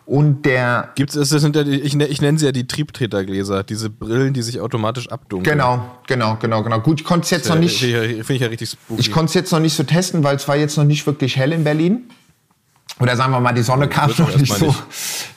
Und 0.04 0.44
der 0.44 0.88
Gibt's, 0.96 1.14
das 1.14 1.28
sind 1.30 1.54
ja 1.56 1.62
die, 1.62 1.80
ich, 1.80 1.94
ne- 1.94 2.08
ich 2.08 2.20
nenne 2.20 2.36
sie 2.38 2.44
ja 2.46 2.52
die 2.52 2.66
Triebtretergläser, 2.66 3.62
diese 3.62 3.88
Brillen, 3.90 4.34
die 4.34 4.42
sich 4.42 4.60
automatisch 4.60 5.08
abdunkeln. 5.08 5.56
Genau, 5.56 5.82
genau, 6.08 6.36
genau, 6.40 6.62
genau. 6.64 6.80
Gut, 6.80 7.00
ich 7.00 7.06
konnte 7.06 7.24
es 7.24 7.30
jetzt 7.30 7.48
noch 7.48 7.56
nicht, 7.58 7.78
Finde 7.80 8.06
ich, 8.06 8.26
find 8.26 8.30
ich 8.36 8.40
ja 8.42 8.48
richtig 8.48 8.70
spooky. 8.70 9.00
ich 9.00 9.12
konnte 9.12 9.30
es 9.30 9.34
jetzt 9.34 9.52
noch 9.52 9.60
nicht 9.60 9.74
so 9.74 9.84
testen, 9.84 10.24
weil 10.24 10.36
es 10.36 10.46
war 10.48 10.56
jetzt 10.56 10.76
noch 10.76 10.84
nicht 10.84 11.06
wirklich 11.06 11.36
hell 11.36 11.52
in 11.52 11.62
Berlin. 11.64 12.10
Oder 13.00 13.16
sagen 13.16 13.32
wir 13.32 13.40
mal, 13.40 13.52
die 13.52 13.62
Sonne 13.62 13.88
kam 13.88 14.12
noch 14.16 14.36
nicht 14.36 14.52
so, 14.52 14.74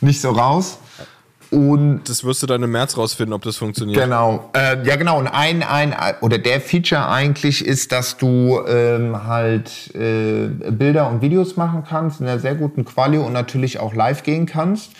nicht 0.01 0.21
so 0.21 0.31
raus. 0.31 0.77
Und 1.53 2.09
das 2.09 2.23
wirst 2.23 2.41
du 2.41 2.47
dann 2.47 2.63
im 2.63 2.71
März 2.71 2.97
rausfinden, 2.97 3.31
ob 3.31 3.43
das 3.43 3.57
funktioniert. 3.57 4.01
Genau, 4.01 4.49
äh, 4.53 4.83
ja 4.87 4.95
genau. 4.95 5.19
Und 5.19 5.27
ein, 5.27 5.61
ein 5.61 5.95
oder 6.21 6.39
der 6.39 6.59
Feature 6.59 7.07
eigentlich 7.07 7.63
ist, 7.63 7.91
dass 7.91 8.17
du 8.17 8.59
ähm, 8.67 9.27
halt 9.27 9.93
äh, 9.93 10.47
Bilder 10.71 11.09
und 11.11 11.21
Videos 11.21 11.55
machen 11.55 11.83
kannst 11.87 12.21
in 12.21 12.27
einer 12.27 12.39
sehr 12.39 12.55
guten 12.55 12.85
Quali 12.85 13.19
und 13.19 13.33
natürlich 13.33 13.79
auch 13.79 13.93
live 13.93 14.23
gehen 14.23 14.47
kannst. 14.47 14.91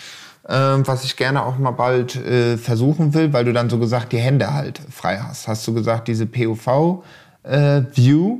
Ähm, 0.48 0.86
was 0.86 1.06
ich 1.06 1.16
gerne 1.16 1.44
auch 1.44 1.58
mal 1.58 1.72
bald 1.72 2.18
äh, 2.18 2.58
versuchen 2.58 3.14
will, 3.16 3.34
weil 3.34 3.46
du 3.46 3.54
dann 3.54 3.70
so 3.70 3.80
gesagt 3.80 4.12
die 4.12 4.18
Hände 4.18 4.54
halt 4.54 4.80
frei 4.92 5.18
hast. 5.18 5.48
Hast 5.48 5.66
du 5.68 5.74
gesagt, 5.74 6.08
diese 6.08 6.28
POV 6.28 7.02
äh, 7.44 7.82
View 7.94 8.40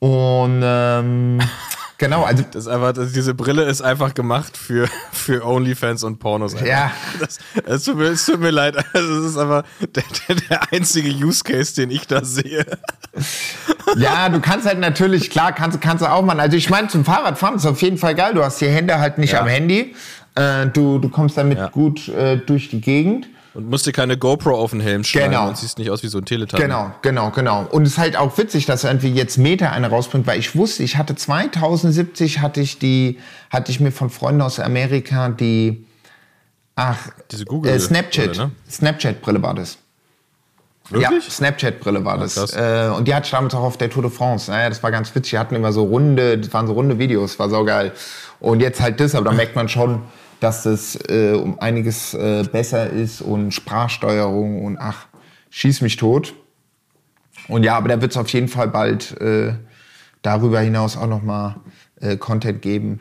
und 0.00 0.60
ähm, 0.64 1.38
genau, 1.98 2.22
also 2.24 2.42
Das 2.50 2.62
ist 2.64 2.68
einfach, 2.68 2.92
das, 2.92 3.12
diese 3.12 3.34
Brille 3.34 3.64
ist 3.64 3.82
einfach 3.82 4.14
gemacht 4.14 4.56
für, 4.56 4.88
für 5.12 5.44
Onlyfans 5.44 6.02
und 6.04 6.18
Pornos. 6.18 6.54
einfach. 6.54 6.66
Ja. 6.66 6.90
Das, 7.20 7.38
es, 7.66 7.84
tut 7.84 7.96
mir, 7.98 8.06
es 8.06 8.24
tut 8.24 8.40
mir 8.40 8.50
leid. 8.50 8.76
Also, 8.94 9.18
es 9.20 9.30
ist 9.32 9.36
einfach 9.36 9.64
der, 9.80 10.02
der, 10.28 10.36
der 10.36 10.72
einzige 10.72 11.10
Use 11.10 11.44
Case, 11.44 11.74
den 11.74 11.90
ich 11.90 12.06
da 12.06 12.24
sehe. 12.24 12.64
Ja, 13.96 14.28
du 14.28 14.38
kannst 14.40 14.66
halt 14.66 14.78
natürlich, 14.80 15.30
klar, 15.30 15.52
kannst, 15.52 15.80
kannst 15.80 16.02
du 16.04 16.10
auch 16.12 16.22
machen. 16.22 16.40
Also 16.40 16.58
ich 16.58 16.68
meine, 16.68 16.88
zum 16.88 17.06
Fahrradfahren 17.06 17.56
ist 17.56 17.64
auf 17.64 17.80
jeden 17.80 17.96
Fall 17.96 18.14
geil. 18.14 18.34
Du 18.34 18.44
hast 18.44 18.60
die 18.60 18.68
Hände 18.68 18.98
halt 18.98 19.16
nicht 19.16 19.32
Ja. 19.32 19.40
am 19.40 19.46
Handy. 19.48 19.94
Äh, 20.34 20.66
du, 20.66 20.98
du 20.98 21.08
kommst 21.08 21.38
damit 21.38 21.56
Ja. 21.58 21.68
gut 21.68 22.06
äh, 22.08 22.36
durch 22.36 22.68
die 22.68 22.82
Gegend. 22.82 23.26
Und 23.58 23.68
musst 23.68 23.86
dir 23.86 23.92
keine 23.92 24.16
GoPro 24.16 24.54
auf 24.56 24.70
den 24.70 24.78
Helm 24.78 25.02
schneiden 25.02 25.32
Genau. 25.32 25.48
und 25.48 25.56
siehst 25.58 25.78
nicht 25.78 25.90
aus 25.90 26.04
wie 26.04 26.06
so 26.06 26.18
ein 26.18 26.24
Teletubby. 26.24 26.62
Genau, 26.62 26.92
genau, 27.02 27.30
genau. 27.32 27.66
Und 27.68 27.82
es 27.82 27.94
ist 27.94 27.98
halt 27.98 28.16
auch 28.16 28.38
witzig, 28.38 28.66
dass 28.66 28.84
irgendwie 28.84 29.10
jetzt 29.12 29.36
Meta 29.36 29.70
eine 29.72 29.88
rausbringt, 29.90 30.28
weil 30.28 30.38
ich 30.38 30.54
wusste, 30.54 30.84
ich 30.84 30.96
hatte 30.96 31.16
2070 31.16 32.40
hatte 32.40 32.60
ich 32.60 32.78
die, 32.78 33.18
hatte 33.50 33.72
ich 33.72 33.80
mir 33.80 33.90
von 33.90 34.10
Freunden 34.10 34.42
aus 34.42 34.60
Amerika 34.60 35.28
die, 35.30 35.84
ach, 36.76 37.08
Diese 37.32 37.46
Google- 37.46 37.72
äh, 37.72 37.80
Snapchat, 37.80 38.26
Brille, 38.34 38.46
ne? 38.46 38.50
Snapchat-Brille 38.70 39.42
war 39.42 39.54
das. 39.54 39.78
Wirklich? 40.90 41.24
Ja, 41.24 41.28
Snapchat-Brille 41.28 42.04
war 42.04 42.16
das. 42.16 42.36
krass. 42.36 42.52
Äh, 42.54 42.90
und 42.96 43.08
die 43.08 43.14
hatte 43.16 43.24
ich 43.24 43.32
damals 43.32 43.54
auch 43.56 43.64
auf 43.64 43.76
der 43.76 43.90
Tour 43.90 44.02
de 44.04 44.10
France. 44.12 44.52
Naja, 44.52 44.68
das 44.68 44.84
war 44.84 44.92
ganz 44.92 45.12
witzig. 45.16 45.30
Die 45.32 45.38
hatten 45.38 45.56
immer 45.56 45.72
so 45.72 45.82
runde, 45.82 46.38
das 46.38 46.52
waren 46.54 46.68
so 46.68 46.74
runde 46.74 47.00
Videos, 47.00 47.40
war 47.40 47.50
saugeil. 47.50 47.90
Und 48.38 48.60
jetzt 48.60 48.80
halt 48.80 49.00
das, 49.00 49.16
aber 49.16 49.24
da 49.30 49.32
merkt 49.32 49.56
man 49.56 49.68
schon, 49.68 50.02
dass 50.40 50.62
das 50.62 50.96
äh, 51.08 51.32
um 51.32 51.58
einiges 51.58 52.14
äh, 52.14 52.44
besser 52.50 52.90
ist 52.90 53.20
und 53.20 53.52
Sprachsteuerung 53.52 54.64
und 54.64 54.78
ach, 54.78 55.06
schieß 55.50 55.80
mich 55.80 55.96
tot. 55.96 56.34
Und 57.48 57.64
ja, 57.64 57.76
aber 57.76 57.88
da 57.88 58.00
wird 58.00 58.12
es 58.12 58.16
auf 58.16 58.28
jeden 58.30 58.48
Fall 58.48 58.68
bald 58.68 59.20
äh, 59.20 59.54
darüber 60.22 60.60
hinaus 60.60 60.96
auch 60.96 61.06
nochmal 61.06 61.56
äh, 62.00 62.16
Content 62.16 62.62
geben, 62.62 63.00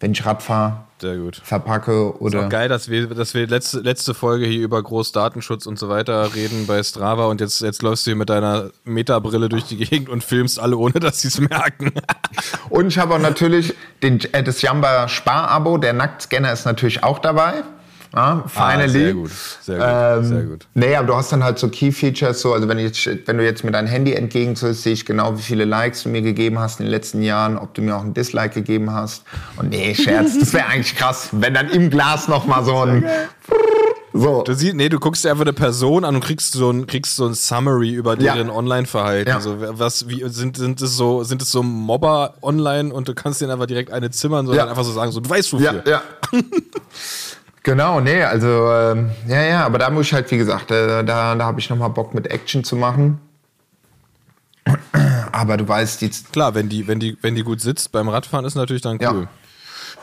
wenn 0.00 0.12
ich 0.12 0.24
Rad 0.24 0.42
fahre, 0.42 0.84
Sehr 1.00 1.16
gut. 1.16 1.40
verpacke 1.42 2.10
Ist 2.14 2.20
oder. 2.20 2.46
auch 2.46 2.48
geil, 2.48 2.68
dass 2.68 2.88
wir, 2.88 3.06
dass 3.08 3.34
wir 3.34 3.46
letzte, 3.46 3.80
letzte 3.80 4.14
Folge 4.14 4.46
hier 4.46 4.62
über 4.62 4.82
Großdatenschutz 4.82 5.66
und 5.66 5.78
so 5.78 5.88
weiter 5.88 6.34
reden 6.34 6.66
bei 6.66 6.82
Strava 6.82 7.26
und 7.26 7.40
jetzt, 7.40 7.60
jetzt 7.60 7.82
läufst 7.82 8.06
du 8.06 8.10
hier 8.10 8.16
mit 8.16 8.30
deiner 8.30 8.70
Metabrille 8.84 9.48
durch 9.48 9.64
die 9.64 9.76
Gegend 9.76 10.08
und 10.08 10.24
filmst 10.24 10.58
alle, 10.58 10.76
ohne 10.76 10.94
dass 10.94 11.20
sie 11.20 11.28
es 11.28 11.40
merken. 11.40 11.92
Und 12.68 12.88
ich 12.88 12.98
habe 12.98 13.14
auch 13.14 13.18
natürlich 13.18 13.74
den, 14.02 14.20
äh, 14.32 14.42
das 14.42 14.62
Jamba 14.62 15.08
Spar-Abo. 15.08 15.78
Der 15.78 15.92
Nacktscanner 15.92 16.52
ist 16.52 16.64
natürlich 16.64 17.02
auch 17.04 17.18
dabei. 17.18 17.62
Ja, 18.14 18.44
finally. 18.46 18.84
Ah, 18.84 18.88
sehr 18.88 19.14
gut, 19.14 19.30
sehr 19.62 19.76
gut, 19.78 19.86
Ähm, 20.24 20.24
sehr 20.24 20.42
gut. 20.44 20.66
Nee, 20.74 20.94
aber 20.96 21.06
du 21.06 21.14
hast 21.14 21.30
dann 21.32 21.44
halt 21.44 21.58
so 21.58 21.68
Key-Features, 21.68 22.40
so, 22.40 22.52
also 22.54 22.66
wenn, 22.68 22.78
ich 22.78 23.08
wenn 23.26 23.36
du 23.38 23.44
jetzt 23.44 23.64
mit 23.64 23.74
deinem 23.74 23.86
Handy 23.88 24.14
entgegenziehst, 24.14 24.82
sehe 24.82 24.92
ich 24.94 25.04
genau, 25.04 25.36
wie 25.36 25.42
viele 25.42 25.64
Likes 25.64 26.04
du 26.04 26.08
mir 26.08 26.22
gegeben 26.22 26.58
hast 26.58 26.80
in 26.80 26.86
den 26.86 26.90
letzten 26.90 27.22
Jahren, 27.22 27.58
ob 27.58 27.74
du 27.74 27.82
mir 27.82 27.96
auch 27.96 28.02
ein 28.04 28.14
Dislike 28.14 28.54
gegeben 28.54 28.92
hast. 28.92 29.24
Und 29.56 29.70
nee, 29.70 29.94
Scherz, 29.94 30.38
das 30.38 30.52
wäre 30.54 30.66
eigentlich 30.66 30.96
krass, 30.96 31.28
wenn 31.32 31.54
dann 31.54 31.68
im 31.68 31.90
Glas 31.90 32.28
noch 32.28 32.46
mal 32.46 32.64
so 32.64 32.76
ein... 32.78 33.04
So. 34.14 34.42
Du 34.42 34.54
siehst, 34.54 34.74
nee, 34.74 34.88
du 34.88 34.98
guckst 34.98 35.22
dir 35.24 35.30
einfach 35.30 35.44
eine 35.44 35.52
Person 35.52 36.02
an 36.04 36.16
und 36.16 36.24
kriegst 36.24 36.52
so 36.54 36.70
ein, 36.70 36.86
kriegst 36.86 37.14
so 37.14 37.26
ein 37.26 37.34
Summary 37.34 37.90
über 37.90 38.18
Ja. 38.18 38.34
deren 38.34 38.50
Online-Verhalten. 38.50 39.28
Ja. 39.28 39.38
So, 39.38 39.56
was, 39.58 40.08
wie, 40.08 40.24
sind, 40.28 40.56
sind 40.56 40.80
es 40.80 40.96
so, 40.96 41.22
sind 41.24 41.42
es 41.42 41.52
so 41.52 41.62
Mobber 41.62 42.34
online 42.42 42.92
und 42.92 43.06
du 43.06 43.14
kannst 43.14 43.40
denen 43.42 43.52
einfach 43.52 43.66
direkt 43.66 43.92
eine 43.92 44.10
zimmern, 44.10 44.46
sondern 44.46 44.64
Ja. 44.66 44.70
einfach 44.70 44.82
so 44.82 44.92
sagen, 44.92 45.12
so, 45.12 45.20
du 45.20 45.28
weißt 45.28 45.52
wofür. 45.52 45.82
Ja, 45.86 45.90
ja. 45.90 46.02
genau, 47.68 48.00
nee, 48.00 48.22
also, 48.22 48.72
ähm, 48.72 49.10
ja, 49.26 49.42
ja, 49.42 49.66
aber 49.66 49.78
da 49.78 49.90
muss 49.90 50.06
ich 50.06 50.12
halt, 50.14 50.30
wie 50.30 50.38
gesagt, 50.38 50.70
äh, 50.70 51.04
da, 51.04 51.34
da 51.34 51.44
habe 51.44 51.60
ich 51.60 51.68
nochmal 51.70 51.90
Bock 51.90 52.14
mit 52.14 52.26
Action 52.28 52.64
zu 52.64 52.76
machen. 52.76 53.20
Aber 55.32 55.56
du 55.56 55.66
weißt, 55.68 56.00
die. 56.00 56.10
Klar, 56.32 56.54
wenn 56.54 56.68
die, 56.68 56.86
wenn 56.88 57.00
die, 57.00 57.16
wenn 57.22 57.34
die 57.34 57.42
gut 57.42 57.60
sitzt 57.60 57.92
beim 57.92 58.08
Radfahren, 58.08 58.44
ist 58.44 58.54
natürlich 58.54 58.82
dann 58.82 58.98
Ja. 58.98 59.12
cool. 59.12 59.28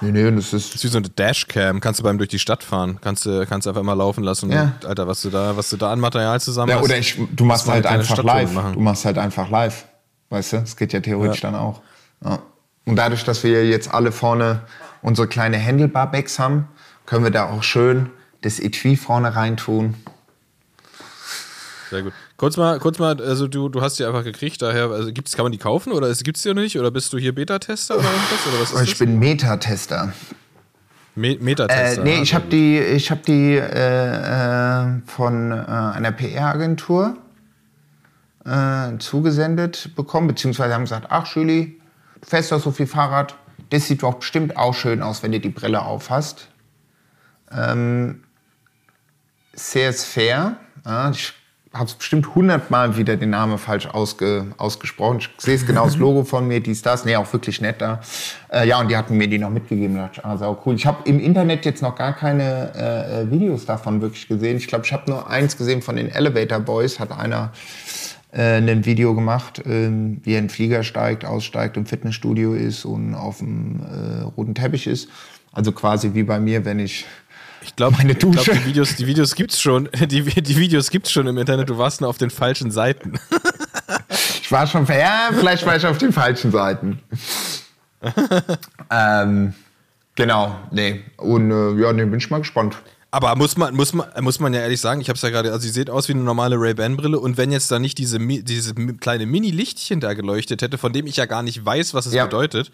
Nee, 0.02 0.12
nee, 0.12 0.32
das 0.32 0.54
ist. 0.54 0.70
Das 0.74 0.76
ist 0.76 0.84
wie 0.84 0.88
so 0.90 0.98
eine 0.98 1.10
Dashcam, 1.10 1.80
kannst 1.80 2.00
du 2.00 2.04
beim 2.04 2.18
durch 2.18 2.30
die 2.30 2.40
Stadt 2.40 2.64
fahren, 2.64 3.00
kannst 3.02 3.26
du, 3.26 3.46
kannst 3.46 3.68
einfach 3.68 3.84
mal 3.84 3.94
laufen 3.94 4.24
lassen. 4.24 4.52
Ja. 4.52 4.74
Und, 4.82 4.86
Alter, 4.86 5.08
was 5.08 5.22
du 5.22 5.30
da, 5.30 5.56
was 5.58 5.70
du 5.70 5.78
da 5.78 5.92
an 5.92 6.00
Material 6.00 6.40
zusammen 6.42 6.70
Ja, 6.72 6.78
hast. 6.78 6.84
oder 6.86 6.98
ich, 6.98 7.18
du 7.32 7.46
machst 7.46 7.68
halt 7.68 7.86
einfach 7.86 8.22
live. 8.24 8.52
machen. 8.54 8.74
Du 8.74 8.80
machst 8.80 9.06
halt 9.06 9.18
einfach 9.18 9.50
live. 9.50 9.86
Weißt 10.30 10.54
du? 10.54 10.58
Das 10.60 10.76
geht 10.76 10.94
ja 10.94 11.00
theoretisch 11.00 11.42
Ja. 11.44 11.52
dann 11.52 11.60
auch. 11.60 11.82
Ja. 12.24 12.40
Und 12.86 12.96
dadurch, 12.98 13.24
dass 13.24 13.44
wir 13.44 13.66
jetzt 13.68 13.94
alle 13.94 14.12
vorne 14.12 14.62
unsere 15.02 15.28
kleine 15.28 15.64
Handlebar-Bags 15.64 16.40
haben, 16.40 16.68
können 17.06 17.24
wir 17.24 17.32
da 17.32 17.50
auch 17.50 17.64
schön 17.64 18.10
das 18.42 18.60
Etui 18.60 18.96
vorne 18.96 19.36
reintun. 19.36 19.96
Sehr 21.90 22.04
gut. 22.04 22.14
Kurz 22.38 22.58
mal, 22.58 22.80
kurz 22.80 23.00
mal, 23.00 23.20
also 23.22 23.48
du, 23.48 23.70
du 23.70 23.82
hast 23.82 23.98
die 24.00 24.06
einfach 24.06 24.24
gekriegt, 24.24 24.62
daher, 24.62 24.90
also 24.90 25.12
gibt's, 25.14 25.36
kann 25.36 25.46
man 25.46 25.52
die 25.52 25.58
kaufen 25.58 25.94
oder 25.94 26.12
gibt 26.14 26.38
es 26.38 26.44
die 26.44 26.50
noch 26.54 26.62
nicht? 26.62 26.78
Oder 26.78 26.92
bist 26.92 27.14
du 27.14 27.18
hier 27.18 27.34
Beta-Tester 27.34 27.96
oder 27.96 28.04
irgendwas? 28.04 28.48
Oder 28.48 28.62
was 28.62 28.72
ist 28.72 28.82
Ich 28.82 28.90
das? 28.92 29.00
bin 29.00 29.20
Metatester. 29.20 30.14
Me 31.16 31.30
Äh, 31.30 31.38
Meta-Tester. 31.40 32.04
nee, 32.04 32.18
ah, 32.18 32.22
ich 32.22 32.34
habe 32.36 32.48
die, 32.50 32.78
ich 32.80 33.10
hab 33.12 33.24
die 33.24 33.54
äh, 33.56 33.60
äh, 33.60 35.02
von 35.06 35.52
äh, 35.52 35.56
einer 35.56 36.12
PR-Agentur 36.12 37.16
äh, 38.44 38.98
zugesendet 38.98 39.92
bekommen, 39.96 40.28
beziehungsweise 40.28 40.74
haben 40.74 40.84
gesagt, 40.84 41.08
ach 41.10 41.26
Julie, 41.36 41.76
du 42.20 42.28
fährst 42.28 42.52
doch 42.52 42.60
so 42.62 42.72
viel 42.72 42.88
Fahrrad, 42.88 43.36
das 43.70 43.88
sieht 43.88 44.04
doch 44.04 44.16
bestimmt 44.16 44.58
auch 44.58 44.74
schön 44.74 45.02
aus, 45.02 45.24
wenn 45.24 45.32
du 45.32 45.40
die 45.40 45.50
Brille 45.50 45.82
auf 45.84 46.10
hast. 46.10 46.50
Ähm, 47.52 48.24
sehr 49.54 49.94
fair. 49.94 50.58
Ja, 50.86 51.10
ich 51.10 51.34
habe 51.76 51.90
es 51.90 51.96
bestimmt 51.96 52.36
hundertmal 52.36 52.96
wieder 52.96 53.18
den 53.18 53.32
Namen 53.32 53.58
falsch 53.58 53.88
ausge, 53.88 54.48
ausgesprochen. 54.58 55.20
Ich 55.20 55.30
sehe 55.38 55.56
es 55.56 55.66
genau 55.66 55.86
das 55.86 55.98
Logo 55.98 56.24
von 56.24 56.48
mir, 56.48 56.62
dies, 56.62 56.82
das. 56.82 57.04
Nee, 57.04 57.18
auch 57.18 57.32
wirklich 57.34 57.60
nett 57.60 57.82
da. 57.82 58.00
Äh, 58.50 58.68
ja, 58.68 58.80
und 58.80 58.90
die 58.90 58.96
hatten 58.96 59.18
mir 59.18 59.28
die 59.28 59.38
noch 59.38 59.50
mitgegeben. 59.50 59.98
Da 59.98 60.10
ich, 60.12 60.24
ah, 60.24 60.58
cool. 60.66 60.76
Ich 60.76 60.86
habe 60.86 61.08
im 61.08 61.20
Internet 61.20 61.66
jetzt 61.66 61.82
noch 61.82 61.96
gar 61.96 62.14
keine 62.14 62.72
äh, 62.76 63.22
äh, 63.22 63.32
Videos 63.32 63.66
davon 63.66 64.02
wirklich 64.02 64.28
gesehen. 64.28 64.58
Ich 64.58 64.68
glaube, 64.68 64.86
ich 64.86 64.94
habe 64.94 65.10
nur 65.12 65.30
eins 65.30 65.58
gesehen 65.58 65.82
von 65.82 65.98
den 65.98 66.10
Elevator 66.10 66.60
Boys. 66.60 67.00
Hat 67.00 67.12
einer 67.12 67.52
äh, 68.32 68.58
ein 68.58 68.86
Video 68.86 69.14
gemacht, 69.14 69.62
ähm, 69.66 70.22
wie 70.24 70.34
er 70.34 70.40
in 70.40 70.46
den 70.46 70.50
Flieger 70.50 70.84
steigt, 70.84 71.26
aussteigt, 71.26 71.76
im 71.76 71.86
Fitnessstudio 71.86 72.54
ist 72.54 72.86
und 72.86 73.16
auf 73.16 73.40
dem 73.40 73.82
äh, 73.82 74.22
roten 74.22 74.56
Teppich 74.56 74.88
ist. 74.88 75.10
Also 75.52 75.72
quasi 75.74 76.14
wie 76.14 76.24
bei 76.24 76.40
mir, 76.40 76.64
wenn 76.64 76.80
ich 76.80 77.06
Ich 77.66 77.76
glaube, 77.76 77.98
glaub, 77.98 78.44
die 78.46 78.66
Videos, 78.66 78.96
die 78.96 79.08
Videos 79.08 79.36
gibt's 79.36 79.60
schon. 79.60 79.90
Die, 80.00 80.22
die 80.24 80.56
Videos 80.58 80.90
gibt's 80.92 81.12
schon 81.12 81.28
im 81.28 81.38
Internet. 81.38 81.70
Du 81.70 81.78
warst 81.78 82.00
nur 82.00 82.10
auf 82.10 82.18
den 82.18 82.30
falschen 82.30 82.72
Seiten. 82.72 83.20
Ich 84.42 84.52
war 84.52 84.68
schon, 84.68 84.86
ja, 84.86 85.30
vielleicht 85.34 85.66
war 85.66 85.76
ich 85.76 85.84
auf 85.88 85.98
den 85.98 86.14
falschen 86.14 86.52
Seiten. 86.52 87.00
ähm, 88.92 89.54
genau, 90.16 90.56
nee. 90.70 91.04
Und 91.18 91.50
äh, 91.50 91.82
ja, 91.82 91.92
nee, 91.94 92.06
bin 92.06 92.20
ich 92.20 92.30
mal 92.30 92.38
gespannt. 92.40 92.78
Aber 93.10 93.36
muss 93.36 93.58
man, 93.58 93.74
muss 93.76 93.94
man, 93.94 94.08
muss 94.22 94.40
man 94.40 94.54
ja 94.54 94.62
ehrlich 94.62 94.80
sagen, 94.82 95.02
ich 95.02 95.10
habe 95.10 95.16
es 95.16 95.22
ja 95.24 95.30
gerade, 95.30 95.52
also 95.52 95.60
sie 95.66 95.70
sieht 95.70 95.90
aus 95.90 96.10
wie 96.10 96.14
eine 96.14 96.22
normale 96.22 96.58
Ray-Ban-Brille 96.60 97.18
und 97.20 97.38
wenn 97.38 97.52
jetzt 97.52 97.72
da 97.72 97.80
nicht 97.80 97.98
diese, 97.98 98.20
diese 98.20 98.76
kleine 98.76 99.26
Mini-Lichtchen 99.26 100.00
da 100.00 100.14
geleuchtet 100.14 100.62
hätte, 100.62 100.78
von 100.78 100.94
dem 100.94 101.08
ich 101.08 101.16
ja 101.16 101.26
gar 101.26 101.42
nicht 101.42 101.66
weiß, 101.66 101.94
was 101.96 102.06
es 102.06 102.14
Ja. 102.14 102.26
bedeutet, 102.26 102.72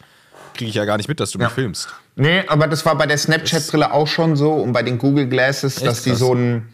kriege 0.56 0.68
ich 0.70 0.76
ja 0.76 0.84
gar 0.86 0.98
nicht 0.98 1.08
mit, 1.08 1.20
dass 1.22 1.32
du 1.32 1.40
Ja. 1.40 1.46
mich 1.46 1.54
filmst. 1.54 1.88
Nee, 2.16 2.44
aber 2.48 2.68
das 2.68 2.86
war 2.86 2.98
bei 2.98 3.06
der 3.06 3.18
Snapchat-Brille 3.18 3.92
auch 3.94 4.08
schon 4.08 4.36
so 4.36 4.54
und 4.54 4.74
bei 4.74 4.84
den 4.84 4.98
Google 4.98 5.28
Glasses, 5.28 5.76
dass 5.76 6.04
die 6.04 6.10
krass. 6.10 6.20
so 6.20 6.34
ein. 6.34 6.70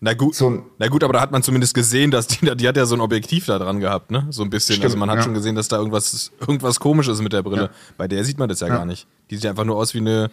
Na 0.00 0.14
gut, 0.14 0.36
So 0.36 0.64
na 0.78 0.86
gut, 0.86 1.02
aber 1.02 1.14
da 1.14 1.20
hat 1.20 1.32
man 1.32 1.42
zumindest 1.42 1.74
gesehen, 1.74 2.12
dass 2.12 2.28
die, 2.28 2.54
die 2.56 2.68
hat 2.68 2.76
ja 2.76 2.86
so 2.86 2.94
ein 2.94 3.00
Objektiv 3.00 3.46
da 3.46 3.58
dran 3.58 3.80
gehabt, 3.80 4.10
ne? 4.10 4.26
So 4.30 4.42
ein 4.42 4.50
bisschen. 4.50 4.74
Stimmt, 4.74 4.84
also 4.84 4.96
man 4.96 5.10
hat 5.10 5.16
ja. 5.16 5.22
schon 5.24 5.34
gesehen, 5.34 5.56
dass 5.56 5.68
da 5.68 5.76
irgendwas, 5.76 6.30
irgendwas 6.40 6.78
komisch 6.78 7.08
ist 7.08 7.20
mit 7.20 7.32
der 7.32 7.42
Brille. 7.42 7.62
Ja. 7.62 7.70
Bei 7.96 8.08
der 8.08 8.24
sieht 8.24 8.38
man 8.38 8.48
das 8.48 8.60
ja, 8.60 8.68
gar 8.68 8.86
nicht. 8.86 9.06
Die 9.30 9.36
sieht 9.36 9.46
einfach 9.46 9.64
nur 9.64 9.76
aus 9.76 9.94
wie 9.94 9.98
eine, 9.98 10.30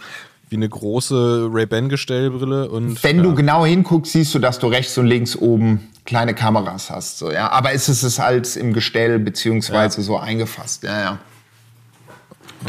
wie 0.49 0.56
eine 0.56 0.70
große 0.70 1.49
Ray-Ban-Gestellbrille 1.51 2.70
und. 2.70 3.03
Wenn 3.03 3.18
ja. 3.18 3.24
du 3.24 3.36
genau 3.36 3.66
hinguckst, 3.66 4.14
siehst 4.14 4.36
du, 4.36 4.39
dass 4.39 4.60
du 4.60 4.68
rechts 4.68 4.97
und 4.97 5.08
links 5.08 5.36
oben 5.36 5.89
kleine 6.06 6.36
Kameras 6.36 6.91
hast. 6.91 7.18
So, 7.18 7.32
ja. 7.32 7.49
Aber 7.51 7.74
es 7.74 7.89
ist 7.89 8.03
es 8.03 8.20
halt 8.20 8.56
im 8.56 8.72
Gestell 8.72 9.20
beziehungsweise 9.20 10.01
so 10.01 10.18
eingefasst. 10.18 10.84
Ja, 10.84 11.01
ja. 11.01 11.20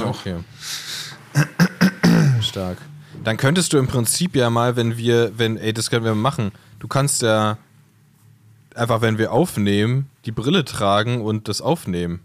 Okay. 0.03 0.37
Stark. 2.57 2.79
dann 3.25 3.37
könntest 3.37 3.73
du 3.73 3.79
im 3.79 3.87
Prinzip 3.87 4.35
ja 4.37 4.51
mal, 4.51 4.77
wenn 4.77 4.97
wir, 4.97 5.33
wenn, 5.39 5.57
ey, 5.59 5.73
das 5.73 5.91
können 5.91 6.05
wir 6.05 6.15
machen, 6.15 6.53
du 6.81 6.89
kannst 6.89 7.23
ja 7.23 7.59
einfach, 8.75 9.01
wenn 9.01 9.19
wir 9.19 9.33
aufnehmen, 9.33 10.11
die 10.25 10.33
Brille 10.33 10.65
tragen 10.65 11.21
und 11.23 11.49
das 11.49 11.61
aufnehmen. 11.61 12.21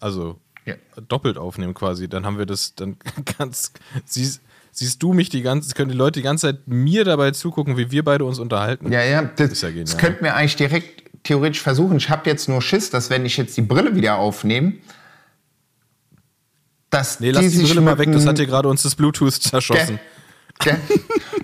Also 0.00 0.38
Ja. 0.64 0.74
doppelt 1.08 1.38
aufnehmen 1.38 1.74
quasi. 1.74 2.08
Dann 2.08 2.24
haben 2.26 2.38
wir 2.38 2.46
das, 2.46 2.74
dann 2.74 2.96
kannst, 3.38 3.80
siehst, 4.04 4.40
siehst 4.70 5.02
du 5.02 5.12
mich 5.12 5.28
die 5.28 5.42
ganze, 5.42 5.74
können 5.74 5.90
die 5.90 5.96
Leute 5.96 6.20
die 6.20 6.24
ganze 6.24 6.48
Zeit 6.48 6.68
mir 6.68 7.04
dabei 7.04 7.32
zugucken, 7.32 7.76
wie 7.76 7.90
wir 7.90 8.04
beide 8.04 8.24
uns 8.24 8.38
unterhalten. 8.38 8.92
Ja, 8.92 9.02
ja, 9.02 9.22
das, 9.22 9.60
ja 9.60 9.70
das 9.70 9.96
könnten 9.98 10.24
wir 10.24 10.34
eigentlich 10.36 10.56
direkt 10.56 11.02
theoretisch 11.24 11.60
versuchen. 11.62 11.96
Ich 11.96 12.10
habe 12.10 12.28
jetzt 12.30 12.48
nur 12.48 12.62
Schiss, 12.62 12.90
dass 12.90 13.10
wenn 13.10 13.26
ich 13.26 13.36
jetzt 13.36 13.56
die 13.56 13.62
Brille 13.62 13.94
wieder 13.96 14.16
aufnehme, 14.18 14.74
dass 16.90 17.20
Nee, 17.20 17.30
lass 17.30 17.42
die, 17.42 17.48
sich 17.48 17.68
Brille 17.68 17.80
mal 17.80 17.98
weg, 17.98 18.10
das 18.12 18.26
hat 18.26 18.38
dir 18.38 18.46
gerade 18.46 18.68
uns 18.68 18.82
das 18.82 18.94
Bluetooth 18.94 19.32
zerschossen. 19.34 19.98
Gell? 20.58 20.76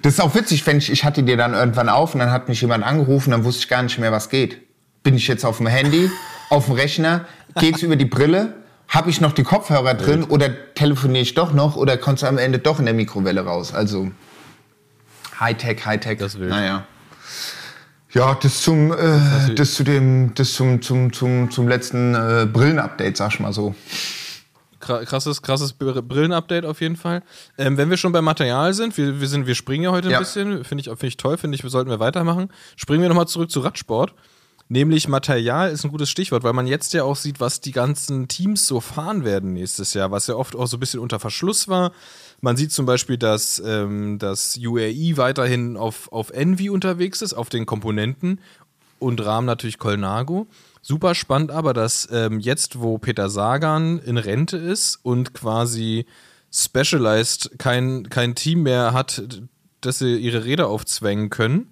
Das 0.02 0.14
ist 0.14 0.20
auch 0.20 0.34
witzig, 0.34 0.66
wenn 0.66 0.76
ich, 0.76 0.92
ich 0.92 1.02
hatte 1.02 1.22
die 1.22 1.34
dann 1.34 1.54
irgendwann 1.54 1.88
auf 1.88 2.12
und 2.12 2.20
dann 2.20 2.30
hat 2.30 2.50
mich 2.50 2.60
jemand 2.60 2.84
angerufen, 2.84 3.30
dann 3.30 3.42
wusste 3.44 3.60
ich 3.60 3.68
gar 3.68 3.82
nicht 3.82 3.98
mehr, 3.98 4.12
was 4.12 4.28
geht. 4.28 4.58
Bin 5.02 5.14
ich 5.14 5.26
jetzt 5.28 5.46
auf 5.46 5.56
dem 5.56 5.66
Handy, 5.66 6.10
auf 6.50 6.66
dem 6.66 6.74
Rechner, 6.74 7.24
geht's 7.58 7.80
über 7.80 7.96
die 7.96 8.04
Brille, 8.04 8.52
habe 8.88 9.08
ich 9.08 9.22
noch 9.22 9.32
die 9.32 9.44
Kopfhörer 9.44 9.94
drin 9.94 10.24
oder 10.24 10.74
telefoniere 10.74 11.22
ich 11.22 11.32
doch 11.32 11.54
noch 11.54 11.76
oder 11.76 11.96
kommst 11.96 12.22
du 12.22 12.26
am 12.26 12.36
Ende 12.36 12.58
doch 12.58 12.80
in 12.80 12.84
der 12.84 12.92
Mikrowelle 12.92 13.46
raus? 13.46 13.72
Also 13.72 14.10
Hightech, 15.40 15.84
Hightech. 15.84 16.18
Das 16.18 16.38
wild. 16.38 16.50
Naja. 16.50 16.86
Ja, 18.12 18.38
das 18.40 18.62
zum, 18.62 18.92
äh, 18.92 19.54
das 19.56 19.74
zu 19.74 19.82
dem, 19.82 20.32
das 20.34 20.52
zum, 20.52 20.80
zum, 20.82 21.12
zum, 21.12 21.50
zum 21.50 21.66
letzten 21.66 22.14
äh, 22.14 22.46
Brillenupdate, 22.46 23.16
sag 23.16 23.32
ich 23.32 23.40
mal 23.40 23.52
so. 23.52 23.74
Kra- 24.84 25.04
Krasses, 25.04 25.42
krasses 25.42 25.72
Br- 25.72 26.02
Brillenupdate 26.02 26.64
auf 26.66 26.80
jeden 26.80 26.96
Fall. 26.96 27.22
Ähm, 27.58 27.76
wenn 27.76 27.90
wir 27.90 27.96
schon 27.96 28.12
beim 28.12 28.24
Material 28.24 28.74
sind, 28.74 28.96
wir, 28.98 29.20
wir, 29.20 29.28
sind, 29.28 29.46
wir 29.46 29.54
springen 29.54 29.84
ja 29.84 29.90
heute 29.92 30.08
ein 30.08 30.12
Ja. 30.12 30.18
bisschen, 30.18 30.64
finde 30.64 30.82
ich, 30.82 30.86
find 30.88 31.02
ich 31.04 31.16
toll, 31.16 31.36
finde 31.38 31.56
ich, 31.56 31.62
sollten 31.70 31.90
wir 31.90 32.00
weitermachen. 32.00 32.48
Springen 32.76 33.02
wir 33.02 33.08
nochmal 33.08 33.28
zurück 33.28 33.50
zu 33.50 33.60
Radsport. 33.60 34.14
Nämlich 34.68 35.08
Material 35.08 35.70
ist 35.70 35.84
ein 35.84 35.90
gutes 35.90 36.08
Stichwort, 36.08 36.42
weil 36.42 36.54
man 36.54 36.66
jetzt 36.66 36.94
ja 36.94 37.04
auch 37.04 37.16
sieht, 37.16 37.38
was 37.38 37.60
die 37.60 37.70
ganzen 37.72 38.28
Teams 38.28 38.66
so 38.66 38.80
fahren 38.80 39.22
werden 39.22 39.52
nächstes 39.52 39.92
Jahr, 39.92 40.10
was 40.10 40.26
ja 40.26 40.36
oft 40.36 40.56
auch 40.56 40.66
so 40.66 40.78
ein 40.78 40.80
bisschen 40.80 41.00
unter 41.00 41.20
Verschluss 41.20 41.68
war. 41.68 41.92
Man 42.40 42.56
sieht 42.56 42.72
zum 42.72 42.86
Beispiel, 42.86 43.18
dass 43.18 43.62
ähm, 43.64 44.18
das 44.18 44.58
UAE 44.58 45.16
weiterhin 45.18 45.76
auf, 45.76 46.10
auf 46.12 46.30
Envy 46.30 46.70
unterwegs 46.70 47.20
ist, 47.20 47.34
auf 47.34 47.50
den 47.50 47.66
Komponenten 47.66 48.40
und 48.98 49.22
Rahmen 49.24 49.46
natürlich 49.46 49.78
Colnago. 49.78 50.46
Super 50.86 51.14
spannend 51.14 51.50
aber, 51.50 51.72
dass 51.72 52.06
ähm, 52.12 52.40
jetzt, 52.40 52.78
wo 52.78 52.98
Peter 52.98 53.30
Sagan 53.30 53.98
in 54.00 54.18
Rente 54.18 54.58
ist 54.58 54.98
und 55.02 55.32
quasi 55.32 56.04
Specialized 56.52 57.52
kein, 57.58 58.10
kein 58.10 58.34
Team 58.34 58.64
mehr 58.64 58.92
hat, 58.92 59.22
dass 59.80 60.00
sie 60.00 60.16
ihre 60.18 60.44
Räder 60.44 60.68
aufzwängen 60.68 61.30
können, 61.30 61.68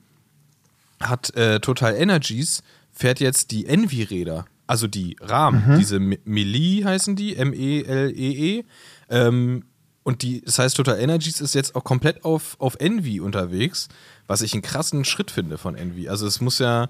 hat 0.98 1.36
äh, 1.36 1.60
Total 1.60 1.94
Energies 1.94 2.62
fährt 2.90 3.20
jetzt 3.20 3.50
die 3.50 3.66
Envy-Räder, 3.66 4.46
also 4.66 4.86
die 4.86 5.16
Rahmen, 5.20 5.76
diese 5.78 6.00
Me- 6.00 6.18
Melee 6.24 6.82
heißen 6.82 7.14
die, 7.14 7.36
M-E-L-E-E. 7.36 8.64
Ähm, 9.10 9.64
und 10.04 10.22
die, 10.22 10.40
das 10.40 10.58
heißt, 10.58 10.74
Total 10.76 10.98
Energies 10.98 11.42
ist 11.42 11.54
jetzt 11.54 11.74
auch 11.74 11.84
komplett 11.84 12.24
auf, 12.24 12.56
auf 12.58 12.76
Envy 12.76 13.20
unterwegs, 13.20 13.88
was 14.26 14.40
ich 14.40 14.54
einen 14.54 14.62
krassen 14.62 15.04
Schritt 15.04 15.30
finde 15.30 15.58
von 15.58 15.74
Envy. 15.74 16.08
Also 16.08 16.26
es 16.26 16.40
muss 16.40 16.58
ja, 16.58 16.88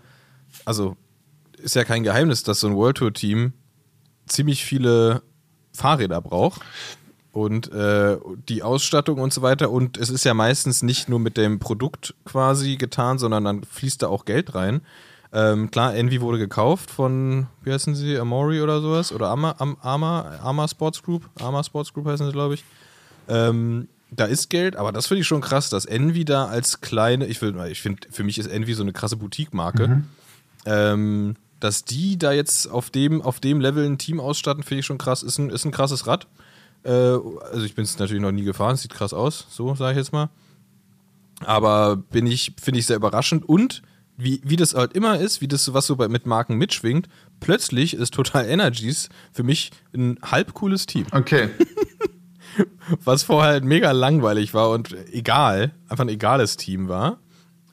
also 0.64 0.96
ist 1.62 1.74
ja 1.74 1.84
kein 1.84 2.02
Geheimnis, 2.02 2.42
dass 2.42 2.60
so 2.60 2.66
ein 2.68 2.76
World 2.76 2.98
Tour 2.98 3.12
Team 3.12 3.52
ziemlich 4.26 4.64
viele 4.64 5.22
Fahrräder 5.72 6.20
braucht 6.20 6.60
und 7.32 7.72
äh, 7.72 8.18
die 8.48 8.62
Ausstattung 8.62 9.18
und 9.18 9.32
so 9.32 9.42
weiter. 9.42 9.70
Und 9.70 9.96
es 9.96 10.10
ist 10.10 10.24
ja 10.24 10.34
meistens 10.34 10.82
nicht 10.82 11.08
nur 11.08 11.18
mit 11.18 11.36
dem 11.36 11.58
Produkt 11.58 12.14
quasi 12.24 12.76
getan, 12.76 13.18
sondern 13.18 13.44
dann 13.44 13.64
fließt 13.64 14.02
da 14.02 14.08
auch 14.08 14.24
Geld 14.24 14.54
rein. 14.54 14.82
Ähm, 15.34 15.70
klar, 15.70 15.94
Envy 15.94 16.20
wurde 16.20 16.38
gekauft 16.38 16.90
von, 16.90 17.46
wie 17.62 17.72
heißen 17.72 17.94
sie, 17.94 18.18
Amori 18.18 18.60
oder 18.60 18.82
sowas? 18.82 19.12
Oder 19.12 19.28
Ama, 19.30 19.54
Am, 19.58 19.78
Ama, 19.80 20.38
Ama 20.42 20.68
Sports 20.68 21.02
Group? 21.02 21.28
Ama 21.40 21.64
Sports 21.64 21.94
Group 21.94 22.04
heißen 22.06 22.26
sie, 22.26 22.32
glaube 22.32 22.52
ich. 22.54 22.64
Ähm, 23.28 23.88
da 24.10 24.26
ist 24.26 24.50
Geld, 24.50 24.76
aber 24.76 24.92
das 24.92 25.06
finde 25.06 25.22
ich 25.22 25.26
schon 25.26 25.40
krass, 25.40 25.70
dass 25.70 25.86
Envy 25.86 26.26
da 26.26 26.44
als 26.44 26.82
kleine, 26.82 27.24
ich, 27.26 27.40
will- 27.40 27.56
ich 27.70 27.80
finde, 27.80 28.08
für 28.10 28.24
mich 28.24 28.36
ist 28.38 28.46
Envy 28.48 28.74
so 28.74 28.82
eine 28.82 28.92
krasse 28.92 29.16
Boutique-Marke. 29.16 30.02
Ähm, 30.66 31.36
dass 31.62 31.84
die 31.84 32.18
da 32.18 32.32
jetzt 32.32 32.68
auf 32.68 32.90
dem, 32.90 33.22
auf 33.22 33.38
dem 33.38 33.60
Level 33.60 33.86
ein 33.86 33.98
Team 33.98 34.18
ausstatten, 34.18 34.64
finde 34.64 34.80
ich 34.80 34.86
schon 34.86 34.98
krass. 34.98 35.22
Ist 35.22 35.38
ein, 35.38 35.48
ist 35.48 35.64
ein 35.64 35.70
krasses 35.70 36.08
Rad. 36.08 36.26
Äh, 36.82 36.90
also 36.90 37.62
ich 37.64 37.76
bin 37.76 37.84
es 37.84 37.98
natürlich 37.98 38.20
noch 38.20 38.32
nie 38.32 38.42
gefahren, 38.42 38.76
sieht 38.76 38.92
krass 38.92 39.14
aus, 39.14 39.46
so 39.48 39.74
sage 39.76 39.92
ich 39.92 39.98
jetzt 39.98 40.12
mal. 40.12 40.28
Aber 41.44 41.96
bin 41.96 42.26
ich, 42.26 42.54
finde 42.60 42.80
ich 42.80 42.86
sehr 42.86 42.96
überraschend. 42.96 43.48
Und 43.48 43.82
wie, 44.16 44.40
wie 44.44 44.56
das 44.56 44.74
halt 44.74 44.92
immer 44.94 45.18
ist, 45.18 45.40
wie 45.40 45.46
das, 45.48 45.72
was 45.72 45.86
so 45.86 45.94
bei, 45.94 46.08
mit 46.08 46.26
Marken 46.26 46.56
mitschwingt, 46.56 47.08
plötzlich 47.38 47.94
ist 47.94 48.12
Total 48.12 48.44
Energies 48.44 49.08
für 49.32 49.44
mich 49.44 49.70
ein 49.94 50.18
halb 50.22 50.54
cooles 50.54 50.86
Team. 50.86 51.06
Okay. 51.12 51.48
Was 53.04 53.22
vorher 53.22 53.52
halt 53.52 53.64
mega 53.64 53.92
langweilig 53.92 54.52
war 54.52 54.70
und 54.70 54.94
egal, 55.10 55.72
einfach 55.88 56.04
ein 56.04 56.10
egales 56.10 56.58
Team 56.58 56.88
war. 56.88 57.18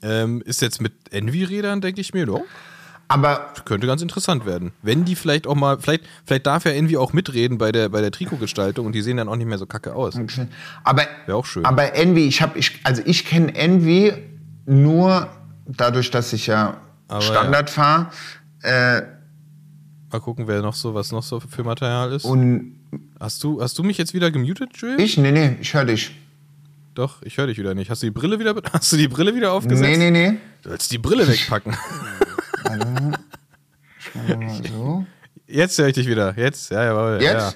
Ähm, 0.00 0.40
ist 0.42 0.62
jetzt 0.62 0.80
mit 0.80 0.92
Envy-Rädern, 1.10 1.82
denke 1.82 2.00
ich 2.00 2.14
mir, 2.14 2.24
doch, 2.24 2.40
Aber 3.10 3.52
könnte 3.64 3.88
ganz 3.88 4.02
interessant 4.02 4.46
werden. 4.46 4.70
Wenn 4.82 5.04
die 5.04 5.16
vielleicht 5.16 5.48
auch 5.48 5.56
mal, 5.56 5.80
vielleicht, 5.80 6.04
vielleicht 6.24 6.46
darf 6.46 6.64
ja 6.64 6.70
Envy 6.70 6.96
auch 6.96 7.12
mitreden 7.12 7.58
bei 7.58 7.72
der, 7.72 7.88
bei 7.88 8.00
der 8.00 8.12
Trikotgestaltung 8.12 8.86
und 8.86 8.92
die 8.92 9.02
sehen 9.02 9.16
dann 9.16 9.28
auch 9.28 9.34
nicht 9.34 9.48
mehr 9.48 9.58
so 9.58 9.66
kacke 9.66 9.96
aus. 9.96 10.14
Aber, 10.84 11.02
Wäre 11.26 11.36
auch 11.36 11.44
schön. 11.44 11.64
aber 11.64 11.94
Envy, 11.94 12.28
ich 12.28 12.40
habe, 12.40 12.56
ich, 12.56 12.78
also 12.84 13.02
ich 13.04 13.24
kenne 13.26 13.52
Envy 13.56 14.12
nur 14.64 15.28
dadurch, 15.66 16.12
dass 16.12 16.32
ich 16.32 16.46
ja 16.46 16.76
Aber 17.08 17.20
Standard 17.20 17.68
fahre. 17.68 18.10
Äh, 18.62 19.02
Mal 20.12 20.20
gucken, 20.20 20.46
wer 20.46 20.62
noch 20.62 20.74
so, 20.74 20.94
was 20.94 21.10
noch 21.10 21.24
so 21.24 21.40
für 21.40 21.64
Material 21.64 22.12
ist. 22.12 22.24
und 22.24 22.76
Hast 23.18 23.42
du, 23.42 23.60
hast 23.60 23.76
du 23.76 23.82
mich 23.82 23.98
jetzt 23.98 24.14
wieder 24.14 24.30
gemutet, 24.30 24.70
Jules? 24.76 25.00
ich, 25.00 25.18
nee, 25.18 25.32
nee, 25.32 25.56
ich 25.60 25.74
höre 25.74 25.84
dich. 25.84 26.14
Doch, 26.94 27.22
ich 27.22 27.38
höre 27.38 27.48
dich 27.48 27.58
wieder 27.58 27.74
nicht. 27.74 27.90
Hast 27.90 28.02
du 28.02 28.06
die 28.06 28.12
Brille 28.12 28.38
wieder, 28.38 28.54
hast 28.72 28.92
du 28.92 28.96
die 28.96 29.08
Brille 29.08 29.34
wieder 29.34 29.52
aufgesetzt? 29.52 29.98
Nee, 29.98 30.10
nee, 30.10 30.30
nee. 30.30 30.38
Du 30.62 30.68
sollst 30.68 30.92
die 30.92 30.98
Brille 30.98 31.26
wegpacken. 31.26 31.76
So. 34.68 35.04
Jetzt 35.46 35.78
höre 35.78 35.88
ich 35.88 35.94
dich 35.94 36.06
wieder. 36.06 36.34
Jetzt, 36.36 36.70
ja, 36.70 36.84
jawohl. 36.84 37.18
Jetzt? 37.20 37.32
Ja. 37.32 37.52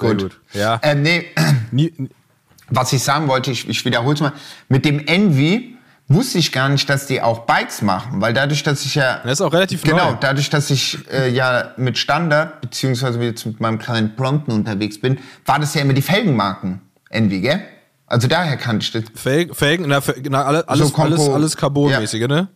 Sehr 0.00 0.08
Gut. 0.14 0.18
gut. 0.22 0.40
Ja. 0.54 0.76
Äh, 0.82 0.94
nee, 0.94 1.26
Nie, 1.70 1.92
was 2.68 2.92
ich 2.92 3.02
sagen 3.02 3.28
wollte, 3.28 3.50
ich, 3.50 3.68
ich 3.68 3.84
wiederhole 3.84 4.14
es 4.14 4.20
mal. 4.20 4.32
Mit 4.68 4.84
dem 4.84 5.00
Envy 5.06 5.76
wusste 6.08 6.38
ich 6.38 6.52
gar 6.52 6.68
nicht, 6.68 6.88
dass 6.88 7.06
die 7.06 7.20
auch 7.20 7.40
Bikes 7.40 7.82
machen, 7.82 8.20
weil 8.20 8.32
dadurch, 8.32 8.62
dass 8.62 8.84
ich 8.84 8.94
ja 8.94 9.20
das 9.22 9.32
ist 9.32 9.40
auch 9.42 9.52
relativ 9.52 9.82
Genau, 9.82 10.12
neu. 10.12 10.16
dadurch, 10.20 10.48
dass 10.48 10.70
ich 10.70 10.98
äh, 11.12 11.28
ja 11.30 11.72
mit 11.76 11.98
Standard, 11.98 12.60
beziehungsweise 12.62 13.20
jetzt 13.22 13.44
mit 13.44 13.60
meinem 13.60 13.78
kleinen 13.78 14.14
Brompton 14.16 14.54
unterwegs 14.54 15.00
bin, 15.00 15.18
war 15.44 15.58
das 15.58 15.74
ja 15.74 15.82
immer 15.82 15.92
die 15.92 16.02
Felgenmarken 16.02 16.80
Envy, 17.10 17.40
gell? 17.40 17.60
Also 18.06 18.26
daher 18.26 18.56
kannte 18.56 18.84
ich 18.84 18.92
das. 18.92 19.04
Fel- 19.14 19.52
Felgen, 19.52 19.86
na, 19.88 19.98
alles, 19.98 20.94
Kompo- 20.94 21.02
alles, 21.02 21.28
alles 21.28 21.56
Carbon-mäßige, 21.58 22.26
ne? 22.26 22.48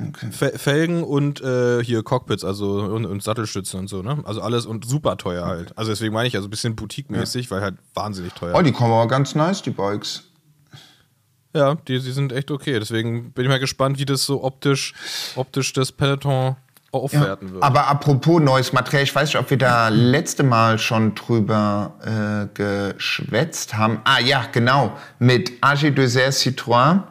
Okay. 0.00 0.30
Fe- 0.30 0.58
Felgen 0.58 1.02
und 1.02 1.40
äh, 1.40 1.82
hier 1.82 2.02
Cockpits, 2.02 2.44
also 2.44 2.82
und, 2.82 3.04
und 3.04 3.22
Sattelstützen 3.22 3.80
und 3.80 3.88
so, 3.88 4.02
ne? 4.02 4.22
Also 4.24 4.40
alles 4.40 4.64
und 4.64 4.84
super 4.84 5.16
teuer 5.16 5.44
halt. 5.46 5.76
Also 5.76 5.90
deswegen 5.90 6.14
meine 6.14 6.28
ich 6.28 6.36
also 6.36 6.46
ein 6.46 6.50
bisschen 6.50 6.76
boutique-mäßig, 6.76 7.50
weil 7.50 7.60
halt 7.62 7.76
wahnsinnig 7.94 8.32
teuer. 8.34 8.54
Oh, 8.56 8.62
die 8.62 8.72
kommen 8.72 8.92
aber 8.92 9.08
ganz 9.08 9.34
nice, 9.34 9.60
die 9.62 9.70
Bikes. 9.70 10.24
Ja, 11.54 11.74
die, 11.74 11.98
die 11.98 12.12
sind 12.12 12.32
echt 12.32 12.50
okay. 12.50 12.78
Deswegen 12.78 13.32
bin 13.32 13.44
ich 13.44 13.48
mal 13.48 13.58
gespannt, 13.58 13.98
wie 13.98 14.04
das 14.04 14.24
so 14.24 14.44
optisch, 14.44 14.94
optisch 15.34 15.72
das 15.72 15.90
Peloton 15.90 16.56
aufwerten 16.92 17.52
wird. 17.52 17.62
Aber 17.62 17.88
apropos 17.88 18.40
neues 18.40 18.72
Material, 18.72 19.02
ich 19.02 19.14
weiß 19.14 19.28
nicht, 19.30 19.38
ob 19.38 19.50
wir 19.50 19.58
da 19.58 19.88
letzte 19.88 20.42
Mal 20.42 20.78
schon 20.78 21.14
drüber 21.14 22.48
äh, 22.54 22.54
geschwätzt 22.54 23.76
haben. 23.76 24.00
Ah 24.04 24.20
ja, 24.20 24.44
genau, 24.52 24.96
mit 25.18 25.52
AG 25.60 25.90
Dessert 25.94 26.32
Citroën, 26.34 27.02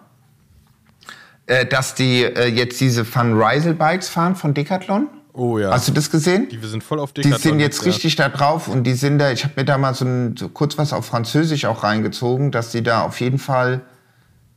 äh, 1.48 1.66
dass 1.66 1.96
die 1.96 2.24
äh, 2.24 2.48
jetzt 2.48 2.80
diese 2.80 3.04
Van 3.14 3.34
Rysel 3.34 3.74
Bikes 3.74 4.08
fahren 4.10 4.36
von 4.36 4.54
Decathlon. 4.54 5.10
oh 5.34 5.58
ja. 5.60 5.72
Hast 5.72 5.88
du 5.88 5.92
das 5.94 6.10
gesehen? 6.12 6.48
die 6.50 6.62
wir 6.62 6.70
sind 6.70 6.84
voll 6.84 7.00
auf 7.00 7.12
Die 7.14 7.22
Decathlon 7.22 7.42
sind 7.54 7.60
jetzt 7.60 7.80
ja. 7.82 7.92
richtig 7.92 8.16
da 8.16 8.30
drauf 8.30 8.68
und 8.68 8.84
die 8.84 8.94
sind 8.94 9.18
da, 9.20 9.32
ich 9.32 9.44
habe 9.44 9.54
mir 9.58 9.66
da 9.66 9.78
mal 9.78 9.94
so, 9.94 10.06
ein, 10.06 10.36
so 10.38 10.50
kurz 10.50 10.78
was 10.78 10.94
auf 10.94 11.06
Französisch 11.06 11.66
auch 11.66 11.84
reingezogen, 11.84 12.52
dass 12.52 12.72
die 12.72 12.84
da 12.84 13.02
auf 13.02 13.20
jeden 13.22 13.40
Fall 13.40 13.82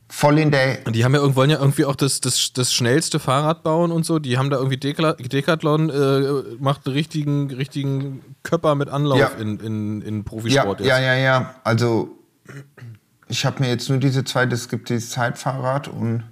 voll 0.09 0.41
in 0.41 0.51
der. 0.51 0.79
Und 0.87 0.97
die 0.97 1.05
haben 1.05 1.15
ja 1.15 1.37
wollen 1.37 1.51
ja 1.51 1.61
irgendwie 1.61 1.85
auch 1.85 1.95
das, 1.95 2.21
das, 2.21 2.53
das 2.53 2.73
schnellste 2.75 3.21
Fahrrad 3.21 3.63
bauen 3.63 3.93
und 3.93 4.05
so. 4.05 4.19
Die 4.19 4.37
haben 4.39 4.51
da 4.51 4.57
irgendwie 4.57 4.77
Dekla- 4.77 5.15
Decathlon 5.15 5.89
äh, 5.89 6.57
macht 6.59 6.87
einen 6.87 6.95
richtigen, 6.97 7.49
richtigen 7.53 8.21
Körper 8.43 8.75
mit 8.75 8.89
Anlauf 8.89 9.21
Ja. 9.21 9.29
in, 9.39 9.61
in, 9.61 10.03
in 10.03 10.17
Ja, 10.17 10.23
Profisport 10.25 10.81
ja, 10.81 10.99
jetzt. 10.99 11.07
ja, 11.07 11.15
ja. 11.15 11.55
Also, 11.63 12.09
ich 13.29 13.47
habe 13.47 13.63
mir 13.63 13.69
jetzt 13.69 13.89
nur 13.89 13.99
diese 13.99 14.25
zwei, 14.25 14.47
es 14.47 14.69
gibt 14.69 14.89
dieses 14.89 15.11
Zeitfahrrad 15.11 15.87
und 15.87 16.25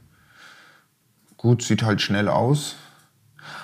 gut, 1.38 1.62
sieht 1.62 1.82
halt 1.82 2.02
schnell 2.02 2.28
aus. 2.28 2.76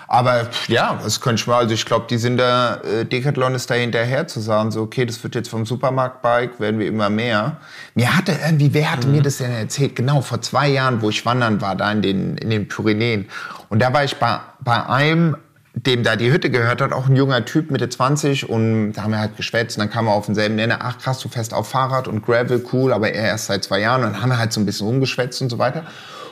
Aber 0.07 0.49
ja, 0.69 0.99
das 1.03 1.21
könnte 1.21 1.41
ich 1.41 1.47
mal. 1.47 1.59
Also 1.59 1.75
ich 1.75 1.85
glaube, 1.85 2.07
die 2.09 2.19
sind 2.19 2.37
da, 2.37 2.77
äh, 2.77 3.05
Decathlon 3.05 3.55
ist 3.55 3.71
da 3.71 3.75
hinterher 3.75 4.27
zu 4.27 4.41
sagen, 4.41 4.71
so, 4.71 4.83
okay, 4.83 5.05
das 5.07 5.23
wird 5.25 5.35
jetzt 5.35 5.49
vom 5.49 5.67
Supermarktbike, 5.67 6.61
werden 6.61 6.79
wir 6.79 6.87
immer 6.87 7.11
mehr. 7.11 7.57
Mir 7.95 8.17
hatte 8.17 8.33
irgendwie, 8.45 8.73
wer 8.75 8.93
hatte 8.93 9.09
mir 9.09 9.23
das 9.23 9.39
denn 9.39 9.51
erzählt? 9.51 9.97
Genau, 9.97 10.21
vor 10.21 10.41
zwei 10.41 10.69
Jahren, 10.69 11.03
wo 11.03 11.11
ich 11.11 11.25
wandern 11.27 11.61
war, 11.61 11.75
da 11.75 11.91
in 11.91 12.03
den, 12.03 12.37
in 12.37 12.51
den 12.51 12.69
Pyrenäen. 12.69 13.27
Und 13.71 13.81
da 13.81 13.93
war 13.93 14.05
ich 14.05 14.17
bei, 14.17 14.41
bei 14.61 14.87
einem, 14.87 15.37
dem 15.75 16.05
da 16.05 16.15
die 16.15 16.31
Hütte 16.31 16.51
gehört 16.51 16.81
hat, 16.81 16.93
auch 16.93 17.09
ein 17.09 17.17
junger 17.17 17.45
Typ, 17.45 17.73
Mitte 17.73 17.89
20, 17.89 18.49
und 18.49 18.93
da 18.93 19.03
haben 19.03 19.11
wir 19.11 19.19
halt 19.19 19.37
geschwätzt. 19.37 19.79
Und 19.79 19.81
dann 19.81 19.91
kam 19.91 20.07
er 20.07 20.13
auf 20.13 20.27
denselben 20.27 20.55
Nenner, 20.55 20.79
ach 20.81 20.99
krass, 20.99 21.19
du 21.19 21.29
fährst 21.29 21.53
auf 21.53 21.69
Fahrrad 21.69 22.07
und 22.07 22.25
Gravel, 22.25 22.65
cool, 22.73 22.93
aber 22.93 23.11
er 23.11 23.25
erst 23.25 23.47
seit 23.47 23.65
zwei 23.65 23.81
Jahren. 23.81 24.05
Und 24.05 24.13
dann 24.13 24.23
haben 24.23 24.29
wir 24.29 24.39
halt 24.39 24.53
so 24.53 24.61
ein 24.61 24.67
bisschen 24.67 24.87
rumgeschwätzt 24.87 25.43
und 25.43 25.49
so 25.49 25.59
weiter. 25.59 25.85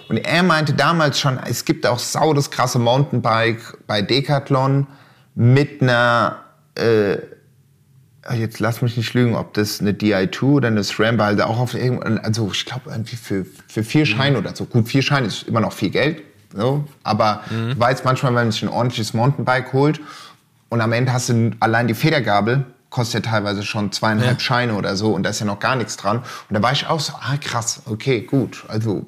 Und 0.09 0.19
er 0.19 0.43
meinte 0.43 0.75
damals 0.75 1.19
schon, 1.21 1.39
es 1.39 1.65
gibt 1.65 1.87
auch 1.87 1.99
sau 1.99 2.35
das 2.35 2.51
krasse 2.51 2.79
Mountainbike 2.79 3.79
bei 3.87 4.03
Decathlon 4.03 4.87
mit 5.35 5.81
einer, 5.83 6.37
äh, 6.75 7.17
jetzt 8.35 8.61
lass 8.61 8.83
mich 8.83 8.97
nicht 8.97 9.15
lügen, 9.15 9.35
ob 9.35 9.55
das 9.55 9.81
eine 9.81 9.93
DI2 9.93 10.43
oder 10.43 10.69
eine 10.69 10.85
SRAM 10.85 11.19
war, 11.19 11.27
also 11.29 11.45
auch 11.45 11.59
auf 11.59 11.75
irgendwann, 11.75 12.19
also 12.19 12.51
ich 12.53 12.67
glaube 12.67 12.91
irgendwie 12.91 13.17
für, 13.17 13.47
für 13.69 13.83
vier 13.83 14.07
Scheine 14.07 14.39
oder 14.39 14.55
so. 14.55 14.65
Gut, 14.65 14.89
vier 14.89 15.03
Scheine 15.03 15.27
ist 15.27 15.45
immer 15.45 15.61
noch 15.61 15.73
viel 15.73 15.91
Geld, 15.91 16.23
so, 16.55 16.85
aber 17.03 17.43
du 17.49 17.79
weißt 17.79 18.05
manchmal, 18.05 18.35
wenn 18.35 18.45
man 18.45 18.53
sich 18.53 18.63
ein 18.63 18.69
ordentliches 18.69 19.15
Mountainbike 19.15 19.73
holt 19.73 20.01
und 20.69 20.81
am 20.81 20.93
Ende 20.93 21.13
hast 21.13 21.31
du 21.31 21.51
allein 21.61 21.89
die 21.89 21.95
Federgabel, 21.95 22.67
kostet 22.91 23.25
ja 23.25 23.31
teilweise 23.33 23.63
schon 23.63 23.91
zweieinhalb 23.91 24.35
Ja. 24.35 24.41
Scheine 24.41 24.75
oder 24.75 24.95
so 24.97 25.15
und 25.15 25.23
da 25.23 25.31
ist 25.31 25.41
ja 25.41 25.47
noch 25.47 25.59
gar 25.59 25.77
nichts 25.77 25.97
dran. 25.97 26.19
Und 26.19 26.27
da 26.51 26.63
war 26.63 26.73
ich 26.73 26.87
auch 26.87 27.01
so, 27.01 27.15
ah 27.15 27.37
krass, 27.41 27.83
okay, 27.87 28.21
gut, 28.21 28.65
also 28.69 29.07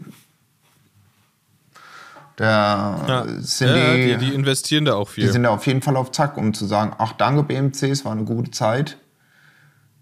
da 2.36 3.04
Ja, 3.06 3.24
sind 3.40 3.68
ja, 3.68 3.94
die, 3.96 4.16
die, 4.18 4.26
die 4.26 4.34
investieren 4.34 4.84
da 4.84 4.94
auch 4.94 5.08
die 5.08 5.22
viel. 5.22 5.32
sind 5.32 5.44
da 5.44 5.50
auf 5.50 5.66
jeden 5.66 5.82
Fall 5.82 5.96
auf 5.96 6.10
Zack, 6.12 6.36
um 6.36 6.52
zu 6.54 6.66
sagen, 6.66 6.92
ach 6.98 7.12
danke 7.12 7.42
BMC, 7.44 7.84
es 7.84 8.04
war 8.04 8.12
eine 8.12 8.24
gute 8.24 8.50
Zeit. 8.50 8.96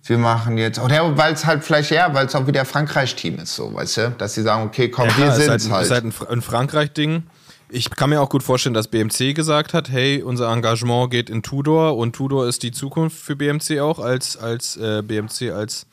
Wir 0.05 0.19
machen 0.19 0.59
jetzt, 0.59 0.81
oder 0.81 1.17
weil 1.17 1.33
es 1.33 1.47
halt 1.47 1.63
vielleicht, 1.63 1.91
ja, 1.93 2.13
weil 2.13 2.27
es 2.27 2.35
auch 2.35 2.47
wieder 2.49 2.65
Frankreich-Team 2.65 3.39
ist, 3.39 3.55
so, 3.55 3.73
weißt 3.73 3.97
du, 3.99 4.11
dass 4.19 4.35
sie 4.35 4.43
sagen, 4.43 4.65
okay, 4.67 4.89
komm, 4.89 5.07
wir 5.17 5.27
Ja, 5.27 5.31
ist 5.31 5.37
sind 5.37 5.51
halt, 5.51 5.61
es 5.61 5.71
halt. 5.71 5.85
ist 5.85 5.91
halt 5.93 6.05
ein, 6.05 6.13
Fra- 6.13 6.29
ein 6.29 6.43
Frankreich-Ding. 6.43 7.23
Ich 7.69 7.89
kann 7.89 8.11
mir 8.11 8.21
auch 8.21 8.29
gut 8.29 8.43
vorstellen, 8.43 8.75
dass 8.75 8.89
BMC 8.89 9.33
gesagt 9.35 9.73
hat, 9.75 9.91
hey, 9.91 10.21
unser 10.23 10.53
Engagement 10.53 11.11
geht 11.11 11.31
in 11.31 11.43
Tudor 11.43 11.97
und 11.97 12.15
Tudor 12.17 12.47
ist 12.49 12.63
die 12.65 12.73
Zukunft 12.73 13.17
für 13.17 13.37
BMC 13.37 13.79
auch 13.81 13.99
als, 14.01 14.37
als 14.37 14.77
äh, 14.77 15.03
BMC 15.03 15.53
als, 15.53 15.87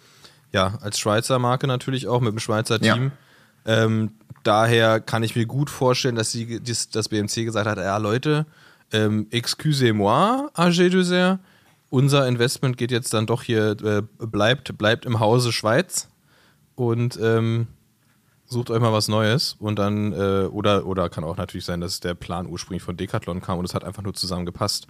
ja, 0.51 0.73
als 0.81 0.99
Schweizer 0.99 1.37
Marke 1.37 1.67
natürlich 1.67 2.07
auch 2.07 2.19
mit 2.19 2.31
dem 2.33 2.39
Schweizer 2.39 2.81
Ja. 2.81 2.95
Team. 2.95 3.11
Ähm, 3.65 4.11
daher 4.43 4.99
kann 4.99 5.23
ich 5.23 5.35
mir 5.35 5.45
gut 5.45 5.69
vorstellen, 5.69 6.15
dass, 6.15 6.31
sie, 6.31 6.59
dass 6.61 6.89
das 6.89 7.09
BMC 7.09 7.45
gesagt 7.45 7.67
hat, 7.67 7.77
ja 7.77 7.97
Leute, 7.97 8.45
ähm, 8.91 9.27
excusez-moi, 9.31 10.47
AG2R, 10.55 11.39
unser 11.89 12.27
Investment 12.27 12.77
geht 12.77 12.91
jetzt 12.91 13.13
dann 13.13 13.25
doch 13.25 13.43
hier, 13.43 13.71
äh, 13.83 14.01
bleibt, 14.19 14.77
bleibt 14.77 15.05
im 15.05 15.19
Hause 15.19 15.51
Schweiz. 15.51 16.07
Und 16.75 17.19
ähm, 17.21 17.67
sucht 18.45 18.69
euch 18.69 18.79
mal 18.79 18.93
was 18.93 19.07
Neues. 19.07 19.55
Und 19.59 19.79
dann, 19.79 20.13
äh, 20.13 20.45
oder, 20.45 20.85
oder 20.85 21.09
kann 21.09 21.23
auch 21.23 21.37
natürlich 21.37 21.65
sein, 21.65 21.81
dass 21.81 21.99
der 21.99 22.15
Plan 22.15 22.47
ursprünglich 22.47 22.83
von 22.83 22.97
Decathlon 22.97 23.41
kam 23.41 23.59
und 23.59 23.65
es 23.65 23.73
hat 23.73 23.83
einfach 23.83 24.03
nur 24.03 24.13
zusammengepasst. 24.13 24.87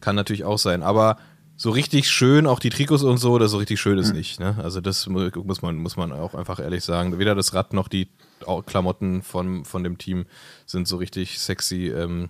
Kann 0.00 0.16
natürlich 0.16 0.44
auch 0.44 0.58
sein, 0.58 0.82
aber 0.82 1.16
so 1.56 1.70
richtig 1.70 2.10
schön, 2.10 2.46
auch 2.46 2.58
die 2.58 2.70
Trikots 2.70 3.02
und 3.02 3.16
so, 3.18 3.38
das 3.38 3.50
so 3.50 3.56
richtig 3.58 3.80
schön 3.80 3.98
ist 3.98 4.12
nicht. 4.12 4.40
Ne? 4.40 4.56
Also 4.62 4.80
das 4.80 5.06
mu- 5.06 5.30
muss 5.44 5.62
man, 5.62 5.76
muss 5.76 5.96
man 5.96 6.12
auch 6.12 6.34
einfach 6.34 6.60
ehrlich 6.60 6.84
sagen. 6.84 7.18
Weder 7.18 7.34
das 7.34 7.54
Rad 7.54 7.72
noch 7.72 7.88
die 7.88 8.08
Klamotten 8.66 9.22
von, 9.22 9.64
von 9.64 9.82
dem 9.82 9.96
Team 9.98 10.26
sind 10.66 10.86
so 10.86 10.96
richtig 10.96 11.38
sexy. 11.38 11.88
Ähm, 11.88 12.28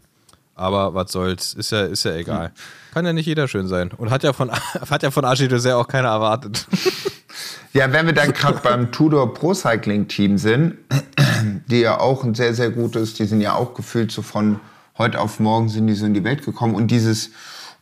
aber 0.55 0.95
was 0.95 1.13
soll's, 1.13 1.53
ist 1.55 1.73
ja, 1.73 1.83
ist 1.83 2.05
ja 2.05 2.15
egal. 2.15 2.53
Kann 2.95 3.05
ja 3.05 3.13
nicht 3.13 3.27
jeder 3.27 3.49
schön 3.49 3.67
sein. 3.69 3.91
Und 3.97 4.11
hat 4.11 4.23
ja 4.23 4.33
von, 4.33 4.51
hat 4.91 5.03
ja 5.03 5.11
von 5.11 5.25
Archie 5.25 5.49
Dessert 5.49 5.75
auch 5.75 5.89
keiner 5.89 6.09
erwartet. 6.09 6.67
Ja, 7.73 7.93
wenn 7.93 8.07
wir 8.07 8.15
dann 8.15 8.33
gerade 8.33 8.61
beim 8.63 8.91
Tudor 8.91 9.35
Pro 9.35 9.53
Cycling 9.53 10.09
Team 10.09 10.39
sind, 10.39 10.79
die 11.67 11.81
ja 11.81 12.01
auch 12.01 12.25
ein 12.25 12.35
sehr, 12.35 12.55
sehr 12.55 12.71
gutes, 12.71 13.13
die 13.13 13.27
sind 13.27 13.43
ja 13.43 13.53
auch 13.55 13.75
gefühlt 13.75 14.11
so 14.11 14.23
von 14.23 14.61
heute 14.97 15.21
auf 15.21 15.41
morgen 15.41 15.69
sind 15.69 15.87
die 15.87 15.93
so 15.95 16.07
in 16.07 16.15
die 16.15 16.25
Welt 16.25 16.43
gekommen. 16.43 16.75
Und 16.75 16.91
dieses 16.91 17.33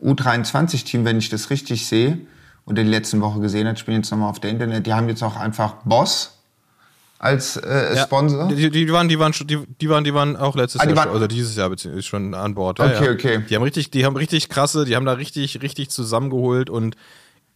U23-Team, 0.02 1.04
wenn 1.04 1.18
ich 1.18 1.28
das 1.28 1.50
richtig 1.50 1.86
sehe 1.86 2.18
und 2.64 2.78
in 2.78 2.86
der 2.86 2.98
letzten 2.98 3.20
Woche 3.20 3.40
gesehen 3.40 3.66
habe, 3.66 3.76
ich 3.76 3.84
bin 3.84 3.94
jetzt 3.96 4.10
nochmal 4.10 4.30
auf 4.30 4.40
der 4.40 4.50
Internet, 4.50 4.86
die 4.86 4.92
haben 4.92 5.08
jetzt 5.08 5.22
auch 5.22 5.36
einfach 5.36 5.74
Boss 5.84 6.30
als 7.18 7.56
äh, 7.56 7.96
Sponsor. 8.02 8.48
Die, 8.48 8.70
die, 8.70 8.92
waren, 8.92 9.08
die, 9.08 9.18
waren, 9.18 9.32
die, 9.32 9.58
die, 9.80 9.88
waren, 9.88 10.04
die 10.04 10.12
waren 10.12 10.36
auch 10.36 10.56
letztes 10.56 10.80
Ah, 10.80 10.84
Jahr, 10.86 10.96
waren- 10.96 11.04
schon, 11.04 11.14
also 11.14 11.26
dieses 11.26 11.56
Jahr 11.56 11.70
beziehungsweise 11.70 12.02
schon 12.06 12.34
an 12.34 12.54
Bord. 12.54 12.80
Okay, 12.80 13.10
okay. 13.10 13.42
Die 13.48 13.54
haben 13.54 13.62
richtig, 13.62 13.90
die 13.90 14.04
haben 14.04 14.16
richtig 14.16 14.48
krasse, 14.48 14.84
die 14.84 14.94
haben 14.96 15.06
da 15.06 15.12
richtig, 15.12 15.62
richtig 15.62 15.90
zusammengeholt 15.90 16.68
und 16.68 16.96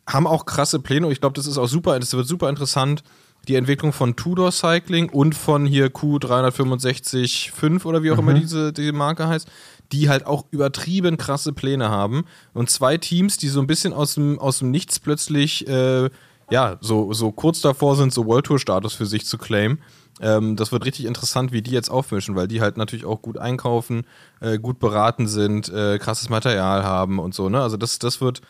haben 0.06 0.26
auch 0.26 0.46
krasse 0.46 0.78
Pläne. 0.78 1.06
Und 1.06 1.12
ich 1.12 1.20
glaube, 1.20 1.34
das 1.34 1.46
ist 1.46 1.58
auch 1.58 1.66
super, 1.68 1.98
das 1.98 2.14
wird 2.14 2.26
super 2.26 2.48
interessant. 2.48 3.02
Die 3.46 3.56
Entwicklung 3.56 3.92
von 3.92 4.16
Tudor 4.16 4.52
Cycling 4.52 5.10
und 5.10 5.34
von 5.34 5.66
hier 5.66 5.88
Q365 5.88 7.84
oder 7.84 8.02
wie 8.02 8.10
auch 8.10 8.16
Mhm. 8.16 8.28
immer 8.28 8.34
diese, 8.38 8.72
diese 8.72 8.92
Marke 8.92 9.28
heißt, 9.28 9.48
die 9.92 10.08
halt 10.08 10.26
auch 10.26 10.44
übertrieben 10.50 11.16
krasse 11.16 11.52
Pläne 11.52 11.88
haben. 11.88 12.24
Und 12.52 12.70
zwei 12.70 12.98
Teams, 12.98 13.36
die 13.36 13.48
so 13.48 13.60
ein 13.60 13.66
bisschen 13.66 13.92
aus 13.92 14.14
dem, 14.14 14.38
aus 14.38 14.58
dem 14.58 14.70
Nichts 14.70 14.98
plötzlich, 15.00 15.66
äh, 15.66 16.10
ja, 16.50 16.78
so, 16.80 17.12
so 17.12 17.32
kurz 17.32 17.60
davor 17.60 17.96
sind, 17.96 18.12
so 18.12 18.26
World 18.26 18.46
Tour 18.46 18.58
Status 18.58 18.94
für 18.94 19.06
sich 19.06 19.26
zu 19.26 19.38
claimen. 19.38 19.78
Ähm, 20.20 20.56
das 20.56 20.72
wird 20.72 20.84
richtig 20.84 21.06
interessant, 21.06 21.52
wie 21.52 21.62
die 21.62 21.70
jetzt 21.70 21.90
aufmischen, 21.90 22.34
weil 22.34 22.48
die 22.48 22.60
halt 22.60 22.76
natürlich 22.76 23.04
auch 23.04 23.22
gut 23.22 23.38
einkaufen, 23.38 24.04
äh, 24.40 24.58
gut 24.58 24.78
beraten 24.78 25.28
sind, 25.28 25.68
äh, 25.68 25.98
krasses 25.98 26.28
Material 26.28 26.84
haben 26.84 27.18
und 27.18 27.34
so. 27.34 27.48
Ne? 27.48 27.60
Also 27.60 27.76
das, 27.76 27.98
das 27.98 28.20
wird, 28.20 28.40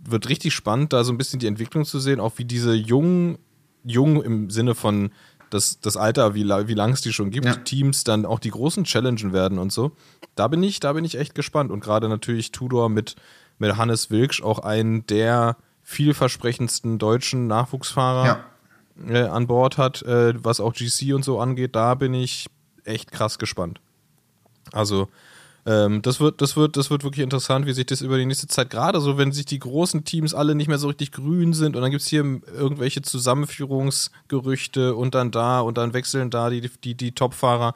wird 0.00 0.28
richtig 0.28 0.54
spannend, 0.54 0.92
da 0.92 1.04
so 1.04 1.12
ein 1.12 1.18
bisschen 1.18 1.40
die 1.40 1.46
Entwicklung 1.46 1.84
zu 1.84 2.00
sehen, 2.00 2.20
auch 2.20 2.32
wie 2.36 2.44
diese 2.44 2.74
jungen, 2.74 3.38
jung 3.84 4.22
im 4.22 4.50
Sinne 4.50 4.74
von 4.74 5.10
das, 5.52 5.80
das 5.80 5.96
Alter, 5.96 6.34
wie, 6.34 6.44
wie 6.44 6.74
lang 6.74 6.92
es 6.92 7.00
die 7.02 7.12
schon 7.12 7.30
gibt, 7.30 7.46
Ja. 7.46 7.54
Teams 7.56 8.04
dann 8.04 8.24
auch 8.26 8.38
die 8.38 8.50
großen 8.50 8.84
challengen 8.84 9.32
werden 9.32 9.58
und 9.58 9.72
so. 9.72 9.92
Da 10.34 10.48
bin 10.48 10.62
ich, 10.62 10.80
da 10.80 10.92
bin 10.94 11.04
ich 11.04 11.18
echt 11.18 11.34
gespannt. 11.34 11.70
Und 11.70 11.80
gerade 11.80 12.08
natürlich 12.08 12.52
Tudor 12.52 12.88
mit, 12.88 13.16
mit 13.58 13.76
Hannes 13.76 14.10
Wilksch, 14.10 14.42
auch 14.42 14.60
einen 14.60 15.06
der 15.06 15.56
vielversprechendsten 15.82 16.98
deutschen 16.98 17.46
Nachwuchsfahrer 17.46 18.26
Ja. 18.26 18.44
äh, 19.08 19.22
an 19.28 19.46
Bord 19.46 19.78
hat, 19.78 20.02
äh, 20.02 20.32
was 20.42 20.60
auch 20.60 20.72
GC 20.74 21.12
und 21.14 21.24
so 21.24 21.40
angeht, 21.40 21.74
da 21.76 21.94
bin 21.94 22.14
ich 22.14 22.46
echt 22.84 23.10
krass 23.12 23.38
gespannt. 23.38 23.80
Also, 24.72 25.08
ähm, 25.64 26.02
das, 26.02 26.18
wird, 26.18 26.40
das, 26.40 26.56
wird, 26.56 26.76
das 26.76 26.90
wird 26.90 27.04
wirklich 27.04 27.22
interessant, 27.22 27.66
wie 27.66 27.72
sich 27.72 27.86
das 27.86 28.00
über 28.00 28.18
die 28.18 28.26
nächste 28.26 28.48
Zeit, 28.48 28.70
gerade 28.70 29.00
so, 29.00 29.16
wenn 29.16 29.30
sich 29.30 29.46
die 29.46 29.60
großen 29.60 30.04
Teams 30.04 30.34
alle 30.34 30.56
nicht 30.56 30.66
mehr 30.66 30.78
so 30.78 30.88
richtig 30.88 31.12
grün 31.12 31.52
sind 31.52 31.76
und 31.76 31.82
dann 31.82 31.92
gibt 31.92 32.02
es 32.02 32.08
hier 32.08 32.22
irgendwelche 32.22 33.02
Zusammenführungsgerüchte 33.02 34.96
und 34.96 35.14
dann 35.14 35.30
da 35.30 35.60
und 35.60 35.78
dann 35.78 35.94
wechseln 35.94 36.30
da 36.30 36.50
die, 36.50 36.68
die, 36.82 36.94
die 36.94 37.12
Topfahrer. 37.12 37.74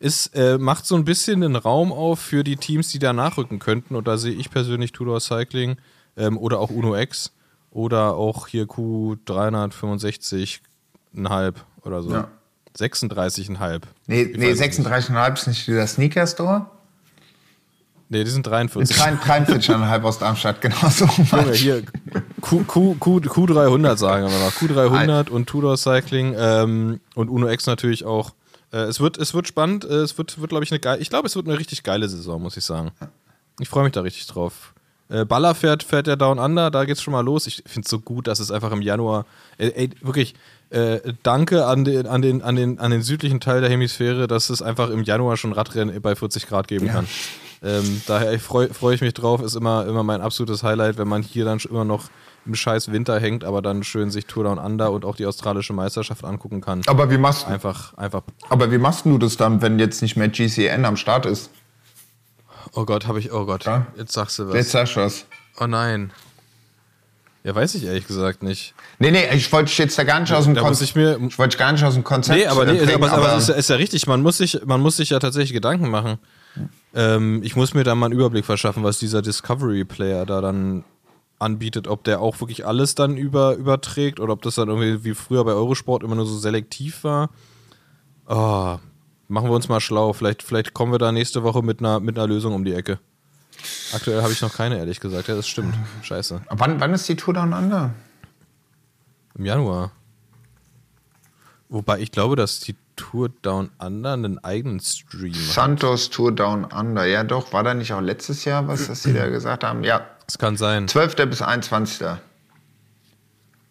Es 0.00 0.26
äh, 0.34 0.58
macht 0.58 0.84
so 0.84 0.96
ein 0.96 1.06
bisschen 1.06 1.40
den 1.40 1.56
Raum 1.56 1.90
auf 1.90 2.20
für 2.20 2.44
die 2.44 2.56
Teams, 2.56 2.88
die 2.88 2.98
da 2.98 3.14
nachrücken 3.14 3.58
könnten. 3.58 3.96
Und 3.96 4.06
da 4.06 4.18
sehe 4.18 4.34
ich 4.34 4.50
persönlich 4.50 4.92
Tudor 4.92 5.20
Cycling 5.20 5.78
ähm, 6.18 6.36
oder 6.36 6.60
auch 6.60 6.68
Uno 6.68 6.94
X 6.94 7.32
oder 7.70 8.14
auch 8.14 8.48
hier 8.48 8.64
Q365,5 8.64 11.54
oder 11.82 12.02
so. 12.02 12.10
Ja. 12.10 12.28
36,5. 12.76 13.82
Nee, 14.06 14.30
nee 14.36 14.50
weiß 14.50 14.60
es 14.60 14.78
nicht. 14.78 14.88
36,5 14.88 15.32
ist 15.32 15.46
nicht 15.46 15.66
dieser 15.68 15.86
Sneaker 15.86 16.26
Store. 16.26 16.66
Nee, 18.14 18.22
die 18.22 18.30
sind 18.30 18.46
43. 18.46 18.96
43,5 18.96 20.02
aus 20.02 20.18
Darmstadt, 20.20 20.60
genau 20.60 20.88
so. 20.88 21.04
Junge, 21.04 21.52
hier 21.52 21.82
Q, 22.40 22.62
Q, 22.64 22.94
Q, 23.00 23.16
Q300 23.16 23.96
sagen 23.96 24.30
wir 24.30 24.38
mal. 24.38 24.50
Q300 24.50 25.30
und 25.30 25.48
Tudor 25.48 25.76
Cycling 25.76 26.32
ähm, 26.38 27.00
und 27.16 27.28
Uno 27.28 27.48
X 27.48 27.66
natürlich 27.66 28.04
auch. 28.04 28.30
Äh, 28.72 28.82
es, 28.82 29.00
wird, 29.00 29.18
es 29.18 29.34
wird 29.34 29.48
spannend. 29.48 29.84
Äh, 29.84 29.94
es 29.94 30.16
wird, 30.16 30.40
wird 30.40 30.50
glaube 30.50 30.62
ich, 30.62 30.70
eine 30.70 30.78
geile. 30.78 31.02
Ich 31.02 31.10
glaube, 31.10 31.26
es 31.26 31.34
wird 31.34 31.48
eine 31.48 31.58
richtig 31.58 31.82
geile 31.82 32.08
Saison, 32.08 32.40
muss 32.40 32.56
ich 32.56 32.64
sagen. 32.64 32.92
Ich 33.58 33.68
freue 33.68 33.82
mich 33.82 33.92
da 33.92 34.02
richtig 34.02 34.28
drauf. 34.28 34.74
Äh, 35.08 35.24
Baller 35.24 35.56
fährt, 35.56 35.82
fährt 35.82 36.06
ja 36.06 36.14
Down 36.14 36.38
Under, 36.38 36.70
da 36.70 36.84
geht's 36.84 37.02
schon 37.02 37.12
mal 37.12 37.24
los. 37.24 37.48
Ich 37.48 37.64
finde 37.66 37.84
es 37.84 37.90
so 37.90 37.98
gut, 37.98 38.28
dass 38.28 38.38
es 38.38 38.52
einfach 38.52 38.70
im 38.70 38.80
Januar. 38.80 39.26
Ey, 39.58 39.90
wirklich, 40.02 40.36
äh, 40.70 41.00
danke 41.24 41.66
an 41.66 41.84
den, 41.84 42.06
an, 42.06 42.22
den, 42.22 42.42
an, 42.42 42.54
den, 42.54 42.78
an 42.78 42.92
den 42.92 43.02
südlichen 43.02 43.40
Teil 43.40 43.60
der 43.60 43.70
Hemisphäre, 43.70 44.28
dass 44.28 44.50
es 44.50 44.62
einfach 44.62 44.90
im 44.90 45.02
Januar 45.02 45.36
schon 45.36 45.52
Radrennen 45.52 46.00
bei 46.00 46.14
40 46.14 46.46
Grad 46.46 46.68
geben 46.68 46.86
kann. 46.86 47.08
Ähm, 47.64 48.02
daher 48.06 48.38
freue 48.38 48.72
freu 48.74 48.92
ich 48.92 49.00
mich 49.00 49.14
drauf, 49.14 49.40
ist 49.42 49.56
immer, 49.56 49.86
immer 49.86 50.02
mein 50.02 50.20
absolutes 50.20 50.62
Highlight, 50.62 50.98
wenn 50.98 51.08
man 51.08 51.22
hier 51.22 51.44
dann 51.46 51.58
immer 51.70 51.84
noch 51.84 52.04
im 52.46 52.54
scheiß 52.54 52.92
Winter 52.92 53.18
hängt, 53.18 53.42
aber 53.42 53.62
dann 53.62 53.82
schön 53.84 54.10
sich 54.10 54.26
Tour 54.26 54.44
Down 54.44 54.58
Under 54.58 54.92
und 54.92 55.06
auch 55.06 55.16
die 55.16 55.24
australische 55.24 55.72
Meisterschaft 55.72 56.24
angucken 56.24 56.60
kann. 56.60 56.82
Aber 56.86 57.10
wie 57.10 57.16
machst, 57.16 57.46
Einfach, 57.48 57.94
einfach. 57.96 58.22
aber 58.50 58.70
wie 58.70 58.76
machst 58.76 59.06
du 59.06 59.16
das 59.16 59.38
dann, 59.38 59.62
wenn 59.62 59.78
jetzt 59.78 60.02
nicht 60.02 60.16
mehr 60.16 60.28
GCN 60.28 60.84
am 60.84 60.98
Start 60.98 61.24
ist? 61.24 61.48
Oh 62.72 62.84
Gott, 62.84 63.06
habe 63.06 63.18
ich, 63.18 63.32
oh 63.32 63.46
Gott, 63.46 63.64
Ja? 63.64 63.86
jetzt 63.96 64.12
sagst 64.12 64.38
du 64.38 64.48
was. 64.48 64.54
Jetzt 64.54 64.70
sagst 64.72 64.96
du 64.96 65.00
was. 65.00 65.24
Oh 65.58 65.66
nein. 65.66 66.10
Ja, 67.44 67.54
weiß 67.54 67.74
ich 67.76 67.84
ehrlich 67.84 68.06
gesagt 68.06 68.42
nicht. 68.42 68.74
Nee, 68.98 69.10
nee, 69.10 69.24
ich 69.34 69.52
wollte 69.52 69.70
jetzt 69.74 69.98
da 69.98 70.04
gar 70.04 70.18
nicht 70.20 70.32
aus 70.32 70.44
dem 70.44 70.56
Konzept. 70.56 70.82
ich 70.90 70.94
mir. 70.96 71.18
Ich 71.28 71.38
wollte 71.38 71.58
gar 71.58 71.72
nicht 71.72 71.84
aus 71.84 71.92
dem 71.94 72.02
Konzept. 72.04 72.38
Nee, 72.38 72.46
aber, 72.46 72.64
nee, 72.64 72.78
bringen, 72.78 73.04
aber, 73.04 73.12
aber 73.12 73.36
es 73.36 73.44
ist, 73.44 73.48
ja- 73.50 73.54
ist 73.56 73.70
ja 73.70 73.76
richtig. 73.76 74.06
Man 74.06 74.22
muss, 74.22 74.38
sich, 74.38 74.60
man 74.64 74.80
muss 74.80 74.96
sich 74.96 75.10
ja 75.10 75.18
tatsächlich 75.18 75.52
Gedanken 75.52 75.90
machen. 75.90 76.18
Ähm, 76.94 77.42
ich 77.42 77.56
muss 77.56 77.74
mir 77.74 77.84
da 77.84 77.94
mal 77.94 78.06
einen 78.06 78.14
Überblick 78.14 78.44
verschaffen, 78.44 78.84
was 78.84 78.98
dieser 78.98 79.22
Discovery 79.22 79.84
Player 79.84 80.26
da 80.26 80.40
dann 80.40 80.84
anbietet, 81.38 81.88
ob 81.88 82.04
der 82.04 82.20
auch 82.20 82.40
wirklich 82.40 82.66
alles 82.66 82.94
dann 82.94 83.16
über, 83.16 83.56
überträgt 83.56 84.20
oder 84.20 84.32
ob 84.32 84.42
das 84.42 84.54
dann 84.54 84.68
irgendwie 84.68 85.04
wie 85.04 85.14
früher 85.14 85.44
bei 85.44 85.52
Eurosport 85.52 86.02
immer 86.02 86.14
nur 86.14 86.26
so 86.26 86.38
selektiv 86.38 87.04
war. 87.04 87.30
Oh, 88.26 88.78
machen 89.28 89.48
wir 89.48 89.54
uns 89.54 89.68
mal 89.68 89.80
schlau. 89.80 90.12
Vielleicht, 90.12 90.42
vielleicht 90.42 90.74
kommen 90.74 90.92
wir 90.92 90.98
da 90.98 91.12
nächste 91.12 91.42
Woche 91.42 91.62
mit 91.62 91.80
einer, 91.80 92.00
mit 92.00 92.16
einer 92.16 92.26
Lösung 92.26 92.54
um 92.54 92.64
die 92.64 92.74
Ecke. 92.74 92.98
Aktuell 93.92 94.22
habe 94.22 94.32
ich 94.32 94.40
noch 94.40 94.52
keine, 94.52 94.78
ehrlich 94.78 95.00
gesagt. 95.00 95.28
Ja, 95.28 95.34
das 95.34 95.48
stimmt. 95.48 95.74
Scheiße. 96.02 96.42
Wann, 96.50 96.80
wann 96.80 96.94
ist 96.94 97.08
die 97.08 97.16
Tour 97.16 97.34
Down 97.34 97.52
Under? 97.52 97.94
Im 99.36 99.44
Januar. 99.44 99.92
Wobei 101.68 101.98
ich 102.00 102.12
glaube, 102.12 102.36
dass 102.36 102.60
die 102.60 102.76
Tour 102.96 103.28
Down 103.42 103.70
Under 103.78 104.12
einen 104.12 104.38
eigenen 104.44 104.80
Stream 104.80 105.34
hat. 105.34 105.40
Santos 105.54 106.10
Tour 106.10 106.32
Down 106.32 106.64
Under. 106.64 107.04
Ja, 107.04 107.24
doch. 107.24 107.52
War 107.52 107.62
da 107.62 107.74
nicht 107.74 107.92
auch 107.92 108.00
letztes 108.00 108.44
Jahr 108.44 108.66
was, 108.68 108.86
das 108.86 109.02
Sie 109.02 109.12
da 109.12 109.28
gesagt 109.30 109.64
haben? 109.64 109.84
Ja. 109.84 110.06
Das 110.26 110.38
kann 110.38 110.56
sein. 110.56 110.88
12. 110.88 111.16
bis 111.28 111.42
21. 111.42 112.06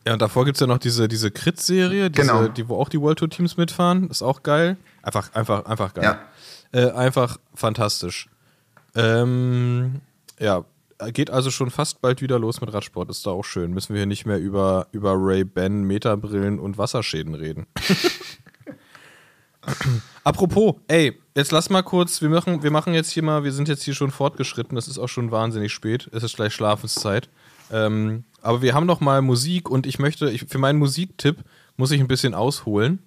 Ja, 0.06 0.14
und 0.14 0.22
davor 0.22 0.44
gibt 0.46 0.58
es 0.58 0.60
ja 0.62 0.68
noch 0.68 0.78
diese, 0.80 1.08
diese 1.08 1.32
Crit-Serie, 1.32 2.12
Genau. 2.12 2.48
die, 2.50 2.68
wo 2.68 2.78
auch 2.78 2.90
die 2.90 3.00
World 3.00 3.20
Tour 3.20 3.30
Teams 3.30 3.56
mitfahren. 3.58 4.10
Ist 4.10 4.22
auch 4.22 4.44
geil. 4.44 4.78
Einfach, 5.02 5.34
einfach, 5.34 5.66
einfach 5.66 5.94
geil. 5.94 6.18
Ja. 6.74 6.80
Äh, 6.80 6.92
einfach 6.92 7.38
fantastisch. 7.56 8.28
Ähm, 8.96 10.02
ja, 10.40 10.66
geht 11.14 11.30
also 11.30 11.50
schon 11.52 11.72
fast 11.72 12.02
bald 12.02 12.22
wieder 12.22 12.38
los 12.38 12.60
mit 12.62 12.74
Radsport. 12.74 13.10
Ist 13.10 13.26
da 13.26 13.32
auch 13.32 13.46
schön. 13.46 13.72
Müssen 13.72 13.94
wir 13.94 14.00
hier 14.02 14.06
nicht 14.06 14.26
mehr 14.26 14.40
über, 14.40 14.88
über 14.92 15.14
Ray-Ban, 15.16 15.84
Metabrillen 15.84 16.60
und 16.60 16.78
Wasserschäden 16.78 17.34
reden. 17.36 17.66
Apropos, 20.24 20.76
ey, 20.88 21.20
jetzt 21.36 21.51
lass 21.51 21.70
mal 21.70 21.84
kurz, 21.84 22.22
wir 22.22 22.30
machen, 22.30 22.64
wir 22.64 22.72
machen 22.72 22.93
jetzt 22.93 23.11
hier 23.11 23.24
mal, 23.24 23.43
wir 23.43 23.51
sind 23.51 23.68
jetzt 23.68 23.84
hier 23.84 23.93
schon 23.93 24.11
fortgeschritten, 24.11 24.78
es 24.78 24.88
ist 24.88 24.97
auch 24.97 25.09
schon 25.09 25.32
wahnsinnig 25.32 25.74
spät, 25.74 26.09
es 26.14 26.24
ist 26.24 26.36
gleich 26.36 26.53
Schlafenszeit. 26.53 27.30
Ähm, 27.72 28.24
aber 28.41 28.61
wir 28.61 28.74
haben 28.74 28.86
noch 28.86 28.99
mal 28.99 29.22
Musik 29.22 29.70
und 29.70 29.86
ich 29.86 29.99
möchte, 29.99 30.30
ich, 30.30 30.45
für 30.45 30.57
meinen 30.57 30.80
Musiktipp 30.80 31.38
muss 31.78 31.91
ich 31.91 32.01
ein 32.01 32.07
bisschen 32.07 32.34
ausholen, 32.34 32.99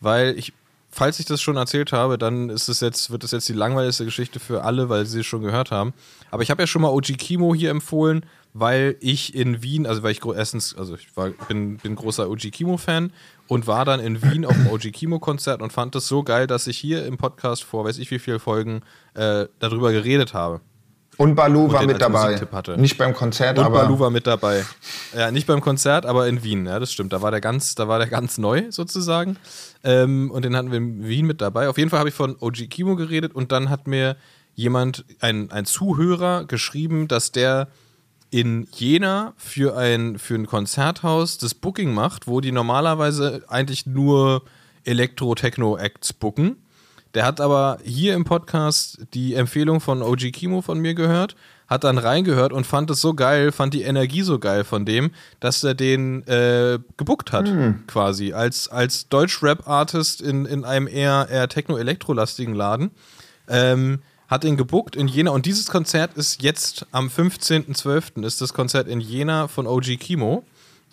weil 0.00 0.38
ich, 0.38 0.52
falls 0.90 1.18
ich 1.18 1.26
das 1.26 1.40
schon 1.40 1.56
erzählt 1.56 1.92
habe, 1.92 2.18
dann 2.18 2.50
ist 2.50 2.68
es 2.68 2.80
jetzt, 2.80 3.10
wird 3.10 3.24
es 3.24 3.30
jetzt 3.30 3.48
die 3.48 3.54
langweiligste 3.54 4.04
Geschichte 4.04 4.40
für 4.40 4.62
alle, 4.62 4.88
weil 4.88 5.06
sie 5.06 5.20
es 5.20 5.26
schon 5.26 5.42
gehört 5.42 5.70
haben. 5.70 5.94
Aber 6.30 6.42
ich 6.42 6.50
habe 6.50 6.62
ja 6.62 6.66
schon 6.66 6.82
mal 6.82 6.90
OG 6.90 7.18
Kimo 7.18 7.54
hier 7.54 7.70
empfohlen, 7.70 8.24
weil 8.54 8.96
ich 9.00 9.34
in 9.34 9.62
Wien, 9.62 9.84
also 9.84 10.02
weil 10.04 10.12
ich 10.12 10.24
erstens, 10.24 10.76
also 10.76 10.94
ich 10.94 11.14
war, 11.16 11.30
bin, 11.48 11.76
bin 11.78 11.96
großer 11.96 12.30
OG 12.30 12.52
Kimo-Fan 12.52 13.12
und 13.48 13.66
war 13.66 13.84
dann 13.84 14.00
in 14.00 14.22
Wien 14.22 14.44
auf 14.44 14.54
dem 14.54 14.68
OG 14.68 14.92
Kimo-Konzert 14.92 15.62
und 15.62 15.72
fand 15.72 15.94
das 15.94 16.06
so 16.06 16.22
geil, 16.22 16.46
dass 16.46 16.66
ich 16.66 16.78
hier 16.78 17.06
im 17.06 17.16
Podcast 17.16 17.64
vor 17.64 17.84
weiß 17.84 17.98
ich 17.98 18.10
wie 18.10 18.18
viele 18.18 18.38
Folgen 18.38 18.82
äh, 19.14 19.46
darüber 19.58 19.92
geredet 19.92 20.34
habe. 20.34 20.60
Und 21.16 21.34
Balu 21.34 21.64
Und 21.64 21.72
war 21.72 21.86
mit 21.86 22.02
dabei. 22.02 22.40
Nicht 22.76 22.98
beim 22.98 23.14
Konzert, 23.14 23.58
Und 23.58 23.64
aber. 23.64 23.82
Balu 23.82 24.00
war 24.00 24.10
mit 24.10 24.26
dabei. 24.26 24.64
Ja, 25.16 25.30
nicht 25.30 25.46
beim 25.46 25.60
Konzert, 25.60 26.06
aber 26.06 26.26
in 26.26 26.42
Wien. 26.42 26.66
Ja, 26.66 26.80
das 26.80 26.92
stimmt. 26.92 27.12
Da 27.12 27.22
war 27.22 27.30
der 27.30 27.40
ganz, 27.40 27.74
da 27.74 27.86
war 27.86 27.98
der 27.98 28.08
ganz 28.08 28.38
neu 28.38 28.64
sozusagen. 28.70 29.36
Ähm, 29.84 30.30
und 30.30 30.44
den 30.44 30.56
hatten 30.56 30.70
wir 30.70 30.78
in 30.78 31.06
Wien 31.06 31.26
mit 31.26 31.40
dabei. 31.40 31.68
Auf 31.68 31.78
jeden 31.78 31.90
Fall 31.90 32.00
habe 32.00 32.08
ich 32.08 32.14
von 32.14 32.36
OG 32.40 32.68
Kimo 32.68 32.96
geredet 32.96 33.34
und 33.34 33.52
dann 33.52 33.70
hat 33.70 33.86
mir 33.86 34.16
jemand, 34.54 35.04
ein, 35.20 35.50
ein 35.50 35.66
Zuhörer, 35.66 36.44
geschrieben, 36.46 37.06
dass 37.08 37.32
der 37.32 37.68
in 38.34 38.66
Jena 38.72 39.32
für 39.36 39.76
ein, 39.76 40.18
für 40.18 40.34
ein 40.34 40.48
Konzerthaus 40.48 41.38
das 41.38 41.54
Booking 41.54 41.94
macht, 41.94 42.26
wo 42.26 42.40
die 42.40 42.50
normalerweise 42.50 43.44
eigentlich 43.46 43.86
nur 43.86 44.42
Elektro-Techno-Acts 44.82 46.14
booken. 46.14 46.56
Der 47.14 47.24
hat 47.26 47.40
aber 47.40 47.78
hier 47.84 48.14
im 48.14 48.24
Podcast 48.24 49.06
die 49.14 49.34
Empfehlung 49.34 49.78
von 49.78 50.02
OG 50.02 50.32
Kimo 50.32 50.62
von 50.62 50.80
mir 50.80 50.94
gehört, 50.94 51.36
hat 51.68 51.84
dann 51.84 51.96
reingehört 51.96 52.52
und 52.52 52.66
fand 52.66 52.90
es 52.90 53.00
so 53.00 53.14
geil, 53.14 53.52
fand 53.52 53.72
die 53.72 53.82
Energie 53.82 54.22
so 54.22 54.40
geil 54.40 54.64
von 54.64 54.84
dem, 54.84 55.12
dass 55.38 55.62
er 55.62 55.74
den 55.74 56.26
äh, 56.26 56.80
gebuckt 56.96 57.30
hat, 57.30 57.46
quasi, 57.86 58.32
als, 58.32 58.66
als 58.66 59.08
Deutsch-Rap-Artist 59.10 60.20
in, 60.20 60.44
in 60.44 60.64
einem 60.64 60.88
eher, 60.88 61.28
eher 61.30 61.48
techno-elektrolastigen 61.48 62.56
Laden. 62.56 62.90
Ähm, 63.46 64.00
hat 64.34 64.44
ihn 64.44 64.56
gebuckt 64.56 64.96
in 64.96 65.06
Jena 65.06 65.30
und 65.30 65.46
dieses 65.46 65.68
Konzert 65.68 66.16
ist 66.16 66.42
jetzt 66.42 66.86
am 66.90 67.06
15.12. 67.06 68.24
ist 68.24 68.40
das 68.40 68.52
Konzert 68.52 68.88
in 68.88 69.00
Jena 69.00 69.46
von 69.46 69.68
OG 69.68 69.96
Kimo. 69.96 70.42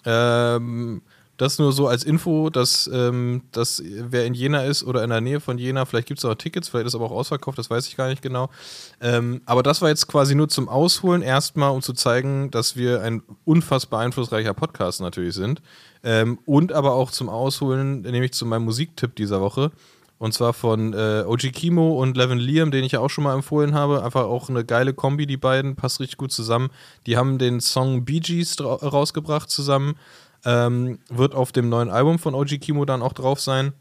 Ähm, 0.05 1.01
das 1.37 1.57
nur 1.57 1.71
so 1.71 1.87
als 1.87 2.03
Info, 2.03 2.51
dass, 2.51 2.87
ähm, 2.93 3.41
dass 3.51 3.81
wer 3.83 4.27
in 4.27 4.35
Jena 4.35 4.61
ist 4.61 4.83
oder 4.83 5.03
in 5.03 5.09
der 5.09 5.21
Nähe 5.21 5.39
von 5.39 5.57
Jena, 5.57 5.85
vielleicht 5.85 6.07
gibt 6.07 6.19
es 6.19 6.25
auch 6.25 6.35
Tickets, 6.35 6.69
vielleicht 6.69 6.85
ist 6.85 6.93
aber 6.93 7.05
auch 7.05 7.11
ausverkauft, 7.11 7.57
das 7.57 7.71
weiß 7.71 7.87
ich 7.87 7.97
gar 7.97 8.09
nicht 8.09 8.21
genau. 8.21 8.51
Ähm, 9.01 9.41
aber 9.47 9.63
das 9.63 9.81
war 9.81 9.89
jetzt 9.89 10.07
quasi 10.07 10.35
nur 10.35 10.47
zum 10.47 10.69
Ausholen, 10.69 11.23
erstmal, 11.23 11.71
um 11.71 11.81
zu 11.81 11.93
zeigen, 11.93 12.51
dass 12.51 12.75
wir 12.75 13.01
ein 13.01 13.23
unfassbar 13.43 14.01
einflussreicher 14.01 14.53
Podcast 14.53 15.01
natürlich 15.01 15.33
sind. 15.33 15.63
Ähm, 16.03 16.37
und 16.45 16.73
aber 16.73 16.93
auch 16.93 17.09
zum 17.09 17.27
Ausholen, 17.27 18.01
nämlich 18.01 18.33
zu 18.33 18.45
meinem 18.45 18.65
Musiktipp 18.65 19.15
dieser 19.15 19.41
Woche. 19.41 19.71
Und 20.21 20.35
zwar 20.35 20.53
von 20.53 20.93
äh, 20.93 21.23
OG 21.25 21.51
Kimo 21.51 21.99
und 21.99 22.15
Levin 22.15 22.37
Liam, 22.37 22.69
den 22.69 22.83
ich 22.83 22.91
ja 22.91 22.99
auch 22.99 23.09
schon 23.09 23.23
mal 23.23 23.33
empfohlen 23.33 23.73
habe. 23.73 24.03
Einfach 24.03 24.25
auch 24.25 24.49
eine 24.49 24.63
geile 24.63 24.93
Kombi, 24.93 25.25
die 25.25 25.35
beiden, 25.35 25.75
passt 25.75 25.99
richtig 25.99 26.17
gut 26.19 26.31
zusammen. 26.31 26.69
Die 27.07 27.17
haben 27.17 27.39
den 27.39 27.59
Song 27.59 28.05
Bee 28.05 28.19
Gees 28.19 28.55
rausgebracht 28.61 29.49
zusammen. 29.49 29.95
Ähm, 30.45 30.99
wird 31.09 31.33
auf 31.33 31.51
dem 31.51 31.69
neuen 31.69 31.89
Album 31.89 32.19
von 32.19 32.35
OG 32.35 32.59
Kimo 32.61 32.85
dann 32.85 33.01
auch 33.01 33.13
drauf 33.13 33.41
sein. 33.41 33.73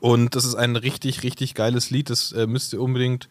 Und 0.00 0.34
das 0.34 0.46
ist 0.46 0.54
ein 0.54 0.74
richtig, 0.74 1.22
richtig 1.22 1.54
geiles 1.54 1.90
Lied. 1.90 2.08
Das 2.08 2.32
äh, 2.32 2.46
müsst 2.46 2.72
ihr 2.72 2.80
unbedingt 2.80 3.28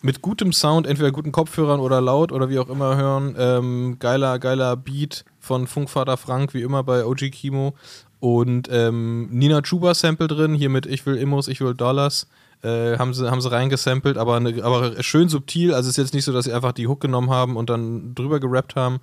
mit 0.00 0.22
gutem 0.22 0.54
Sound, 0.54 0.86
entweder 0.86 1.12
guten 1.12 1.32
Kopfhörern 1.32 1.80
oder 1.80 2.00
laut 2.00 2.32
oder 2.32 2.48
wie 2.48 2.58
auch 2.60 2.70
immer 2.70 2.96
hören. 2.96 3.36
Ähm, 3.38 3.96
geiler, 3.98 4.38
geiler 4.38 4.74
Beat 4.74 5.26
von 5.38 5.66
Funkvater 5.66 6.16
Frank, 6.16 6.54
wie 6.54 6.62
immer 6.62 6.82
bei 6.82 7.04
OG 7.04 7.30
Kimo. 7.30 7.74
Und 8.20 8.68
ähm, 8.70 9.28
Nina 9.30 9.62
Chuba 9.62 9.94
Sample 9.94 10.28
drin, 10.28 10.54
hier 10.54 10.70
mit 10.70 10.86
Ich 10.86 11.06
will 11.06 11.16
Immos, 11.16 11.48
ich 11.48 11.60
will 11.60 11.74
Dollars. 11.74 12.26
Äh, 12.60 12.98
haben, 12.98 13.14
sie, 13.14 13.30
haben 13.30 13.40
sie 13.40 13.52
reingesampelt, 13.52 14.18
aber, 14.18 14.40
ne, 14.40 14.62
aber 14.64 15.00
schön 15.04 15.28
subtil. 15.28 15.72
Also 15.72 15.88
es 15.88 15.96
ist 15.96 16.04
jetzt 16.04 16.14
nicht 16.14 16.24
so, 16.24 16.32
dass 16.32 16.44
sie 16.46 16.52
einfach 16.52 16.72
die 16.72 16.88
Hook 16.88 17.00
genommen 17.00 17.30
haben 17.30 17.56
und 17.56 17.70
dann 17.70 18.16
drüber 18.16 18.40
gerappt 18.40 18.74
haben. 18.74 18.98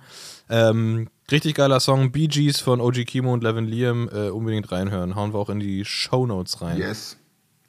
Ähm, 0.50 1.08
richtig 1.30 1.54
geiler 1.54 1.80
Song, 1.80 2.12
Bee 2.12 2.26
Gees 2.26 2.60
von 2.60 2.82
OG 2.82 3.06
Kimo 3.06 3.32
und 3.32 3.42
Levin 3.42 3.64
Liam. 3.64 4.10
Äh, 4.12 4.28
unbedingt 4.28 4.70
reinhören. 4.70 5.14
Hauen 5.14 5.32
wir 5.32 5.38
auch 5.38 5.48
in 5.48 5.60
die 5.60 5.86
Shownotes 5.86 6.60
rein. 6.60 6.76
Yes. 6.76 7.16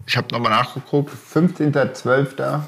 Ich 0.06 0.18
habe 0.18 0.28
nochmal 0.32 0.52
nachgeguckt. 0.52 1.10
15.12. 1.10 2.62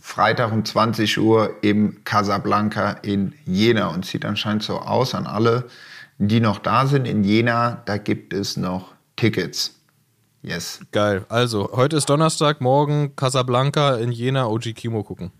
Freitag 0.00 0.52
um 0.52 0.64
20 0.64 1.18
Uhr 1.18 1.54
im 1.62 2.02
Casablanca 2.02 2.92
in 3.02 3.32
Jena. 3.44 3.88
Und 3.88 4.06
sieht 4.06 4.24
anscheinend 4.24 4.64
so 4.64 4.78
aus 4.78 5.14
an 5.14 5.28
alle, 5.28 5.68
die 6.18 6.40
noch 6.40 6.58
da 6.58 6.86
sind 6.86 7.06
in 7.06 7.24
Jena. 7.24 7.82
Da 7.86 7.98
gibt 7.98 8.32
es 8.32 8.56
noch 8.56 8.94
Tickets. 9.16 9.74
Yes. 10.42 10.80
Geil. 10.92 11.26
Also, 11.28 11.70
heute 11.72 11.96
ist 11.96 12.08
Donnerstag, 12.08 12.60
morgen 12.60 13.16
Casablanca 13.16 13.96
in 13.96 14.12
Jena 14.12 14.46
OG 14.46 14.74
Kimo 14.74 15.02
gucken. 15.02 15.32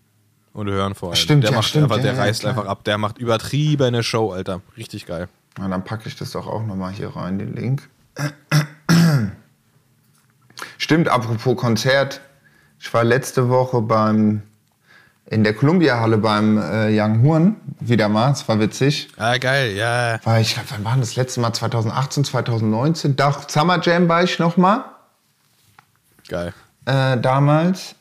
Und 0.52 0.68
hören 0.68 0.94
vor 0.94 1.10
allem. 1.10 1.16
Stimmt, 1.16 1.44
der 1.44 1.50
ja, 1.50 1.56
macht 1.58 1.68
stimmt, 1.68 1.84
einfach, 1.84 1.98
ja, 1.98 2.02
der 2.02 2.14
ja, 2.14 2.20
reißt 2.22 2.40
klar. 2.40 2.52
einfach 2.52 2.66
ab. 2.66 2.82
Der 2.84 2.98
macht 2.98 3.18
übertriebene 3.18 4.02
Show, 4.02 4.32
Alter. 4.32 4.62
Richtig 4.76 5.06
geil. 5.06 5.28
Na, 5.58 5.68
dann 5.68 5.84
packe 5.84 6.08
ich 6.08 6.16
das 6.16 6.32
doch 6.32 6.46
auch 6.46 6.64
nochmal 6.64 6.92
hier 6.92 7.14
rein, 7.14 7.38
den 7.38 7.54
Link. 7.54 7.88
Stimmt, 10.78 11.08
apropos 11.08 11.56
Konzert. 11.56 12.20
Ich 12.80 12.92
war 12.92 13.04
letzte 13.04 13.48
Woche 13.48 13.82
beim 13.82 14.42
in 15.28 15.42
der 15.42 15.54
Columbia-Halle 15.54 16.18
beim 16.18 16.56
äh, 16.58 16.88
Young 16.98 17.22
Horn 17.22 17.56
wieder 17.80 18.08
mal. 18.08 18.30
Es 18.32 18.48
war 18.48 18.60
witzig. 18.60 19.08
Ah, 19.16 19.36
geil, 19.38 19.74
ja. 19.76 20.18
War 20.24 20.40
ich, 20.40 20.56
wann 20.70 20.84
war 20.84 20.96
das 20.96 21.16
letzte 21.16 21.40
Mal? 21.40 21.52
2018, 21.52 22.24
2019? 22.24 23.16
Doch, 23.16 23.48
Summer 23.48 23.80
Jam 23.82 24.08
war 24.08 24.22
ich 24.22 24.38
noch 24.38 24.56
mal 24.56 24.84
Geil. 26.28 26.52
äh, 26.84 27.16
damals. 27.18 27.96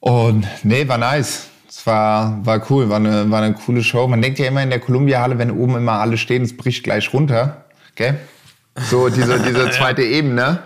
Und 0.00 0.46
nee, 0.62 0.86
war 0.86 0.98
nice. 0.98 1.48
Es 1.68 1.84
war, 1.86 2.44
war 2.46 2.70
cool, 2.70 2.88
war 2.88 2.96
eine, 2.96 3.28
war 3.30 3.42
eine 3.42 3.54
coole 3.54 3.82
Show. 3.82 4.06
Man 4.06 4.22
denkt 4.22 4.38
ja 4.38 4.46
immer 4.46 4.62
in 4.62 4.70
der 4.70 4.78
Columbia-Halle, 4.80 5.38
wenn 5.38 5.50
oben 5.50 5.76
immer 5.76 5.94
alle 5.94 6.16
stehen, 6.16 6.42
es 6.42 6.56
bricht 6.56 6.84
gleich 6.84 7.12
runter. 7.12 7.64
Gell? 7.96 8.18
So, 8.76 9.08
diese, 9.08 9.40
diese 9.40 9.70
zweite 9.72 10.02
Ebene. 10.02 10.60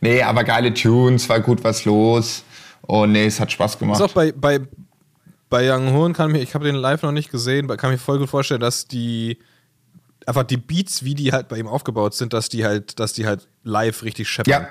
Nee, 0.00 0.22
aber 0.22 0.44
geile 0.44 0.72
Tunes, 0.74 1.28
war 1.28 1.40
gut 1.40 1.64
was 1.64 1.84
los. 1.84 2.44
Und 2.86 3.12
nee, 3.12 3.26
es 3.26 3.40
hat 3.40 3.50
Spaß 3.50 3.78
gemacht. 3.78 3.98
Ist 3.98 4.04
auch 4.04 4.12
bei, 4.12 4.32
bei, 4.32 4.60
bei 5.48 5.72
Young 5.72 5.92
Horn 5.92 6.12
kann 6.12 6.32
mich, 6.32 6.42
ich 6.42 6.54
habe 6.54 6.64
den 6.64 6.74
live 6.74 7.02
noch 7.02 7.12
nicht 7.12 7.30
gesehen, 7.30 7.68
kann 7.68 7.90
mir 7.90 7.98
voll 7.98 8.18
gut 8.18 8.28
vorstellen, 8.28 8.60
dass 8.60 8.86
die 8.86 9.38
einfach 10.26 10.44
die 10.44 10.56
Beats, 10.56 11.04
wie 11.04 11.14
die 11.14 11.32
halt 11.32 11.48
bei 11.48 11.58
ihm 11.58 11.68
aufgebaut 11.68 12.14
sind, 12.14 12.32
dass 12.32 12.48
die 12.48 12.64
halt, 12.64 12.98
dass 12.98 13.12
die 13.12 13.26
halt 13.26 13.46
live 13.62 14.02
richtig 14.02 14.28
scheppern. 14.28 14.50
Ja, 14.50 14.68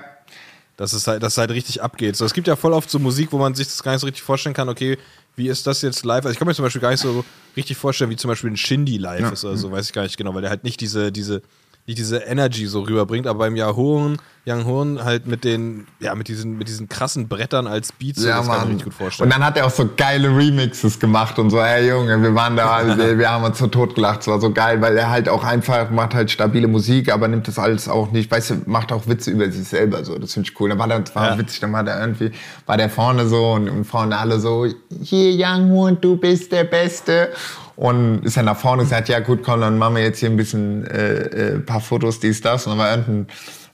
Dass 0.76 0.92
es 0.92 1.06
halt, 1.06 1.22
dass 1.22 1.34
es 1.34 1.38
halt 1.38 1.50
richtig 1.50 1.82
abgeht. 1.82 2.16
So, 2.16 2.24
es 2.24 2.34
gibt 2.34 2.48
ja 2.48 2.56
voll 2.56 2.72
oft 2.72 2.90
so 2.90 2.98
Musik, 2.98 3.28
wo 3.30 3.38
man 3.38 3.54
sich 3.54 3.66
das 3.68 3.82
gar 3.82 3.92
nicht 3.92 4.00
so 4.00 4.06
richtig 4.06 4.22
vorstellen 4.22 4.54
kann, 4.54 4.68
okay, 4.68 4.98
wie 5.36 5.48
ist 5.48 5.66
das 5.66 5.82
jetzt 5.82 6.04
live? 6.04 6.24
Also 6.24 6.30
ich 6.30 6.38
kann 6.38 6.46
mir 6.46 6.54
zum 6.54 6.64
Beispiel 6.64 6.80
gar 6.80 6.90
nicht 6.90 7.00
so 7.00 7.24
richtig 7.56 7.76
vorstellen, 7.76 8.10
wie 8.10 8.16
zum 8.16 8.28
Beispiel 8.28 8.50
ein 8.50 8.56
Shindy 8.56 8.98
live 8.98 9.32
ist 9.32 9.44
oder 9.44 9.56
so, 9.56 9.70
weiß 9.70 9.86
ich 9.86 9.92
gar 9.92 10.02
nicht 10.02 10.16
genau, 10.16 10.34
weil 10.34 10.42
der 10.42 10.50
halt 10.50 10.64
nicht 10.64 10.80
diese, 10.80 11.10
diese 11.10 11.42
nicht 11.86 11.98
diese 11.98 12.18
Energy 12.18 12.66
so 12.66 12.80
rüberbringt, 12.82 13.26
aber 13.26 13.40
beim 13.40 13.54
Young 13.56 13.76
Horn, 13.76 14.16
Young 14.46 14.66
Horn 14.66 15.02
halt 15.02 15.26
mit 15.26 15.42
den, 15.42 15.86
ja, 16.00 16.14
mit 16.14 16.28
diesen, 16.28 16.58
mit 16.58 16.68
diesen 16.68 16.86
krassen 16.88 17.28
Brettern 17.28 17.66
als 17.66 17.92
Beats, 17.92 18.22
Ja, 18.22 18.36
das 18.38 18.46
kann 18.46 18.46
ich 18.46 18.48
mir 18.48 18.56
Mann. 18.58 18.68
richtig 18.68 18.84
gut 18.84 18.94
vorstellen. 18.94 19.26
Und 19.26 19.34
dann 19.38 19.44
hat 19.46 19.56
er 19.56 19.64
auch 19.66 19.70
so 19.70 19.88
geile 19.96 20.28
Remixes 20.28 21.00
gemacht 21.00 21.38
und 21.38 21.48
so, 21.48 21.62
hey 21.62 21.88
Junge, 21.88 22.20
wir 22.22 22.34
waren 22.34 22.54
da, 22.54 22.86
wir, 22.98 23.18
wir 23.18 23.30
haben 23.30 23.42
uns 23.44 23.58
so 23.58 23.68
tot 23.68 23.94
gelacht, 23.94 24.20
es 24.20 24.26
war 24.28 24.38
so 24.40 24.50
geil, 24.52 24.82
weil 24.82 24.96
er 24.98 25.08
halt 25.08 25.30
auch 25.30 25.44
einfach 25.44 25.88
macht 25.90 26.14
halt 26.14 26.30
stabile 26.30 26.68
Musik, 26.68 27.10
aber 27.10 27.26
nimmt 27.26 27.48
das 27.48 27.58
alles 27.58 27.88
auch 27.88 28.10
nicht, 28.12 28.30
weißt 28.30 28.50
du, 28.50 28.54
macht 28.66 28.92
auch 28.92 29.06
Witze 29.06 29.30
über 29.30 29.50
sich 29.50 29.66
selber, 29.66 30.04
so, 30.04 30.18
das 30.18 30.34
finde 30.34 30.50
ich 30.50 30.60
cool. 30.60 30.68
Dann 30.68 30.78
war 30.78 30.88
das 30.88 31.14
war 31.14 31.30
Ja. 31.30 31.38
witzig, 31.38 31.60
dann 31.60 31.72
war 31.72 31.82
der 31.82 31.98
irgendwie, 32.00 32.30
war 32.66 32.76
der 32.76 32.90
vorne 32.90 33.26
so 33.26 33.52
und, 33.52 33.70
und 33.70 33.84
vorne 33.86 34.18
alle 34.18 34.38
so, 34.40 34.66
hier 35.02 35.32
Young 35.38 35.70
Horn, 35.70 35.98
du 36.00 36.16
bist 36.16 36.52
der 36.52 36.64
Beste. 36.64 37.30
Und 37.76 38.20
ist 38.24 38.36
dann 38.36 38.44
nach 38.44 38.56
vorne 38.56 38.84
gesagt, 38.84 39.08
ja 39.08 39.18
gut, 39.18 39.42
komm, 39.42 39.60
dann 39.60 39.78
machen 39.78 39.96
wir 39.96 40.02
jetzt 40.04 40.20
hier 40.20 40.30
ein 40.30 40.36
bisschen, 40.36 40.86
äh, 40.86 41.54
äh, 41.54 41.58
paar 41.58 41.80
Fotos, 41.80 42.20
dies, 42.20 42.40
das. 42.40 42.66
Und 42.68 42.70
dann 42.72 42.78
war 42.78 42.90
irgendein 42.92 43.26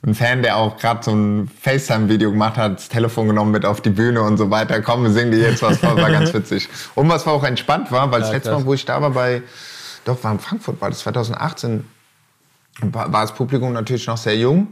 ein 0.03 0.15
Fan, 0.15 0.41
der 0.41 0.57
auch 0.57 0.77
gerade 0.77 1.03
so 1.03 1.11
ein 1.11 1.47
FaceTime-Video 1.61 2.31
gemacht 2.31 2.57
hat, 2.57 2.77
das 2.77 2.89
Telefon 2.89 3.27
genommen 3.27 3.51
mit 3.51 3.65
auf 3.65 3.81
die 3.81 3.91
Bühne 3.91 4.21
und 4.23 4.37
so 4.37 4.49
weiter. 4.49 4.81
Komm, 4.81 5.03
wir 5.03 5.11
singen 5.11 5.31
dir 5.31 5.39
jetzt 5.39 5.61
was 5.61 5.77
vor, 5.77 5.95
war 5.95 6.09
ganz 6.09 6.33
witzig. 6.33 6.67
Und 6.95 7.07
was 7.09 7.27
auch 7.27 7.43
entspannt 7.43 7.91
war, 7.91 8.11
weil 8.11 8.21
das 8.21 8.29
Ja, 8.29 8.35
letzte 8.35 8.49
krass. 8.49 8.59
Mal, 8.61 8.65
wo 8.65 8.73
ich 8.73 8.85
da 8.85 9.01
war 9.01 9.11
bei, 9.11 9.43
doch, 10.05 10.23
war 10.23 10.31
in 10.31 10.39
Frankfurt, 10.39 10.81
war 10.81 10.89
das 10.89 10.99
2018, 10.99 11.85
war, 12.81 13.13
war 13.13 13.21
das 13.21 13.33
Publikum 13.35 13.73
natürlich 13.73 14.07
noch 14.07 14.17
sehr 14.17 14.35
jung. 14.37 14.69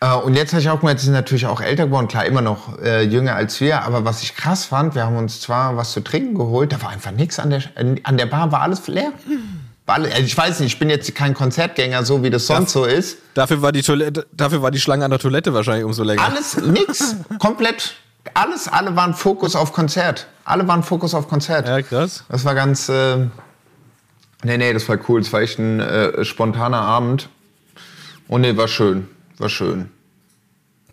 Äh, 0.00 0.14
Und 0.14 0.34
jetzt 0.34 0.52
habe 0.54 0.62
ich 0.62 0.70
auch 0.70 0.80
gemerkt, 0.80 1.00
die 1.02 1.04
sind 1.04 1.12
natürlich 1.14 1.44
auch 1.44 1.60
älter 1.60 1.84
geworden, 1.84 2.08
klar, 2.08 2.24
immer 2.24 2.40
noch 2.40 2.78
äh, 2.78 3.02
jünger 3.02 3.34
als 3.34 3.60
wir. 3.60 3.82
Aber 3.82 4.06
was 4.06 4.22
ich 4.22 4.34
krass 4.36 4.64
fand, 4.64 4.94
wir 4.94 5.04
haben 5.04 5.16
uns 5.18 5.42
zwar 5.42 5.76
was 5.76 5.92
zu 5.92 6.00
trinken 6.00 6.34
geholt, 6.34 6.72
da 6.72 6.80
war 6.80 6.88
einfach 6.88 7.10
nichts 7.10 7.38
an 7.38 7.50
der, 7.50 7.62
an 8.04 8.16
der 8.16 8.26
Bar, 8.26 8.50
war 8.52 8.62
alles 8.62 8.88
leer. 8.88 9.12
Also 9.90 10.08
ich 10.22 10.36
weiß 10.36 10.60
nicht, 10.60 10.74
ich 10.74 10.78
bin 10.78 10.90
jetzt 10.90 11.14
kein 11.14 11.34
Konzertgänger, 11.34 12.04
so 12.04 12.22
wie 12.22 12.30
das 12.30 12.46
sonst 12.46 12.72
so 12.72 12.84
ist. 12.84 13.18
Dafür 13.34 13.62
war 13.62 13.72
die 13.72 13.82
Toilette, 13.82 14.26
dafür 14.32 14.62
war 14.62 14.70
die 14.70 14.80
Schlange 14.80 15.04
an 15.04 15.10
der 15.10 15.20
Toilette 15.20 15.52
wahrscheinlich 15.52 15.84
umso 15.84 16.02
länger. 16.02 16.22
Alles, 16.24 16.56
nix, 16.56 17.16
komplett. 17.38 17.94
Alles, 18.34 18.68
alle 18.68 18.94
waren 18.96 19.14
Fokus 19.14 19.56
auf 19.56 19.72
Konzert. 19.72 20.26
Alle 20.44 20.66
waren 20.68 20.82
Fokus 20.82 21.14
auf 21.14 21.28
Konzert. 21.28 21.66
Ja, 21.66 21.82
krass. 21.82 22.24
Das 22.28 22.44
war 22.44 22.54
ganz. 22.54 22.88
Äh, 22.88 23.16
nee, 24.42 24.56
nee, 24.56 24.72
das 24.72 24.88
war 24.88 24.98
cool. 25.08 25.20
Es 25.20 25.32
war 25.32 25.40
echt 25.40 25.58
ein 25.58 25.80
äh, 25.80 26.24
spontaner 26.24 26.80
Abend. 26.80 27.28
Und 28.28 28.42
nee, 28.42 28.56
war 28.56 28.68
schön. 28.68 29.08
War 29.38 29.48
schön. 29.48 29.90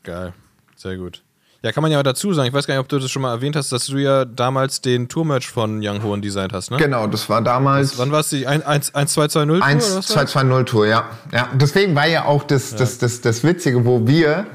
Geil. 0.04 0.34
Sehr 0.76 0.98
gut. 0.98 1.22
Ja, 1.68 1.74
kann 1.74 1.82
man 1.82 1.92
ja 1.92 2.00
auch 2.00 2.04
dazu 2.04 2.34
sagen, 2.34 2.48
ich 2.48 2.54
weiß 2.54 2.66
gar 2.66 2.76
nicht, 2.76 2.80
ob 2.80 2.88
du 2.88 2.98
das 2.98 3.12
schon 3.12 3.22
mal 3.22 3.32
erwähnt 3.34 3.58
hast, 3.58 3.74
dass 3.74 3.88
du 3.88 3.98
ja 3.98 4.24
damals 4.24 4.80
den 4.80 5.10
Tourmerch 5.10 5.50
von 5.50 5.82
Young 5.84 6.02
Horn 6.02 6.22
designt 6.22 6.54
hast, 6.54 6.72
ne? 6.72 6.78
Genau, 6.78 7.08
das 7.08 7.30
war 7.30 7.42
damals. 7.42 7.98
Wann 7.98 8.10
war 8.14 8.22
es 8.22 8.30
die 8.30 8.48
1-2-2-0 8.48 9.46
Tour? 9.48 9.64
1, 9.66 9.86
oder 9.88 9.98
was 9.98 10.08
2, 10.08 10.26
2, 10.26 10.44
0 10.44 10.64
Tour, 10.66 10.88
ja. 10.88 11.04
ja. 11.34 11.50
Deswegen 11.56 11.94
war 11.94 12.08
ja 12.08 12.24
auch 12.24 12.44
das, 12.44 12.74
das, 12.76 13.00
das, 13.00 13.20
das 13.20 13.44
Witzige, 13.44 13.86
wo 13.86 14.08
wir 14.08 14.46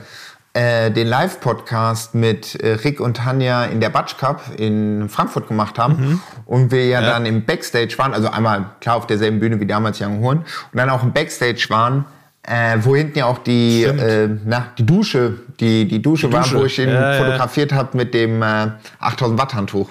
äh, 0.55 0.91
den 0.91 1.07
Live-Podcast 1.07 2.15
mit 2.15 2.55
äh, 2.57 2.73
Rick 2.85 3.01
und 3.01 3.19
Tanja 3.19 3.65
in 3.67 3.81
der 3.81 3.91
Batsch 3.91 4.17
Cup 4.17 4.41
in 4.57 5.09
Frankfurt 5.11 5.49
gemacht 5.49 5.79
haben 5.79 6.23
und 6.47 6.71
wir 6.71 6.87
ja, 6.87 7.03
Ja. 7.03 7.11
dann 7.11 7.27
im 7.27 7.45
Backstage 7.45 7.95
waren, 7.99 8.15
also 8.15 8.29
einmal 8.31 8.71
klar 8.81 8.97
auf 8.97 9.07
derselben 9.07 9.39
Bühne 9.39 9.61
wie 9.61 9.67
damals 9.67 10.01
Young 10.01 10.23
Horn 10.23 10.39
und 10.39 10.47
dann 10.79 10.89
auch 10.89 11.03
im 11.03 11.13
Backstage 11.13 11.67
waren, 11.69 12.07
äh, 12.45 12.79
wo 12.81 12.97
hinten 12.97 13.19
ja 13.19 13.27
auch 13.27 13.39
die, 13.39 13.85
äh, 13.85 14.29
na, 14.45 14.73
die 14.77 14.85
Dusche, 14.87 15.39
die, 15.61 15.87
die 15.87 16.03
Dusche 16.03 16.33
war, 16.33 16.43
Dusche. 16.43 16.59
wo 16.59 16.65
ich 16.65 16.79
ihn 16.79 16.89
Ja, 16.89 17.15
ja. 17.15 17.19
fotografiert 17.25 17.73
habe 17.73 17.97
mit 17.97 18.15
dem 18.15 18.43
äh, 18.43 18.69
8000 18.99 19.39
Watt 19.39 19.55
Handtuch. 19.55 19.91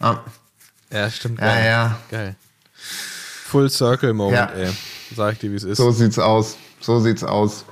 Ja. 0.00 0.22
Ja, 0.90 1.10
stimmt. 1.10 1.40
Ja, 1.40 1.46
geil. 1.46 1.64
ja. 1.66 1.98
Geil. 2.10 2.36
Full 2.74 3.70
Circle 3.70 4.12
Moment, 4.12 4.50
Ja. 4.56 4.62
ey. 4.64 4.70
Sag 5.14 5.34
ich 5.34 5.38
dir, 5.38 5.50
wie 5.52 5.56
es 5.56 5.64
ist. 5.64 5.76
So 5.78 5.90
sieht's 5.92 6.18
aus. 6.18 6.56
So 6.80 6.98
sieht's 7.00 7.22
aus. 7.22 7.64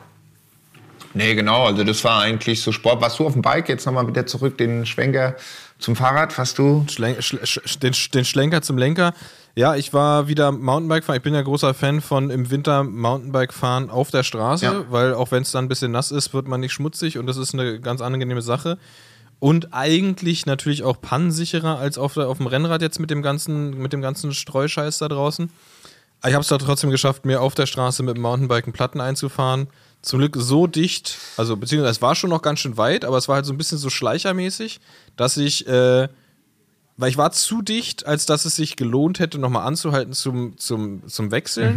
Nee, 1.15 1.35
genau. 1.35 1.67
Also 1.67 1.85
das 1.85 2.03
war 2.05 2.23
eigentlich 2.23 2.63
so 2.63 2.73
Sport. 2.73 3.03
Warst 3.03 3.19
du 3.19 3.27
auf 3.27 3.33
dem 3.35 3.43
Bike? 3.43 3.69
Jetzt 3.69 3.85
nochmal 3.85 4.07
wieder 4.07 4.25
zurück 4.27 4.57
den 4.59 4.87
Schwenker 4.87 5.35
zum 5.83 5.97
Fahrrad. 5.97 6.33
Fast 6.33 6.59
du? 6.59 6.85
Schlen 6.89 7.21
sch 7.21 7.37
sch 7.45 7.79
den, 7.79 7.93
den 8.15 8.25
Schlenker 8.25 8.63
zum 8.63 8.79
Lenker. 8.79 9.13
Ja, 9.55 9.75
ich 9.77 9.93
war 9.93 10.29
wieder 10.29 10.51
Mountainbike 10.51 11.05
fahren. 11.05 11.17
Ich 11.17 11.23
bin 11.23 11.35
ja 11.35 11.43
großer 11.43 11.75
Fan 11.75 12.01
von 12.01 12.31
im 12.31 12.51
Winter 12.51 12.85
Mountainbike 12.85 13.53
fahren 13.53 13.91
auf 13.91 14.11
der 14.11 14.23
Straße, 14.23 14.65
Ja. 14.65 14.85
weil 14.89 15.13
auch 15.15 15.31
wenn 15.31 15.43
es 15.43 15.51
dann 15.53 15.67
ein 15.67 15.69
bisschen 15.69 15.93
nass 15.93 16.11
ist, 16.11 16.33
wird 16.33 16.49
man 16.49 16.61
nicht 16.61 16.73
schmutzig 16.73 17.19
und 17.19 17.27
das 17.27 17.37
ist 17.37 17.53
eine 17.53 17.79
ganz 17.81 18.01
angenehme 18.01 18.41
Sache. 18.41 18.79
Und 19.41 19.75
eigentlich 19.75 20.47
natürlich 20.47 20.85
auch 20.85 21.01
pannensicherer 21.01 21.77
als 21.79 21.99
auf, 21.99 22.15
der, 22.15 22.29
auf 22.29 22.39
dem 22.39 22.47
Rennrad 22.47 22.81
jetzt 22.81 23.01
mit 23.01 23.11
dem 23.11 23.23
ganzen, 23.23 23.77
mit 23.77 23.93
dem 23.93 24.01
ganzen 24.01 24.33
Streuscheiß 24.33 24.99
da 24.99 25.09
draußen. 25.09 25.51
Ich 26.25 26.33
habe 26.33 26.43
es 26.43 26.49
da 26.49 26.57
trotzdem 26.59 26.91
geschafft, 26.91 27.27
mir 27.27 27.41
auf 27.43 27.55
der 27.57 27.67
Straße 27.67 28.05
mit 28.05 28.17
dem 28.17 28.23
Mountainbike 28.23 28.65
einen 28.67 28.73
Platten 28.73 29.01
einzufahren. 29.01 29.67
Zum 30.03 30.19
Glück 30.19 30.37
so 30.37 30.67
dicht, 30.67 31.17
also 31.37 31.57
beziehungsweise 31.57 31.93
es 31.93 32.03
war 32.03 32.15
schon 32.15 32.31
noch 32.31 32.43
ganz 32.43 32.59
schön 32.59 32.77
weit, 32.77 33.05
aber 33.05 33.17
es 33.19 33.29
war 33.29 33.37
halt 33.37 33.47
so 33.47 33.53
ein 33.53 33.57
bisschen 33.59 33.79
so 33.79 33.89
schleichermäßig, 33.89 34.81
dass 35.17 35.37
ich, 35.37 35.67
äh, 35.69 36.09
weil 36.97 37.09
ich 37.09 37.17
war 37.17 37.31
zu 37.33 37.63
dicht, 37.63 38.05
als 38.07 38.27
dass 38.27 38.45
es 38.45 38.57
sich 38.57 38.77
gelohnt 38.77 39.21
hätte, 39.21 39.39
nochmal 39.39 39.67
anzuhalten 39.67 40.13
zum, 40.13 40.59
zum, 40.59 41.07
zum 41.07 41.31
Wechseln. 41.31 41.77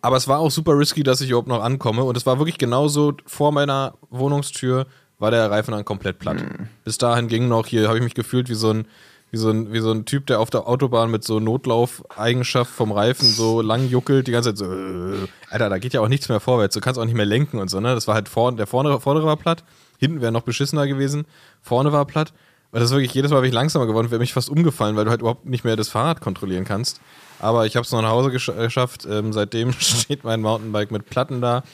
Aber 0.00 0.16
es 0.16 0.26
war 0.28 0.38
auch 0.38 0.50
super 0.50 0.76
risky, 0.78 1.02
dass 1.02 1.20
ich 1.20 1.30
überhaupt 1.30 1.48
noch 1.48 1.62
ankomme. 1.62 2.04
Und 2.04 2.16
es 2.16 2.26
war 2.26 2.38
wirklich 2.38 2.58
genauso 2.58 3.14
vor 3.26 3.52
meiner 3.52 3.94
Wohnungstür 4.10 4.86
war 5.18 5.30
der 5.30 5.50
Reifen 5.50 5.72
dann 5.72 5.84
komplett 5.84 6.18
platt. 6.18 6.36
Bis 6.84 6.98
dahin 6.98 7.28
ging 7.28 7.48
noch 7.48 7.66
hier, 7.66 7.88
habe 7.88 7.98
ich 7.98 8.04
mich 8.04 8.14
gefühlt 8.14 8.48
wie 8.50 8.54
so 8.54 8.70
ein 8.70 8.86
wie 9.34 9.38
so, 9.38 9.50
ein, 9.50 9.72
wie 9.72 9.80
so 9.80 9.90
ein 9.90 10.04
Typ, 10.04 10.28
der 10.28 10.38
auf 10.38 10.48
der 10.48 10.68
Autobahn 10.68 11.10
mit 11.10 11.24
so 11.24 11.40
Notlaufeigenschaft 11.40 12.70
vom 12.70 12.92
Reifen 12.92 13.28
so 13.28 13.62
lang 13.62 13.88
juckelt, 13.88 14.28
die 14.28 14.30
ganze 14.30 14.54
Zeit 14.54 14.58
so, 14.58 14.72
äh, 14.72 15.26
Alter, 15.50 15.68
da 15.70 15.78
geht 15.78 15.92
ja 15.92 16.00
auch 16.00 16.08
nichts 16.08 16.28
mehr 16.28 16.38
vorwärts, 16.38 16.74
du 16.74 16.80
kannst 16.80 17.00
auch 17.00 17.04
nicht 17.04 17.16
mehr 17.16 17.26
lenken 17.26 17.58
und 17.58 17.68
so, 17.68 17.80
ne? 17.80 17.96
Das 17.96 18.06
war 18.06 18.14
halt 18.14 18.28
vorne, 18.28 18.56
der 18.56 18.68
vordere, 18.68 19.00
vordere 19.00 19.26
war 19.26 19.36
platt, 19.36 19.64
hinten 19.98 20.20
wäre 20.20 20.30
noch 20.30 20.42
beschissener 20.42 20.86
gewesen, 20.86 21.26
vorne 21.62 21.90
war 21.90 22.04
platt. 22.04 22.32
Und 22.70 22.78
das 22.78 22.90
ist 22.90 22.94
wirklich 22.94 23.12
jedes 23.12 23.32
Mal 23.32 23.40
bin 23.40 23.48
ich 23.48 23.54
langsamer 23.54 23.86
geworden, 23.86 24.12
wäre 24.12 24.20
mich 24.20 24.32
fast 24.32 24.48
umgefallen, 24.48 24.94
weil 24.94 25.04
du 25.04 25.10
halt 25.10 25.20
überhaupt 25.20 25.46
nicht 25.46 25.64
mehr 25.64 25.74
das 25.74 25.88
Fahrrad 25.88 26.20
kontrollieren 26.20 26.64
kannst. 26.64 27.00
Aber 27.40 27.66
ich 27.66 27.74
habe 27.74 27.84
es 27.84 27.90
noch 27.90 28.02
nach 28.02 28.10
Hause 28.10 28.30
gesch 28.30 28.48
äh, 28.48 28.54
geschafft. 28.54 29.04
Ähm, 29.10 29.32
seitdem 29.32 29.72
steht 29.78 30.22
mein 30.22 30.42
Mountainbike 30.42 30.92
mit 30.92 31.10
Platten 31.10 31.40
da. 31.40 31.64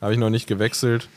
Habe 0.00 0.14
ich 0.14 0.18
noch 0.18 0.30
nicht 0.30 0.46
gewechselt. 0.46 1.08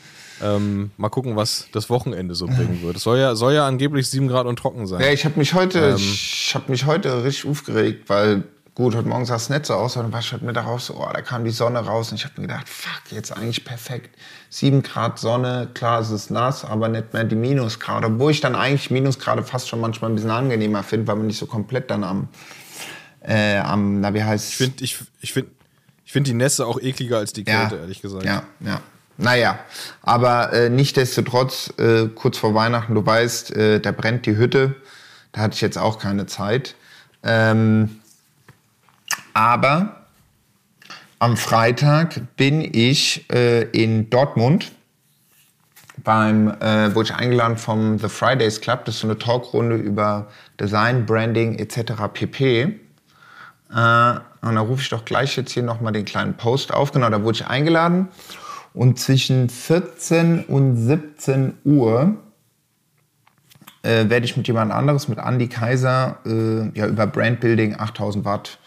Ähm, 0.42 0.90
mal 0.96 1.08
gucken, 1.08 1.36
was 1.36 1.66
das 1.72 1.88
Wochenende 1.88 2.34
so 2.34 2.46
bringen 2.46 2.80
wird. 2.82 2.96
Es 2.96 3.02
soll 3.02 3.18
ja, 3.18 3.34
soll 3.34 3.54
ja 3.54 3.66
angeblich 3.66 4.08
7 4.10 4.28
Grad 4.28 4.46
und 4.46 4.58
trocken 4.58 4.86
sein. 4.86 5.00
Ja, 5.00 5.10
ich 5.10 5.24
habe 5.24 5.38
mich 5.38 5.54
heute, 5.54 5.78
Ähm. 5.78 5.96
ich 5.96 6.52
habe 6.54 6.70
mich 6.70 6.84
heute 6.84 7.24
richtig 7.24 7.50
aufgeregt, 7.50 8.08
weil 8.08 8.44
gut, 8.74 8.94
heute 8.94 9.08
Morgen 9.08 9.24
sah 9.24 9.36
es 9.36 9.48
nicht 9.48 9.64
so 9.64 9.72
aus, 9.74 9.96
aber 9.96 10.04
dann 10.04 10.12
war 10.12 10.20
ich 10.20 10.30
heute 10.32 10.44
Mittag 10.44 10.66
raus, 10.66 10.86
so, 10.86 10.94
oh, 10.94 11.08
da 11.10 11.22
kam 11.22 11.44
die 11.44 11.50
Sonne 11.50 11.78
raus 11.78 12.10
und 12.10 12.18
ich 12.18 12.24
habe 12.24 12.34
mir 12.38 12.46
gedacht, 12.46 12.68
fuck, 12.68 13.10
jetzt 13.10 13.34
eigentlich 13.34 13.64
perfekt. 13.64 14.14
7 14.50 14.82
Grad 14.82 15.18
Sonne, 15.18 15.68
klar, 15.72 16.00
es 16.00 16.10
ist 16.10 16.30
nass, 16.30 16.64
aber 16.64 16.88
nicht 16.88 17.14
mehr 17.14 17.24
die 17.24 17.36
Minusgrade. 17.36 18.06
Obwohl 18.08 18.30
ich 18.30 18.42
dann 18.42 18.54
eigentlich 18.54 18.90
Minusgrade 18.90 19.42
fast 19.42 19.68
schon 19.68 19.80
manchmal 19.80 20.10
ein 20.10 20.14
bisschen 20.16 20.30
angenehmer 20.30 20.82
finde, 20.82 21.06
weil 21.06 21.16
man 21.16 21.26
nicht 21.28 21.38
so 21.38 21.46
komplett 21.46 21.90
dann 21.90 22.04
am, 22.04 22.28
äh, 23.22 23.56
am, 23.56 24.00
na 24.00 24.12
wie 24.12 24.22
heißt 24.22 24.50
Ich 24.50 24.56
finde 24.56 24.84
ich, 24.84 24.98
ich 25.22 25.32
find, 25.32 25.48
ich 26.04 26.12
find 26.12 26.26
die 26.26 26.34
Nässe 26.34 26.66
auch 26.66 26.78
ekliger 26.78 27.16
als 27.16 27.32
die 27.32 27.44
Kälte, 27.44 27.76
ehrlich 27.76 28.02
gesagt. 28.02 28.24
Ja, 28.26 28.42
ja. 28.60 28.82
Naja, 29.18 29.58
aber 30.02 30.52
äh, 30.52 30.68
nichtdestotrotz, 30.68 31.72
äh, 31.78 32.08
kurz 32.08 32.36
vor 32.36 32.54
Weihnachten, 32.54 32.94
du 32.94 33.04
weißt, 33.04 33.56
äh, 33.56 33.80
da 33.80 33.92
brennt 33.92 34.26
die 34.26 34.36
Hütte. 34.36 34.76
Da 35.32 35.42
hatte 35.42 35.54
ich 35.54 35.60
jetzt 35.60 35.78
auch 35.78 35.98
keine 35.98 36.26
Zeit. 36.26 36.74
Ähm, 37.22 38.00
aber 39.32 40.06
am 41.18 41.36
Freitag 41.36 42.36
bin 42.36 42.60
ich 42.60 43.30
äh, 43.32 43.62
in 43.70 44.10
Dortmund 44.10 44.72
beim, 46.04 46.48
äh, 46.60 46.94
wurde 46.94 47.10
ich 47.10 47.14
eingeladen 47.14 47.56
vom 47.56 47.98
The 47.98 48.08
Fridays 48.08 48.60
Club. 48.60 48.84
Das 48.84 48.96
ist 48.96 49.00
so 49.00 49.08
eine 49.08 49.18
Talkrunde 49.18 49.76
über 49.76 50.28
Design, 50.60 51.06
Branding 51.06 51.58
etc. 51.58 51.92
pp. 52.12 52.60
Äh, 52.62 52.70
und 53.70 54.54
da 54.54 54.60
rufe 54.60 54.82
ich 54.82 54.90
doch 54.90 55.04
gleich 55.04 55.36
jetzt 55.36 55.52
hier 55.52 55.62
nochmal 55.62 55.92
den 55.92 56.04
kleinen 56.04 56.34
Post 56.34 56.72
auf. 56.72 56.92
Genau, 56.92 57.08
da 57.08 57.22
wurde 57.22 57.36
ich 57.36 57.46
eingeladen. 57.46 58.08
Und 58.76 58.98
zwischen 58.98 59.48
14 59.48 60.44
und 60.44 60.76
17 60.76 61.54
Uhr 61.64 62.14
äh, 63.82 64.10
werde 64.10 64.26
ich 64.26 64.36
mit 64.36 64.46
jemand 64.48 64.70
anderes, 64.70 65.08
mit 65.08 65.18
Andy 65.18 65.48
Kaiser, 65.48 66.18
äh, 66.26 66.78
ja, 66.78 66.86
über 66.86 67.06
Brandbuilding 67.06 67.80
8000 67.80 68.26
Watt 68.26 68.58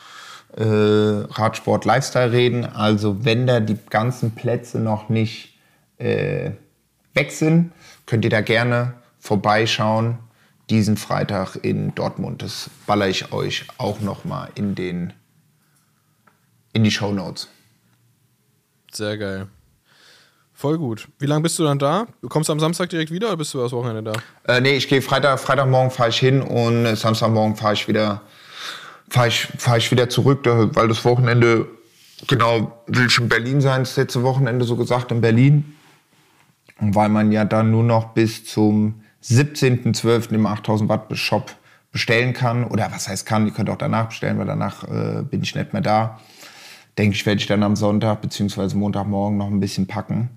äh, 0.57 0.64
Radsport 0.64 1.86
Lifestyle 1.86 2.32
reden. 2.32 2.66
Also 2.66 3.24
wenn 3.24 3.45
da 3.45 3.60
die 3.60 3.78
ganzen 3.91 4.32
Plätze 4.32 4.80
noch 4.80 5.10
nicht 5.10 5.60
äh, 5.99 6.53
weg 7.14 7.32
sind, 7.32 7.72
könnt 8.07 8.26
ihr 8.26 8.32
da 8.32 8.41
gerne 8.41 8.95
vorbeischauen. 9.20 10.18
Diesen 10.72 10.97
Freitag 10.97 11.55
in 11.62 11.93
Dortmund. 11.93 12.41
Das 12.41 12.72
baller 12.88 13.07
ich 13.07 13.32
euch 13.32 13.68
auch 13.78 14.01
noch 14.01 14.26
mal 14.26 14.49
in 14.55 14.74
den 14.74 15.14
in 16.74 16.84
die 16.84 16.91
Show 16.91 17.12
Notes. 17.12 17.47
Sehr 18.91 19.16
geil. 19.20 19.47
Voll 20.60 20.78
gut. 20.78 21.07
Wie 21.20 21.26
lange 21.26 21.43
bist 21.43 21.57
du 21.57 21.64
dann 21.64 21.80
da? 21.80 22.05
Kommst 22.28 22.49
du 22.49 22.51
am 22.51 22.60
Samstag 22.60 22.89
direkt 22.89 23.12
wieder 23.12 23.28
oder 23.28 23.38
bist 23.38 23.53
du 23.53 23.60
das 23.60 23.72
Wochenende 23.72 24.12
da? 24.12 24.53
Äh, 24.53 24.60
nee, 24.60 24.76
ich 24.76 24.89
gehe 24.89 25.01
Freitag, 25.01 25.39
Freitagmorgen 25.39 25.89
fahre 25.89 26.10
ich 26.10 26.20
hin 26.20 26.41
und 26.41 26.97
Samstagmorgen 26.97 27.55
fahre 27.55 27.76
ich 27.76 27.88
wieder, 27.88 28.24
ich, 29.26 29.47
fahr 29.57 29.78
ich 29.78 29.89
wieder 29.89 30.10
zurück, 30.10 30.41
weil 30.43 30.89
das 30.89 31.05
Wochenende 31.05 31.66
genau, 32.28 32.84
will 32.88 33.05
ich 33.07 33.18
in 33.18 33.30
Berlin 33.30 33.62
sein, 33.62 33.84
das 33.84 33.95
letzte 33.95 34.22
Wochenende 34.24 34.66
so 34.66 34.76
gesagt, 34.76 35.14
in 35.14 35.22
Berlin. 35.22 35.78
Und 36.82 36.93
weil 36.93 37.07
man 37.07 37.32
ja 37.32 37.45
dann 37.45 37.72
nur 37.72 37.86
noch 37.86 38.10
bis 38.10 38.43
zum 38.43 39.01
17.12. 39.24 40.34
im 40.34 40.45
8000 40.45 40.89
Watt 40.89 41.18
Shop 41.18 41.55
bestellen 41.93 42.34
kann. 42.34 42.66
Oder 42.66 42.91
was 42.91 43.07
heißt 43.07 43.26
kann, 43.26 43.45
ihr 43.45 43.53
könnt 43.53 43.70
auch 43.70 43.78
danach 43.78 44.07
bestellen, 44.07 44.38
weil 44.38 44.47
danach 44.47 44.84
äh, 44.84 45.24
bin 45.24 45.41
ich 45.41 45.55
nicht 45.55 45.72
mehr 45.72 45.82
da. 45.82 46.20
Denke 46.97 47.16
ich, 47.16 47.26
werde 47.26 47.39
ich 47.39 47.47
dann 47.47 47.64
am 47.64 47.78
Sonntag 47.78 48.22
bzw. 48.22 48.76
Montagmorgen 48.76 49.38
noch 49.38 49.47
ein 49.47 49.62
bisschen 49.62 49.88
packen, 49.88 50.32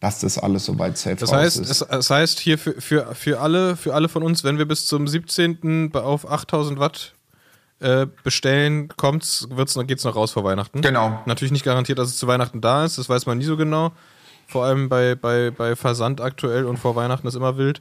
dass 0.00 0.20
das 0.20 0.38
alles 0.38 0.64
soweit 0.64 0.96
safe 0.98 1.16
Das 1.16 1.32
heißt, 1.32 1.60
ist. 1.60 1.86
das 1.90 2.10
heißt 2.10 2.40
hier 2.40 2.58
für, 2.58 2.80
für, 2.80 3.14
für, 3.14 3.40
alle, 3.40 3.76
für 3.76 3.94
alle 3.94 4.08
von 4.08 4.22
uns, 4.22 4.44
wenn 4.44 4.56
wir 4.58 4.66
bis 4.66 4.86
zum 4.86 5.06
17. 5.06 5.90
bei- 5.90 6.00
auf 6.00 6.30
8000 6.30 6.78
Watt 6.80 7.14
äh, 7.80 8.06
bestellen, 8.24 8.88
kommt's, 8.96 9.46
wird's, 9.50 9.76
noch- 9.76 9.86
geht's 9.86 10.04
noch 10.04 10.16
raus 10.16 10.32
vor 10.32 10.44
Weihnachten. 10.44 10.80
Genau. 10.82 11.20
Natürlich 11.26 11.52
nicht 11.52 11.64
garantiert, 11.64 11.98
dass 11.98 12.08
es 12.08 12.18
zu 12.18 12.26
Weihnachten 12.26 12.60
da 12.60 12.84
ist, 12.84 12.98
das 12.98 13.08
weiß 13.08 13.26
man 13.26 13.38
nie 13.38 13.44
so 13.44 13.56
genau. 13.56 13.92
Vor 14.46 14.64
allem 14.64 14.88
bei, 14.88 15.14
bei, 15.14 15.50
bei 15.50 15.76
Versand 15.76 16.20
aktuell 16.20 16.64
und 16.64 16.78
vor 16.78 16.96
Weihnachten 16.96 17.26
ist 17.26 17.34
immer 17.36 17.56
wild. 17.56 17.80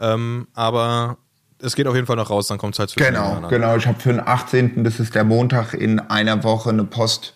Ähm, 0.00 0.48
aber 0.54 1.16
es 1.60 1.76
geht 1.76 1.86
auf 1.86 1.94
jeden 1.94 2.06
Fall 2.06 2.16
noch 2.16 2.30
raus, 2.30 2.46
dann 2.48 2.58
kommt 2.58 2.74
es 2.74 2.78
halt 2.78 2.90
zu 2.90 2.96
Genau, 2.98 3.40
genau. 3.48 3.76
Ich 3.76 3.86
habe 3.86 3.98
für 4.00 4.10
den 4.10 4.20
18., 4.26 4.84
das 4.84 5.00
ist 5.00 5.14
der 5.14 5.24
Montag 5.24 5.74
in 5.74 5.98
einer 6.00 6.42
Woche, 6.44 6.70
eine 6.70 6.84
Post 6.84 7.34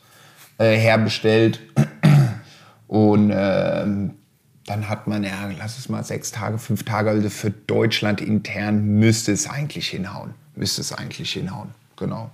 äh, 0.59 0.77
herbestellt. 0.77 1.61
Und 2.89 3.33
ähm, 3.35 4.15
dann 4.73 4.89
hat 4.89 5.07
man, 5.07 5.23
ja, 5.23 5.51
lass 5.59 5.79
es 5.79 5.91
mal 5.91 6.03
sechs 6.03 6.31
Tage, 6.31 6.57
fünf 6.57 6.85
Tage, 6.85 7.11
also 7.11 7.29
für 7.29 7.51
Deutschland 7.51 8.23
intern 8.23 8.99
müsste 8.99 9.31
es 9.31 9.47
eigentlich 9.47 9.89
hinhauen. 9.89 10.33
Müsste 10.55 10.81
es 10.81 10.95
eigentlich 10.95 11.31
hinhauen, 11.33 11.75
genau. 11.97 12.31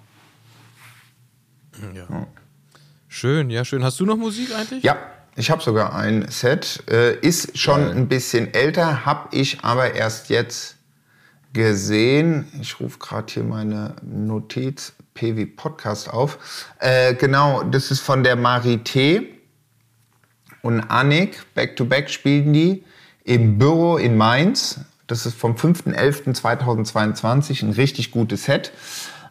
Schön, 3.08 3.50
ja, 3.50 3.64
schön. 3.64 3.82
Hast 3.82 3.98
du 3.98 4.06
noch 4.06 4.16
Musik 4.16 4.54
eigentlich? 4.54 4.84
Ja, 4.84 4.96
ich 5.34 5.50
habe 5.50 5.62
sogar 5.62 5.96
ein 5.96 6.28
Set. 6.30 6.84
Äh, 6.88 7.18
ist 7.18 7.58
schon 7.58 7.90
ein 7.90 8.08
bisschen 8.08 8.54
älter, 8.54 9.04
habe 9.04 9.36
ich 9.36 9.64
aber 9.64 9.94
erst 9.94 10.28
jetzt 10.28 10.76
gesehen. 11.52 12.46
Ich 12.60 12.78
rufe 12.78 13.00
gerade 13.00 13.32
hier 13.32 13.42
meine 13.42 13.96
Notiz 14.02 14.92
PW 15.14 15.44
Podcast 15.46 16.08
auf. 16.08 16.38
Äh, 16.78 17.14
genau, 17.14 17.64
das 17.64 17.90
ist 17.90 18.00
von 18.00 18.22
der 18.22 18.38
Marité 18.38 19.37
und 20.62 20.80
Annik. 20.80 21.42
Back 21.54 21.76
to 21.76 21.84
Back 21.84 22.10
spielen 22.10 22.52
die 22.52 22.82
im 23.24 23.58
Büro 23.58 23.96
in 23.96 24.16
Mainz. 24.16 24.80
Das 25.06 25.26
ist 25.26 25.36
vom 25.36 25.54
5.11.2022 25.54 27.64
ein 27.64 27.72
richtig 27.72 28.10
gutes 28.10 28.44
Set. 28.44 28.72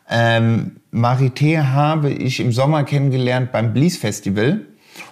Ähm, 0.09 0.77
Marité 0.91 1.67
habe 1.67 2.09
ich 2.09 2.39
im 2.39 2.51
Sommer 2.51 2.83
kennengelernt 2.83 3.51
beim 3.51 3.73
Blees 3.73 3.97
Festival. 3.97 4.61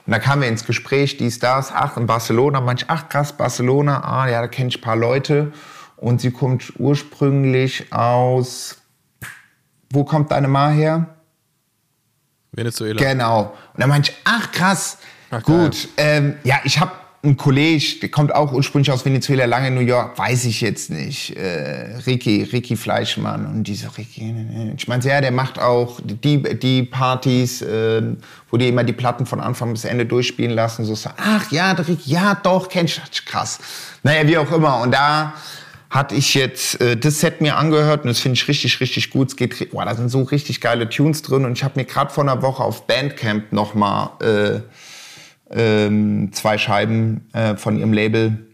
Und 0.05 0.11
da 0.11 0.19
kamen 0.19 0.43
wir 0.43 0.49
ins 0.49 0.65
Gespräch, 0.65 1.17
dies, 1.17 1.39
das, 1.39 1.71
ach, 1.71 1.97
in 1.97 2.07
Barcelona. 2.07 2.61
Manch, 2.61 2.85
ach 2.87 3.09
krass, 3.09 3.33
Barcelona, 3.33 4.03
ah, 4.03 4.29
ja, 4.29 4.41
da 4.41 4.47
kenne 4.47 4.69
ich 4.69 4.77
ein 4.77 4.81
paar 4.81 4.95
Leute. 4.95 5.51
Und 5.97 6.21
sie 6.21 6.31
kommt 6.31 6.73
ursprünglich 6.77 7.91
aus, 7.91 8.77
wo 9.91 10.03
kommt 10.03 10.31
deine 10.31 10.47
Ma 10.47 10.69
her? 10.69 11.15
Venezuela. 12.51 12.99
Genau. 12.99 13.53
Und 13.73 13.81
dann 13.81 13.89
meinte 13.89 14.11
ich, 14.11 14.17
ach 14.23 14.51
krass, 14.51 14.97
Ach, 15.31 15.43
gut. 15.43 15.87
Ähm, 15.97 16.35
ja, 16.43 16.59
ich 16.63 16.79
habe 16.79 16.91
einen 17.25 17.37
Kollege, 17.37 17.99
der 18.01 18.09
kommt 18.09 18.33
auch 18.33 18.53
ursprünglich 18.53 18.91
aus 18.91 19.03
Venezuela, 19.03 19.45
lange 19.45 19.67
in 19.69 19.75
New 19.75 19.81
York, 19.81 20.17
weiß 20.17 20.45
ich 20.45 20.61
jetzt 20.61 20.89
nicht. 20.89 21.35
Äh, 21.35 21.97
Ricky, 22.05 22.43
Ricky 22.43 22.75
Fleischmann. 22.75 23.45
Und 23.45 23.63
die 23.63 23.75
so, 23.75 23.87
Ricky, 23.97 24.23
ne, 24.25 24.43
ne. 24.43 24.73
ich 24.77 24.87
meinte, 24.87 25.09
ja, 25.09 25.21
der 25.21 25.31
macht 25.31 25.59
auch 25.59 25.99
die, 26.03 26.41
die 26.59 26.83
Partys, 26.83 27.61
äh, 27.61 28.01
wo 28.49 28.57
die 28.57 28.69
immer 28.69 28.83
die 28.83 28.93
Platten 28.93 29.25
von 29.25 29.39
Anfang 29.39 29.71
bis 29.71 29.85
Ende 29.85 30.05
durchspielen 30.05 30.51
lassen. 30.51 30.85
So, 30.85 30.95
ach 31.17 31.51
ja, 31.51 31.73
der 31.73 31.87
Ricky, 31.87 32.11
ja 32.11 32.35
doch, 32.35 32.69
kenn 32.69 32.85
ich. 32.85 33.01
Krass. 33.25 33.59
Naja, 34.03 34.27
wie 34.27 34.37
auch 34.37 34.51
immer. 34.51 34.81
Und 34.81 34.91
da 34.91 35.33
hatte 35.89 36.15
ich 36.15 36.33
jetzt 36.33 36.79
äh, 36.81 36.97
das 36.97 37.19
Set 37.19 37.41
mir 37.41 37.57
angehört 37.57 38.03
und 38.03 38.09
das 38.09 38.19
finde 38.19 38.35
ich 38.35 38.47
richtig, 38.47 38.79
richtig 38.79 39.09
gut. 39.09 39.29
Es 39.29 39.35
geht, 39.35 39.71
boah, 39.71 39.85
da 39.85 39.95
sind 39.95 40.09
so 40.09 40.21
richtig 40.23 40.61
geile 40.61 40.89
Tunes 40.89 41.21
drin 41.21 41.45
und 41.45 41.53
ich 41.53 41.63
habe 41.63 41.79
mir 41.79 41.85
gerade 41.85 42.11
vor 42.11 42.23
einer 42.23 42.41
Woche 42.41 42.63
auf 42.63 42.85
Bandcamp 42.85 43.51
nochmal 43.51 44.09
äh, 44.21 44.59
ähm, 45.49 46.31
zwei 46.33 46.57
Scheiben 46.57 47.29
äh, 47.33 47.55
von 47.55 47.77
ihrem 47.77 47.93
Label 47.93 48.45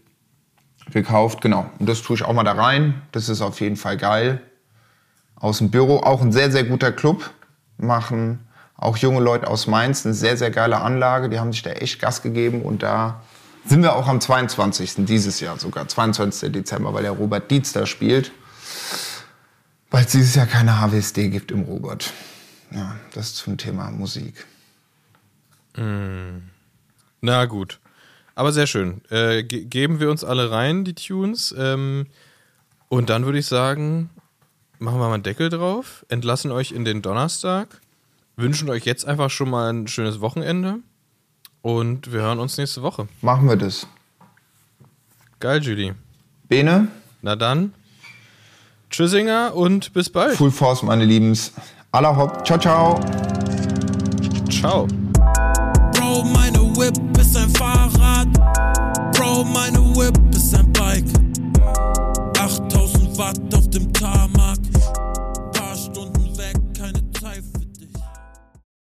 gekauft. 0.92 1.40
Genau, 1.40 1.70
und 1.78 1.88
das 1.88 2.02
tue 2.02 2.16
ich 2.16 2.24
auch 2.24 2.32
mal 2.32 2.44
da 2.44 2.52
rein. 2.52 3.02
Das 3.12 3.28
ist 3.28 3.40
auf 3.40 3.60
jeden 3.60 3.76
Fall 3.76 3.96
geil. 3.96 4.40
Aus 5.36 5.58
dem 5.58 5.70
Büro, 5.70 5.98
auch 5.98 6.22
ein 6.22 6.32
sehr, 6.32 6.50
sehr 6.50 6.64
guter 6.64 6.92
Club. 6.92 7.30
Machen 7.78 8.40
auch 8.76 8.96
junge 8.96 9.20
Leute 9.20 9.46
aus 9.48 9.66
Mainz 9.66 10.04
eine 10.04 10.14
sehr, 10.14 10.36
sehr 10.36 10.50
geile 10.50 10.80
Anlage. 10.80 11.28
Die 11.28 11.38
haben 11.38 11.52
sich 11.52 11.62
da 11.62 11.70
echt 11.70 12.00
Gas 12.00 12.22
gegeben 12.22 12.62
und 12.62 12.82
da 12.82 13.22
sind 13.64 13.82
wir 13.82 13.94
auch 13.94 14.08
am 14.08 14.20
22. 14.20 15.06
dieses 15.06 15.38
Jahr 15.40 15.58
sogar, 15.58 15.86
22. 15.86 16.50
Dezember, 16.52 16.92
weil 16.92 17.02
der 17.02 17.12
Robert 17.12 17.50
Dietz 17.50 17.72
da 17.72 17.86
spielt. 17.86 18.32
Weil 19.90 20.04
es 20.04 20.10
dieses 20.10 20.34
Jahr 20.34 20.46
keine 20.46 20.80
HWSD 20.80 21.28
gibt 21.28 21.52
im 21.52 21.62
Robert. 21.62 22.12
Ja, 22.70 22.96
das 23.14 23.34
zum 23.34 23.56
Thema 23.56 23.90
Musik. 23.90 24.46
Na 27.22 27.46
gut. 27.46 27.80
Aber 28.34 28.52
sehr 28.52 28.66
schön. 28.66 29.00
Äh, 29.10 29.44
ge 29.44 29.64
geben 29.64 30.00
wir 30.00 30.10
uns 30.10 30.24
alle 30.24 30.50
rein, 30.50 30.84
die 30.84 30.94
Tunes. 30.94 31.54
Ähm, 31.56 32.06
und 32.88 33.08
dann 33.08 33.24
würde 33.24 33.38
ich 33.38 33.46
sagen, 33.46 34.10
machen 34.78 34.98
wir 34.98 35.08
mal 35.08 35.14
einen 35.14 35.22
Deckel 35.22 35.48
drauf, 35.48 36.04
entlassen 36.08 36.50
euch 36.50 36.72
in 36.72 36.84
den 36.84 37.00
Donnerstag, 37.00 37.80
wünschen 38.36 38.68
euch 38.68 38.84
jetzt 38.84 39.06
einfach 39.06 39.30
schon 39.30 39.48
mal 39.48 39.72
ein 39.72 39.88
schönes 39.88 40.20
Wochenende 40.20 40.80
und 41.62 42.12
wir 42.12 42.20
hören 42.20 42.38
uns 42.38 42.58
nächste 42.58 42.82
Woche. 42.82 43.08
Machen 43.22 43.48
wir 43.48 43.56
das. 43.56 43.86
Geil, 45.40 45.62
Julie. 45.62 45.94
Bene, 46.48 46.88
Na 47.22 47.36
dann, 47.36 47.72
Tschüssinger 48.90 49.54
und 49.54 49.92
bis 49.94 50.10
bald. 50.10 50.36
Full 50.36 50.50
Force, 50.50 50.82
meine 50.82 51.04
Liebens. 51.04 51.52
Aller 51.92 52.14
Hopp. 52.14 52.44
Ciao, 52.44 52.58
ciao. 52.58 53.00
Ciao. 54.50 54.86